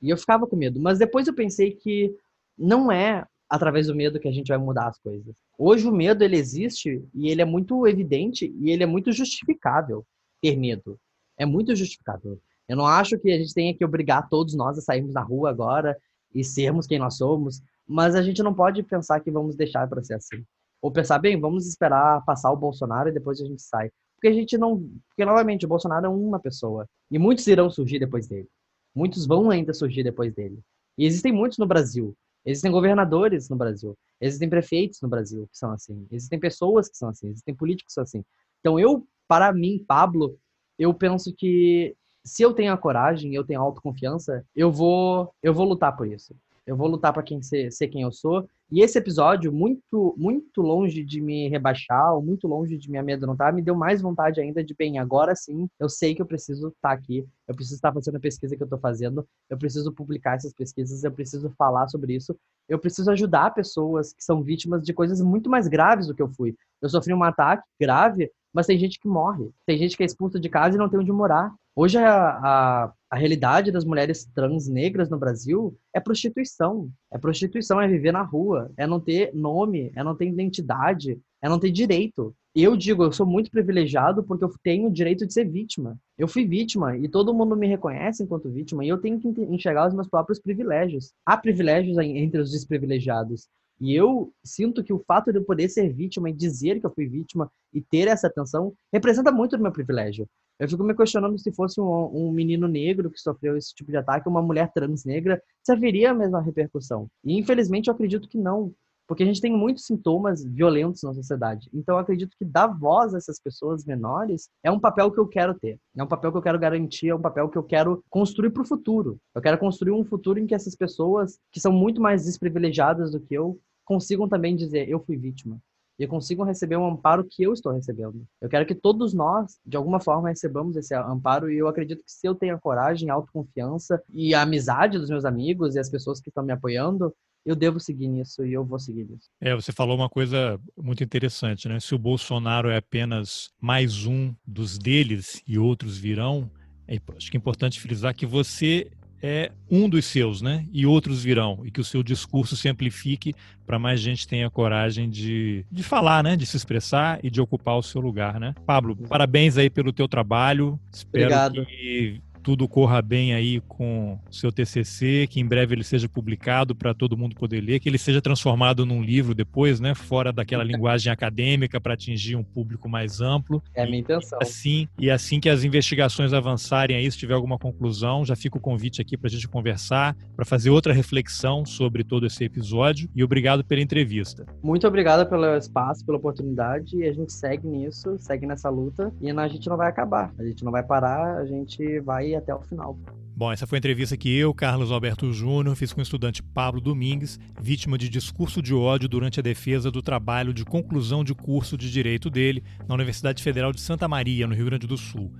E 0.00 0.10
eu 0.10 0.16
ficava 0.16 0.46
com 0.46 0.56
medo. 0.56 0.80
Mas 0.80 0.98
depois 0.98 1.26
eu 1.26 1.34
pensei 1.34 1.72
que 1.72 2.14
não 2.56 2.90
é 2.90 3.26
através 3.48 3.86
do 3.86 3.94
medo 3.94 4.18
que 4.18 4.28
a 4.28 4.32
gente 4.32 4.48
vai 4.48 4.56
mudar 4.56 4.88
as 4.88 4.98
coisas. 4.98 5.34
Hoje 5.58 5.86
o 5.86 5.92
medo 5.92 6.24
ele 6.24 6.36
existe 6.36 7.04
e 7.14 7.28
ele 7.28 7.42
é 7.42 7.44
muito 7.44 7.86
evidente 7.86 8.52
e 8.58 8.70
ele 8.70 8.82
é 8.82 8.86
muito 8.86 9.12
justificável 9.12 10.06
ter 10.40 10.56
medo. 10.56 10.98
É 11.36 11.44
muito 11.44 11.76
justificável. 11.76 12.40
Eu 12.68 12.76
não 12.76 12.86
acho 12.86 13.18
que 13.18 13.30
a 13.30 13.38
gente 13.38 13.54
tenha 13.54 13.74
que 13.76 13.84
obrigar 13.84 14.28
todos 14.28 14.54
nós 14.54 14.78
a 14.78 14.80
sairmos 14.80 15.12
na 15.12 15.22
rua 15.22 15.50
agora 15.50 15.96
e 16.34 16.42
sermos 16.42 16.86
quem 16.86 16.98
nós 16.98 17.16
somos, 17.16 17.60
mas 17.86 18.14
a 18.14 18.22
gente 18.22 18.42
não 18.42 18.54
pode 18.54 18.82
pensar 18.82 19.20
que 19.20 19.30
vamos 19.30 19.56
deixar 19.56 19.88
para 19.88 20.02
ser 20.02 20.14
assim. 20.14 20.44
Ou 20.80 20.90
pensar, 20.90 21.18
bem, 21.18 21.38
vamos 21.38 21.66
esperar 21.66 22.24
passar 22.24 22.50
o 22.50 22.56
Bolsonaro 22.56 23.08
e 23.08 23.12
depois 23.12 23.40
a 23.40 23.44
gente 23.44 23.62
sai. 23.62 23.90
Porque 24.14 24.28
a 24.28 24.32
gente 24.32 24.56
não. 24.56 24.88
Porque, 25.08 25.24
novamente, 25.24 25.66
o 25.66 25.68
Bolsonaro 25.68 26.06
é 26.06 26.08
uma 26.08 26.40
pessoa. 26.40 26.88
E 27.10 27.18
muitos 27.18 27.46
irão 27.46 27.70
surgir 27.70 27.98
depois 27.98 28.26
dele. 28.26 28.48
Muitos 28.94 29.26
vão 29.26 29.50
ainda 29.50 29.72
surgir 29.72 30.02
depois 30.02 30.34
dele. 30.34 30.60
E 30.98 31.06
existem 31.06 31.32
muitos 31.32 31.58
no 31.58 31.66
Brasil. 31.66 32.16
Existem 32.44 32.70
governadores 32.70 33.48
no 33.48 33.56
Brasil. 33.56 33.96
Existem 34.20 34.48
prefeitos 34.48 35.00
no 35.00 35.08
Brasil 35.08 35.48
que 35.50 35.58
são 35.58 35.72
assim. 35.72 36.06
Existem 36.10 36.38
pessoas 36.38 36.88
que 36.88 36.96
são 36.96 37.08
assim. 37.08 37.28
Existem 37.28 37.54
políticos 37.54 37.92
que 37.92 37.94
são 37.94 38.02
assim. 38.02 38.24
Então, 38.60 38.78
eu, 38.78 39.06
para 39.28 39.52
mim, 39.52 39.84
Pablo, 39.86 40.38
eu 40.78 40.92
penso 40.92 41.32
que 41.34 41.96
se 42.24 42.42
eu 42.42 42.52
tenho 42.52 42.72
a 42.72 42.78
coragem, 42.78 43.34
eu 43.34 43.44
tenho 43.44 43.60
a 43.60 43.62
autoconfiança, 43.62 44.44
eu 44.54 44.70
vou, 44.70 45.32
eu 45.42 45.52
vou 45.52 45.66
lutar 45.66 45.96
por 45.96 46.06
isso. 46.06 46.34
Eu 46.64 46.76
vou 46.76 46.86
lutar 46.86 47.12
para 47.12 47.24
quem 47.24 47.42
ser, 47.42 47.72
ser 47.72 47.88
quem 47.88 48.02
eu 48.02 48.12
sou. 48.12 48.48
E 48.70 48.80
esse 48.82 48.96
episódio, 48.96 49.52
muito, 49.52 50.14
muito 50.16 50.62
longe 50.62 51.04
de 51.04 51.20
me 51.20 51.48
rebaixar, 51.48 52.14
ou 52.14 52.22
muito 52.22 52.46
longe 52.46 52.78
de 52.78 52.90
me 52.90 52.96
amedrontar, 52.96 53.52
me 53.52 53.60
deu 53.60 53.74
mais 53.74 54.00
vontade 54.00 54.40
ainda 54.40 54.62
de, 54.62 54.72
bem, 54.72 54.98
agora 54.98 55.34
sim, 55.34 55.68
eu 55.78 55.88
sei 55.88 56.14
que 56.14 56.22
eu 56.22 56.26
preciso 56.26 56.68
estar 56.68 56.90
tá 56.90 56.92
aqui, 56.92 57.26
eu 57.48 57.54
preciso 57.54 57.76
estar 57.76 57.92
fazendo 57.92 58.16
a 58.16 58.20
pesquisa 58.20 58.56
que 58.56 58.62
eu 58.62 58.66
estou 58.66 58.78
fazendo, 58.78 59.26
eu 59.50 59.58
preciso 59.58 59.92
publicar 59.92 60.36
essas 60.36 60.54
pesquisas, 60.54 61.02
eu 61.02 61.12
preciso 61.12 61.50
falar 61.50 61.88
sobre 61.88 62.14
isso, 62.14 62.34
eu 62.68 62.78
preciso 62.78 63.10
ajudar 63.10 63.52
pessoas 63.52 64.14
que 64.14 64.24
são 64.24 64.42
vítimas 64.42 64.82
de 64.82 64.94
coisas 64.94 65.20
muito 65.20 65.50
mais 65.50 65.68
graves 65.68 66.06
do 66.06 66.14
que 66.14 66.22
eu 66.22 66.28
fui. 66.28 66.54
Eu 66.80 66.88
sofri 66.88 67.12
um 67.12 67.22
ataque 67.22 67.64
grave, 67.78 68.30
mas 68.52 68.66
tem 68.66 68.78
gente 68.78 68.98
que 69.00 69.08
morre, 69.08 69.50
tem 69.66 69.78
gente 69.78 69.96
que 69.96 70.02
é 70.02 70.06
expulsa 70.06 70.38
de 70.38 70.48
casa 70.48 70.76
e 70.76 70.78
não 70.78 70.88
tem 70.88 71.00
onde 71.00 71.12
morar. 71.12 71.52
Hoje 71.74 71.96
a, 71.96 72.28
a, 72.28 72.92
a, 73.10 73.16
realidade 73.16 73.72
das 73.72 73.84
mulheres 73.84 74.26
trans 74.34 74.68
negras 74.68 75.08
no 75.08 75.18
Brasil 75.18 75.74
é 75.94 75.98
prostituição. 75.98 76.90
É 77.10 77.16
prostituição, 77.16 77.80
é 77.80 77.88
viver 77.88 78.12
na 78.12 78.22
rua, 78.22 78.70
é 78.76 78.86
não 78.86 79.00
ter 79.00 79.34
nome, 79.34 79.90
é 79.96 80.04
não 80.04 80.14
ter 80.14 80.28
identidade, 80.28 81.18
é 81.40 81.48
não 81.48 81.58
ter 81.58 81.70
direito. 81.70 82.34
Eu 82.54 82.76
digo, 82.76 83.02
eu 83.02 83.12
sou 83.12 83.24
muito 83.24 83.50
privilegiado 83.50 84.22
porque 84.22 84.44
eu 84.44 84.52
tenho 84.62 84.88
o 84.88 84.92
direito 84.92 85.26
de 85.26 85.32
ser 85.32 85.48
vítima. 85.48 85.98
Eu 86.18 86.28
fui 86.28 86.46
vítima 86.46 86.94
e 86.98 87.08
todo 87.08 87.32
mundo 87.32 87.56
me 87.56 87.66
reconhece 87.66 88.22
enquanto 88.22 88.50
vítima 88.50 88.84
e 88.84 88.88
eu 88.88 88.98
tenho 88.98 89.18
que 89.18 89.28
enxergar 89.28 89.88
os 89.88 89.94
meus 89.94 90.08
próprios 90.08 90.38
privilégios. 90.38 91.14
Há 91.24 91.38
privilégios 91.38 91.96
entre 91.96 92.38
os 92.38 92.50
desprivilegiados. 92.50 93.48
E 93.82 93.96
eu 93.96 94.32
sinto 94.44 94.84
que 94.84 94.92
o 94.92 95.00
fato 95.00 95.32
de 95.32 95.40
eu 95.40 95.44
poder 95.44 95.68
ser 95.68 95.92
vítima 95.92 96.30
e 96.30 96.32
dizer 96.32 96.78
que 96.78 96.86
eu 96.86 96.94
fui 96.94 97.08
vítima 97.08 97.50
e 97.74 97.80
ter 97.80 98.06
essa 98.06 98.28
atenção 98.28 98.72
representa 98.92 99.32
muito 99.32 99.56
do 99.56 99.62
meu 99.64 99.72
privilégio. 99.72 100.24
Eu 100.56 100.68
fico 100.68 100.84
me 100.84 100.94
questionando 100.94 101.36
se 101.36 101.50
fosse 101.50 101.80
um, 101.80 101.88
um, 102.14 102.30
menino 102.30 102.68
negro 102.68 103.10
que 103.10 103.20
sofreu 103.20 103.56
esse 103.56 103.74
tipo 103.74 103.90
de 103.90 103.96
ataque, 103.96 104.28
uma 104.28 104.40
mulher 104.40 104.70
trans 104.72 105.04
negra, 105.04 105.42
se 105.64 105.72
haveria 105.72 106.12
a 106.12 106.14
mesma 106.14 106.40
repercussão. 106.40 107.08
E 107.24 107.36
infelizmente 107.36 107.88
eu 107.88 107.94
acredito 107.94 108.28
que 108.28 108.38
não, 108.38 108.72
porque 109.08 109.24
a 109.24 109.26
gente 109.26 109.40
tem 109.40 109.50
muitos 109.50 109.84
sintomas 109.84 110.44
violentos 110.44 111.02
na 111.02 111.12
sociedade. 111.12 111.68
Então 111.74 111.96
eu 111.96 111.98
acredito 111.98 112.36
que 112.38 112.44
dar 112.44 112.68
voz 112.68 113.12
a 113.14 113.18
essas 113.18 113.40
pessoas 113.40 113.84
menores 113.84 114.48
é 114.62 114.70
um 114.70 114.78
papel 114.78 115.10
que 115.10 115.18
eu 115.18 115.26
quero 115.26 115.54
ter, 115.58 115.76
é 115.96 116.04
um 116.04 116.06
papel 116.06 116.30
que 116.30 116.38
eu 116.38 116.42
quero 116.42 116.58
garantir, 116.60 117.08
é 117.08 117.14
um 117.16 117.20
papel 117.20 117.48
que 117.48 117.58
eu 117.58 117.64
quero 117.64 118.04
construir 118.08 118.50
para 118.50 118.62
o 118.62 118.66
futuro. 118.66 119.18
Eu 119.34 119.42
quero 119.42 119.58
construir 119.58 119.90
um 119.90 120.04
futuro 120.04 120.38
em 120.38 120.46
que 120.46 120.54
essas 120.54 120.76
pessoas 120.76 121.40
que 121.50 121.58
são 121.58 121.72
muito 121.72 122.00
mais 122.00 122.26
desprivilegiadas 122.26 123.10
do 123.10 123.18
que 123.18 123.34
eu 123.34 123.58
consigam 123.84 124.28
também 124.28 124.56
dizer 124.56 124.88
eu 124.88 125.00
fui 125.00 125.16
vítima 125.16 125.60
e 125.98 126.06
consigam 126.06 126.44
receber 126.44 126.76
um 126.76 126.86
amparo 126.86 127.24
que 127.24 127.42
eu 127.42 127.52
estou 127.52 127.72
recebendo. 127.72 128.26
Eu 128.40 128.48
quero 128.48 128.66
que 128.66 128.74
todos 128.74 129.14
nós, 129.14 129.58
de 129.64 129.76
alguma 129.76 130.00
forma, 130.00 130.28
recebamos 130.28 130.76
esse 130.76 130.94
amparo 130.94 131.50
e 131.50 131.58
eu 131.58 131.68
acredito 131.68 132.02
que 132.02 132.10
se 132.10 132.26
eu 132.26 132.34
tenho 132.34 132.56
a 132.56 132.60
coragem, 132.60 133.10
a 133.10 133.14
autoconfiança 133.14 134.02
e 134.12 134.34
a 134.34 134.42
amizade 134.42 134.98
dos 134.98 135.10
meus 135.10 135.24
amigos 135.24 135.74
e 135.74 135.78
as 135.78 135.88
pessoas 135.88 136.20
que 136.20 136.28
estão 136.28 136.44
me 136.44 136.52
apoiando, 136.52 137.14
eu 137.44 137.56
devo 137.56 137.80
seguir 137.80 138.08
nisso 138.08 138.44
e 138.44 138.52
eu 138.52 138.64
vou 138.64 138.78
seguir 138.78 139.04
nisso. 139.04 139.28
É, 139.40 139.54
você 139.54 139.72
falou 139.72 139.96
uma 139.96 140.08
coisa 140.08 140.60
muito 140.76 141.02
interessante, 141.02 141.68
né? 141.68 141.78
Se 141.80 141.94
o 141.94 141.98
Bolsonaro 141.98 142.68
é 142.68 142.76
apenas 142.76 143.50
mais 143.60 144.06
um 144.06 144.34
dos 144.46 144.78
deles 144.78 145.42
e 145.46 145.58
outros 145.58 145.98
virão, 145.98 146.50
é, 146.86 146.98
acho 147.16 147.30
que 147.30 147.36
é 147.36 147.38
importante 147.38 147.80
frisar 147.80 148.14
que 148.14 148.26
você 148.26 148.90
é 149.22 149.52
um 149.70 149.88
dos 149.88 150.04
seus, 150.06 150.42
né? 150.42 150.66
E 150.72 150.84
outros 150.84 151.22
virão. 151.22 151.60
E 151.64 151.70
que 151.70 151.80
o 151.80 151.84
seu 151.84 152.02
discurso 152.02 152.56
se 152.56 152.68
amplifique 152.68 153.32
para 153.64 153.78
mais 153.78 154.00
gente 154.00 154.26
tenha 154.26 154.50
coragem 154.50 155.08
de, 155.08 155.64
de 155.70 155.82
falar, 155.84 156.24
né? 156.24 156.36
De 156.36 156.44
se 156.44 156.56
expressar 156.56 157.20
e 157.22 157.30
de 157.30 157.40
ocupar 157.40 157.76
o 157.78 157.82
seu 157.82 158.00
lugar, 158.00 158.40
né? 158.40 158.54
Pablo, 158.66 158.96
parabéns 159.08 159.56
aí 159.56 159.70
pelo 159.70 159.92
teu 159.92 160.08
trabalho. 160.08 160.78
Espero 160.92 161.24
Obrigado. 161.24 161.66
que 161.66 162.20
tudo 162.42 162.68
corra 162.68 163.00
bem 163.00 163.34
aí 163.34 163.60
com 163.68 164.18
o 164.28 164.34
seu 164.34 164.50
TCC, 164.50 165.26
que 165.28 165.40
em 165.40 165.46
breve 165.46 165.74
ele 165.74 165.84
seja 165.84 166.08
publicado 166.08 166.74
para 166.74 166.92
todo 166.92 167.16
mundo 167.16 167.36
poder 167.36 167.60
ler, 167.60 167.80
que 167.80 167.88
ele 167.88 167.98
seja 167.98 168.20
transformado 168.20 168.84
num 168.84 169.02
livro 169.02 169.34
depois, 169.34 169.80
né, 169.80 169.94
fora 169.94 170.32
daquela 170.32 170.64
linguagem 170.64 171.12
acadêmica 171.12 171.80
para 171.80 171.94
atingir 171.94 172.36
um 172.36 172.42
público 172.42 172.88
mais 172.88 173.20
amplo. 173.20 173.62
É 173.74 173.82
a 173.82 173.86
minha 173.86 174.00
intenção. 174.00 174.38
E 174.40 174.44
assim, 174.44 174.88
e 174.98 175.10
assim 175.10 175.40
que 175.40 175.48
as 175.48 175.64
investigações 175.64 176.32
avançarem 176.32 176.96
aí, 176.96 177.10
se 177.10 177.16
tiver 177.16 177.34
alguma 177.34 177.58
conclusão, 177.58 178.24
já 178.24 178.34
fica 178.34 178.58
o 178.58 178.60
convite 178.60 179.00
aqui 179.00 179.16
para 179.16 179.28
a 179.28 179.30
gente 179.30 179.48
conversar, 179.48 180.16
para 180.34 180.44
fazer 180.44 180.70
outra 180.70 180.92
reflexão 180.92 181.64
sobre 181.64 182.02
todo 182.02 182.26
esse 182.26 182.44
episódio. 182.44 183.08
E 183.14 183.22
obrigado 183.22 183.64
pela 183.64 183.80
entrevista. 183.80 184.46
Muito 184.62 184.86
obrigado 184.86 185.28
pelo 185.28 185.56
espaço, 185.56 186.04
pela 186.04 186.18
oportunidade. 186.18 186.96
E 186.96 187.04
a 187.04 187.12
gente 187.12 187.32
segue 187.32 187.66
nisso, 187.66 188.16
segue 188.18 188.46
nessa 188.46 188.68
luta 188.68 189.12
e 189.20 189.30
a 189.30 189.48
gente 189.48 189.68
não 189.68 189.76
vai 189.76 189.88
acabar. 189.88 190.32
A 190.38 190.44
gente 190.44 190.64
não 190.64 190.72
vai 190.72 190.82
parar, 190.82 191.38
a 191.38 191.46
gente 191.46 192.00
vai 192.00 192.31
até 192.34 192.54
o 192.54 192.60
final. 192.60 192.98
Bom, 193.34 193.50
essa 193.50 193.66
foi 193.66 193.76
a 193.76 193.80
entrevista 193.80 194.16
que 194.16 194.36
eu, 194.36 194.52
Carlos 194.52 194.92
Alberto 194.92 195.32
Júnior, 195.32 195.74
fiz 195.74 195.92
com 195.92 196.00
o 196.00 196.02
estudante 196.02 196.42
Pablo 196.42 196.80
Domingues, 196.80 197.40
vítima 197.60 197.96
de 197.96 198.08
discurso 198.08 198.60
de 198.60 198.74
ódio 198.74 199.08
durante 199.08 199.40
a 199.40 199.42
defesa 199.42 199.90
do 199.90 200.02
trabalho 200.02 200.52
de 200.52 200.64
conclusão 200.64 201.24
de 201.24 201.34
curso 201.34 201.76
de 201.76 201.90
direito 201.90 202.28
dele 202.28 202.62
na 202.86 202.94
Universidade 202.94 203.42
Federal 203.42 203.72
de 203.72 203.80
Santa 203.80 204.06
Maria, 204.06 204.46
no 204.46 204.54
Rio 204.54 204.66
Grande 204.66 204.86
do 204.86 204.98
Sul. 204.98 205.32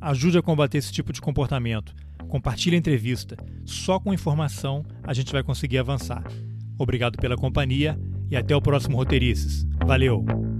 Ajude 0.00 0.38
a 0.38 0.42
combater 0.42 0.78
esse 0.78 0.92
tipo 0.92 1.12
de 1.12 1.20
comportamento. 1.20 1.94
Compartilhe 2.28 2.76
a 2.76 2.78
entrevista. 2.78 3.36
Só 3.64 3.98
com 3.98 4.12
informação 4.12 4.84
a 5.02 5.14
gente 5.14 5.32
vai 5.32 5.42
conseguir 5.42 5.78
avançar. 5.78 6.22
Obrigado 6.78 7.16
pela 7.16 7.36
companhia 7.36 7.98
e 8.30 8.36
até 8.36 8.54
o 8.54 8.62
próximo 8.62 8.96
Roteirices. 8.96 9.66
Valeu! 9.84 10.57